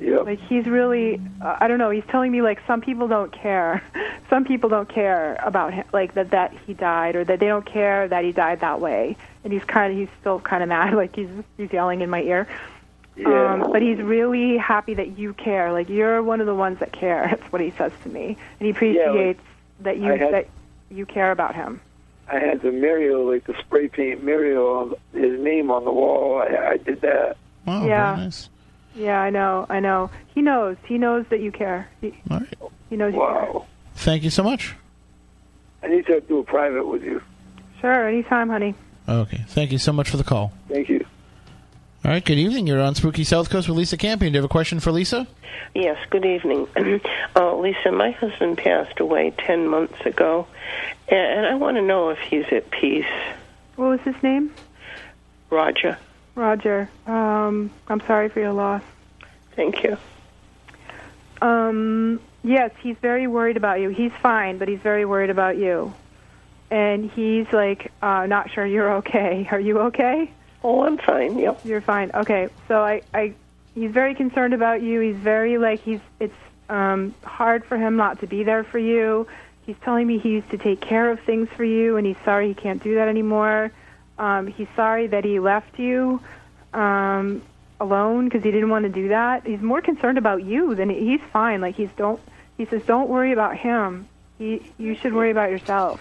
[0.00, 0.18] Yeah.
[0.18, 1.90] Like he's really, uh, I don't know.
[1.90, 3.82] He's telling me like some people don't care.
[4.30, 7.64] some people don't care about him, like that that he died, or that they don't
[7.66, 9.16] care that he died that way.
[9.44, 10.94] And he's kind of, he's still kind of mad.
[11.02, 12.48] Like he's he's yelling in my ear.
[13.16, 13.52] Yeah.
[13.54, 15.72] Um, but he's really happy that you care.
[15.72, 17.26] Like you're one of the ones that care.
[17.30, 19.42] That's what he says to me, and he appreciates
[19.80, 20.46] that you had- that
[20.90, 21.80] you care about him.
[22.28, 26.40] I had the mural, like the spray paint mural, on his name on the wall.
[26.40, 27.36] I, I did that.
[27.66, 28.14] Oh, Yeah.
[28.14, 28.48] very nice.
[28.94, 29.66] Yeah, I know.
[29.68, 30.10] I know.
[30.34, 30.76] He knows.
[30.86, 31.88] He knows that you care.
[32.00, 32.54] He, All right.
[32.90, 33.66] he knows you Wow.
[33.94, 34.74] Thank you so much.
[35.82, 37.22] I need to do a private with you.
[37.80, 38.74] Sure, anytime, honey.
[39.08, 39.44] Okay.
[39.48, 40.52] Thank you so much for the call.
[40.68, 41.04] Thank you.
[42.04, 42.24] All right.
[42.24, 42.66] Good evening.
[42.66, 44.32] You're on Spooky South Coast with Lisa Campion.
[44.32, 45.26] Do you have a question for Lisa?
[45.74, 46.68] Yes, good evening.
[47.36, 50.46] uh, Lisa, my husband passed away 10 months ago,
[51.08, 53.06] and, and I want to know if he's at peace.
[53.76, 54.52] What was his name?
[55.50, 55.98] Roger.
[56.34, 56.88] Roger.
[57.06, 58.82] Um, I'm sorry for your loss.
[59.54, 59.96] Thank you.
[61.40, 63.90] Um, yes, he's very worried about you.
[63.90, 65.92] He's fine, but he's very worried about you.
[66.70, 69.46] And he's like, uh, not sure you're okay.
[69.52, 70.30] Are you okay?
[70.64, 71.38] Oh, I'm fine.
[71.38, 71.60] Yep.
[71.64, 72.10] You're fine.
[72.14, 72.48] Okay.
[72.68, 73.34] So I, I,
[73.74, 75.00] he's very concerned about you.
[75.00, 76.00] He's very like he's.
[76.20, 76.34] It's
[76.68, 79.26] um, hard for him not to be there for you.
[79.66, 82.48] He's telling me he used to take care of things for you, and he's sorry
[82.48, 83.72] he can't do that anymore.
[84.18, 86.20] Um, he's sorry that he left you
[86.72, 87.42] um,
[87.80, 89.46] alone because he didn't want to do that.
[89.46, 91.60] He's more concerned about you than he's fine.
[91.60, 92.20] Like he's don't.
[92.56, 94.08] He says, "Don't worry about him.
[94.38, 96.00] He, you should worry about yourself."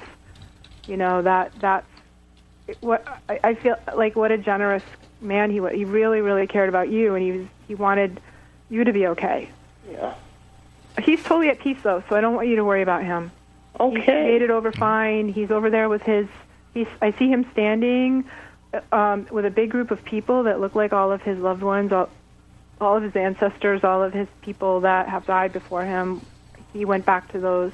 [0.88, 1.88] You know that that's
[2.82, 4.16] what I, I feel like.
[4.16, 4.84] What a generous
[5.22, 5.74] man he was.
[5.74, 7.48] He really, really cared about you, and he was.
[7.68, 8.20] He wanted
[8.70, 9.50] you to be okay.
[9.90, 10.16] Yeah.
[11.02, 13.32] He's totally at peace though, so I don't want you to worry about him.
[13.80, 14.02] Okay.
[14.02, 15.30] He made it over fine.
[15.30, 16.28] He's over there with his.
[16.74, 16.88] He's.
[17.02, 18.26] I see him standing
[18.92, 21.92] um, with a big group of people that look like all of his loved ones,
[21.92, 22.10] all,
[22.80, 26.22] all of his ancestors, all of his people that have died before him.
[26.74, 27.74] he went back to those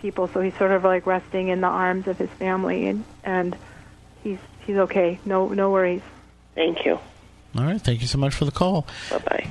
[0.00, 0.28] people.
[0.28, 3.56] So he's sort of like resting in the arms of his family, and and
[4.22, 5.18] he's he's okay.
[5.24, 6.02] No no worries.
[6.54, 6.98] Thank you.
[7.56, 7.80] All right.
[7.80, 8.86] Thank you so much for the call.
[9.10, 9.50] Bye bye.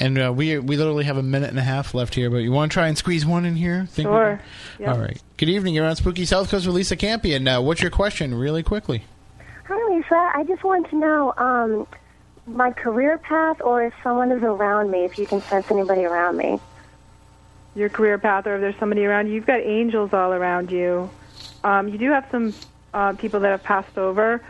[0.00, 2.52] And uh, we we literally have a minute and a half left here, but you
[2.52, 3.86] want to try and squeeze one in here?
[3.90, 4.40] Think Sure.
[4.78, 4.88] Yep.
[4.88, 5.20] All right.
[5.36, 5.74] Good evening.
[5.74, 7.46] You're on Spooky South Coast with Lisa Campion.
[7.48, 9.04] Uh, what's your question, really quickly?
[9.64, 10.30] Hi, Lisa.
[10.34, 11.86] I just wanted to know um,
[12.46, 16.36] my career path or if someone is around me, if you can sense anybody around
[16.36, 16.60] me.
[17.74, 19.34] Your career path, or if there's somebody around you.
[19.34, 21.10] You've got angels all around you.
[21.62, 22.54] Um, you do have some
[22.94, 24.42] uh, people that have passed over,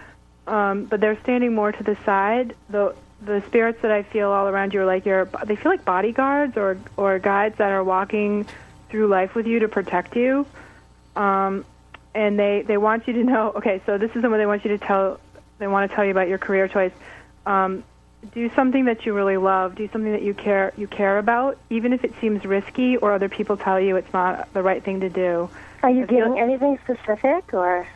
[0.47, 2.55] um, but they're standing more to the side.
[2.71, 5.27] The the spirits that I feel all around you are like your.
[5.45, 8.47] They feel like bodyguards or or guides that are walking
[8.89, 10.47] through life with you to protect you.
[11.17, 11.65] Um,
[12.15, 13.53] and they they want you to know.
[13.57, 15.21] Okay, so this is what they want you to tell.
[15.59, 16.93] They want to tell you about your career choice.
[17.45, 17.83] Um,
[18.35, 19.75] do something that you really love.
[19.75, 23.29] Do something that you care you care about, even if it seems risky or other
[23.29, 25.51] people tell you it's not the right thing to do.
[25.83, 27.87] Are you getting anything specific or?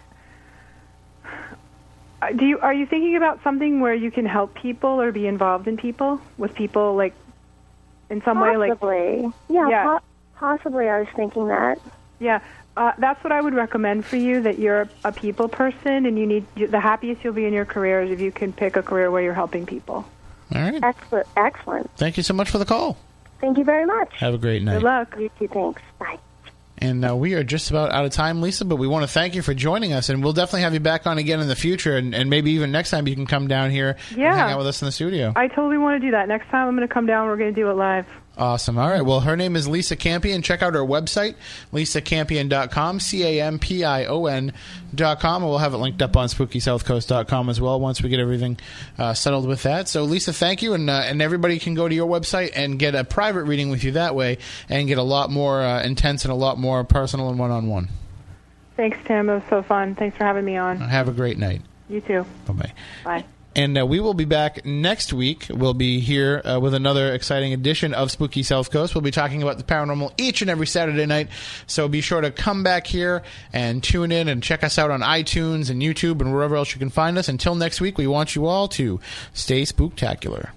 [2.22, 5.26] Uh, Do you are you thinking about something where you can help people or be
[5.26, 7.14] involved in people with people like
[8.10, 9.32] in some way like Possibly.
[9.48, 9.84] Yeah, Yeah.
[9.84, 10.04] po-
[10.36, 10.88] possibly.
[10.88, 11.80] I was thinking that.
[12.20, 12.38] Yeah,
[12.76, 14.42] uh, that's what I would recommend for you.
[14.42, 18.02] That you're a people person, and you need the happiest you'll be in your career
[18.02, 20.04] is if you can pick a career where you're helping people.
[20.54, 20.78] All right.
[20.82, 21.26] Excellent.
[21.36, 21.90] Excellent.
[21.96, 22.96] Thank you so much for the call.
[23.40, 24.10] Thank you very much.
[24.18, 24.74] Have a great night.
[24.74, 25.16] Good luck.
[25.18, 25.48] You too.
[25.48, 25.82] Thanks.
[25.98, 26.18] Bye.
[26.82, 29.36] And uh, we are just about out of time, Lisa, but we want to thank
[29.36, 31.96] you for joining us, and we'll definitely have you back on again in the future,
[31.96, 34.30] and, and maybe even next time you can come down here Yeah.
[34.32, 35.32] and hang out with us in the studio.
[35.36, 36.26] I totally want to do that.
[36.26, 37.28] Next time I'm going to come down.
[37.28, 38.06] We're going to do it live.
[38.42, 38.76] Awesome.
[38.76, 39.02] All right.
[39.02, 40.42] Well, her name is Lisa Campion.
[40.42, 41.36] Check out her website,
[41.72, 45.42] lisacampion.com, C A M P I O N.com.
[45.42, 48.58] And we'll have it linked up on spookysouthcoast.com as well once we get everything
[48.98, 49.86] uh, settled with that.
[49.86, 50.74] So, Lisa, thank you.
[50.74, 53.84] And, uh, and everybody can go to your website and get a private reading with
[53.84, 54.38] you that way
[54.68, 57.68] and get a lot more uh, intense and a lot more personal and one on
[57.68, 57.90] one.
[58.74, 59.30] Thanks, Tim.
[59.30, 59.94] It was so fun.
[59.94, 60.80] Thanks for having me on.
[60.80, 61.62] Have a great night.
[61.88, 62.26] You too.
[62.46, 62.72] Bye bye.
[63.04, 63.24] Bye.
[63.54, 65.46] And uh, we will be back next week.
[65.50, 68.94] We'll be here uh, with another exciting edition of Spooky South Coast.
[68.94, 71.28] We'll be talking about the paranormal each and every Saturday night.
[71.66, 73.22] So be sure to come back here
[73.52, 76.78] and tune in and check us out on iTunes and YouTube and wherever else you
[76.78, 77.28] can find us.
[77.28, 79.00] Until next week, we want you all to
[79.34, 80.50] stay spooktacular.